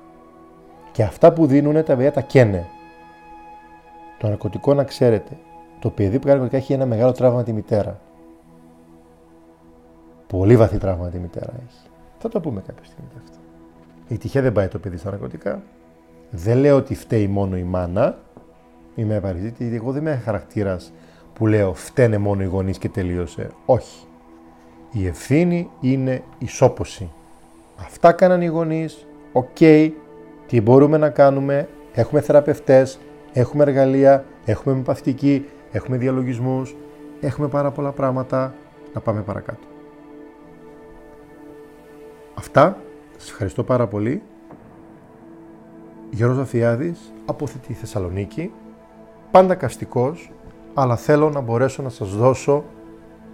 Και 0.91 1.03
αυτά 1.03 1.33
που 1.33 1.45
δίνουν 1.45 1.73
τα 1.73 1.95
παιδιά 1.95 2.11
τα 2.11 2.21
καίνε. 2.21 2.67
Το 4.17 4.27
ναρκωτικό 4.27 4.73
να 4.73 4.83
ξέρετε, 4.83 5.37
το 5.79 5.89
παιδί 5.89 6.19
που 6.19 6.25
κάνει 6.25 6.39
ναρκωτικά 6.39 6.57
έχει 6.57 6.73
ένα 6.73 6.85
μεγάλο 6.85 7.11
τραύμα 7.11 7.43
τη 7.43 7.53
μητέρα. 7.53 7.99
Πολύ 10.27 10.57
βαθύ 10.57 10.77
τραύμα 10.77 11.09
τη 11.09 11.17
μητέρα 11.17 11.53
έχει. 11.53 11.87
Θα 12.17 12.29
το 12.29 12.39
πούμε 12.39 12.61
κάποια 12.67 12.85
στιγμή 12.85 13.09
αυτό. 13.23 13.37
Η 14.07 14.17
τυχαία 14.17 14.41
δεν 14.41 14.51
πάει 14.51 14.67
το 14.67 14.79
παιδί 14.79 14.97
στα 14.97 15.09
ναρκωτικά. 15.09 15.61
Δεν 16.29 16.57
λέω 16.57 16.75
ότι 16.75 16.95
φταίει 16.95 17.27
μόνο 17.27 17.57
η 17.57 17.63
μάνα. 17.63 18.17
Είμαι 18.95 19.15
ευαριζήτη, 19.15 19.63
γιατί 19.63 19.75
εγώ 19.75 19.91
δεν 19.91 20.01
είμαι 20.01 20.15
χαρακτήρας 20.15 20.93
που 21.33 21.47
λέω 21.47 21.73
φταίνε 21.73 22.17
μόνο 22.17 22.41
οι 22.41 22.45
γονείς 22.45 22.77
και 22.77 22.89
τελείωσε. 22.89 23.49
Όχι. 23.65 24.05
Η 24.91 25.07
ευθύνη 25.07 25.69
είναι 25.81 26.23
ισόποση. 26.37 27.11
Αυτά 27.77 28.11
κάναν 28.11 28.41
οι 28.41 28.45
γονείς. 28.45 29.07
OK. 29.31 29.47
Okay. 29.59 29.91
Τι 30.47 30.61
μπορούμε 30.61 30.97
να 30.97 31.09
κάνουμε; 31.09 31.67
Έχουμε 31.93 32.21
θεραπευτές, 32.21 32.99
έχουμε 33.33 33.63
εργαλεία, 33.63 34.25
έχουμε 34.45 34.75
μεπαθητική, 34.75 35.45
έχουμε 35.71 35.97
διαλογισμούς, 35.97 36.75
έχουμε 37.21 37.47
πάρα 37.47 37.71
πολλά 37.71 37.91
πράγματα. 37.91 38.53
Να 38.93 39.01
πάμε 39.01 39.21
παρακάτω. 39.21 39.67
Αυτά. 42.33 42.77
Σας 43.17 43.29
ευχαριστώ 43.29 43.63
πάρα 43.63 43.87
πολύ. 43.87 44.21
Γιώργος 46.09 46.37
Βαφιάδης 46.37 47.13
από 47.25 47.45
τη 47.67 47.73
Θεσσαλονίκη. 47.73 48.51
Πάντα 49.31 49.55
καστικός, 49.55 50.31
αλλά 50.73 50.95
θέλω 50.95 51.29
να 51.29 51.39
μπορέσω 51.39 51.83
να 51.83 51.89
σας 51.89 52.15
δώσω 52.15 52.63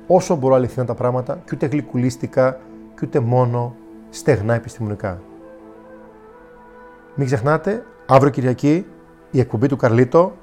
όσο 0.08 0.36
μπορώ 0.36 0.56
αληθινά 0.56 0.86
τα 0.86 0.94
πράγματα 0.94 1.41
και 1.46 1.52
ούτε 1.54 1.66
γλυκουλίστικα 1.66 2.60
και 2.96 3.02
ούτε 3.04 3.20
μόνο 3.20 3.76
στεγνά 4.14 4.53
επιστημονικά. 4.53 5.22
Μην 7.16 7.26
ξεχνάτε, 7.26 7.86
αύριο 8.07 8.32
Κυριακή 8.32 8.86
η 9.32 9.39
εκπομπή 9.39 9.68
του 9.68 9.76
Καρλίτο, 9.76 10.34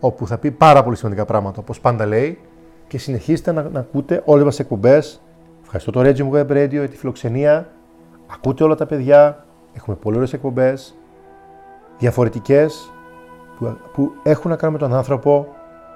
όπου 0.00 0.26
θα 0.26 0.38
πει 0.38 0.50
πάρα 0.50 0.82
πολύ 0.82 0.96
σημαντικά 0.96 1.24
πράγματα, 1.24 1.60
όπως 1.60 1.80
πάντα 1.80 2.06
λέει, 2.06 2.38
και 2.86 2.98
συνεχίστε 2.98 3.52
να, 3.52 3.62
να 3.62 3.80
ακούτε 3.80 4.22
όλες 4.24 4.44
μας 4.44 4.58
εκπομπές. 4.58 5.22
Ευχαριστώ 5.62 5.90
το 5.90 6.00
Regime 6.00 6.30
Web 6.30 6.50
Radio 6.50 6.70
για 6.70 6.88
τη 6.88 6.96
φιλοξενία. 6.96 7.68
Ακούτε 8.26 8.64
όλα 8.64 8.74
τα 8.74 8.86
παιδιά, 8.86 9.44
έχουμε 9.72 9.96
πολύ 9.96 10.16
ωραίες 10.16 10.32
εκπομπές, 10.32 10.94
διαφορετικές, 11.98 12.92
που, 13.58 13.76
που 13.92 14.12
έχουν 14.22 14.50
να 14.50 14.56
κάνουν 14.56 14.74
με 14.74 14.80
τον 14.80 14.94
άνθρωπο 14.94 15.46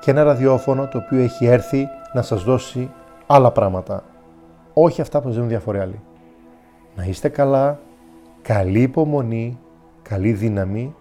και 0.00 0.10
ένα 0.10 0.22
ραδιόφωνο 0.22 0.88
το 0.88 0.98
οποίο 0.98 1.18
έχει 1.18 1.46
έρθει 1.46 1.86
να 2.12 2.22
σας 2.22 2.44
δώσει 2.44 2.90
άλλα 3.26 3.50
πράγματα. 3.50 4.04
Όχι 4.72 5.00
αυτά 5.00 5.18
που 5.18 5.26
σας 5.26 5.34
δίνουν 5.34 5.48
διάφοροι 5.48 5.78
άλλοι. 5.78 6.00
Να 6.98 7.04
είστε 7.04 7.28
καλά, 7.28 7.80
καλή 8.42 8.82
υπομονή, 8.82 9.58
καλή 10.02 10.32
δύναμη, 10.32 10.94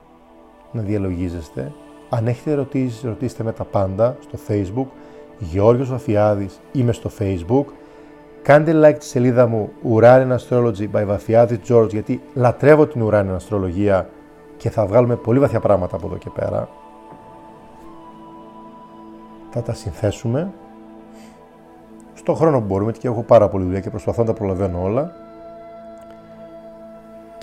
να 0.71 0.81
διαλογίζεστε. 0.81 1.71
Αν 2.09 2.27
έχετε 2.27 2.51
ερωτήσεις, 2.51 3.01
ρωτήστε 3.03 3.43
με 3.43 3.51
τα 3.51 3.63
πάντα 3.63 4.17
στο 4.19 4.37
facebook. 4.47 4.87
Γιώργος 5.37 5.89
Βαφιάδης, 5.89 6.59
είμαι 6.71 6.91
στο 6.91 7.09
facebook. 7.19 7.65
Κάντε 8.41 8.71
like 8.83 8.95
τη 8.99 9.05
σελίδα 9.05 9.47
μου 9.47 9.69
Uranian 9.93 10.35
Astrology 10.37 10.91
by 10.91 11.03
Βαφιάδης 11.05 11.59
George 11.69 11.89
γιατί 11.89 12.21
λατρεύω 12.33 12.87
την 12.87 13.01
ουράνια 13.01 13.33
αστρολογία 13.33 14.09
και 14.57 14.69
θα 14.69 14.85
βγάλουμε 14.85 15.15
πολύ 15.15 15.39
βαθιά 15.39 15.59
πράγματα 15.59 15.95
από 15.95 16.07
εδώ 16.07 16.17
και 16.17 16.29
πέρα. 16.29 16.69
Θα 19.49 19.61
τα 19.61 19.73
συνθέσουμε 19.73 20.51
στο 22.13 22.33
χρόνο 22.33 22.59
που 22.59 22.65
μπορούμε 22.65 22.91
και 22.91 23.07
έχω 23.07 23.23
πάρα 23.23 23.47
πολύ 23.47 23.63
δουλειά 23.63 23.79
και 23.79 23.89
προσπαθώ 23.89 24.21
να 24.21 24.27
τα 24.27 24.33
προλαβαίνω 24.33 24.83
όλα. 24.83 25.25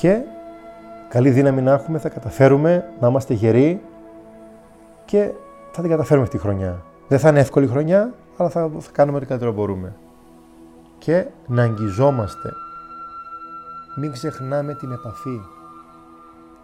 Και 0.05 0.23
καλή 1.09 1.31
δύναμη 1.31 1.63
να 1.63 1.73
έχουμε, 1.73 1.99
θα 1.99 2.09
καταφέρουμε 2.09 2.93
να 3.01 3.09
είμαστε 3.09 3.35
γεροί 3.35 3.83
και 5.05 5.33
θα 5.73 5.81
την 5.81 5.91
καταφέρουμε 5.91 6.25
αυτή 6.25 6.37
τη 6.37 6.43
χρονιά. 6.43 6.83
Δεν 7.09 7.19
θα 7.19 7.29
είναι 7.29 7.41
εύκολη 7.41 7.67
χρονιά, 7.67 8.15
αλλά 8.37 8.49
θα, 8.49 8.71
θα 8.79 8.91
κάνουμε 8.93 9.17
ό,τι 9.17 9.27
καλύτερο 9.27 9.53
μπορούμε. 9.53 9.97
Και 10.99 11.27
να 11.47 11.63
αγγιζόμαστε. 11.63 12.53
Μην 13.97 14.13
ξεχνάμε 14.13 14.75
την 14.75 14.93
επαφή. 14.93 15.41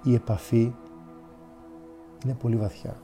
Η 0.03 0.15
επαφή 0.15 0.75
είναι 2.25 2.37
πολύ 2.43 2.57
βαθιά. 2.57 2.97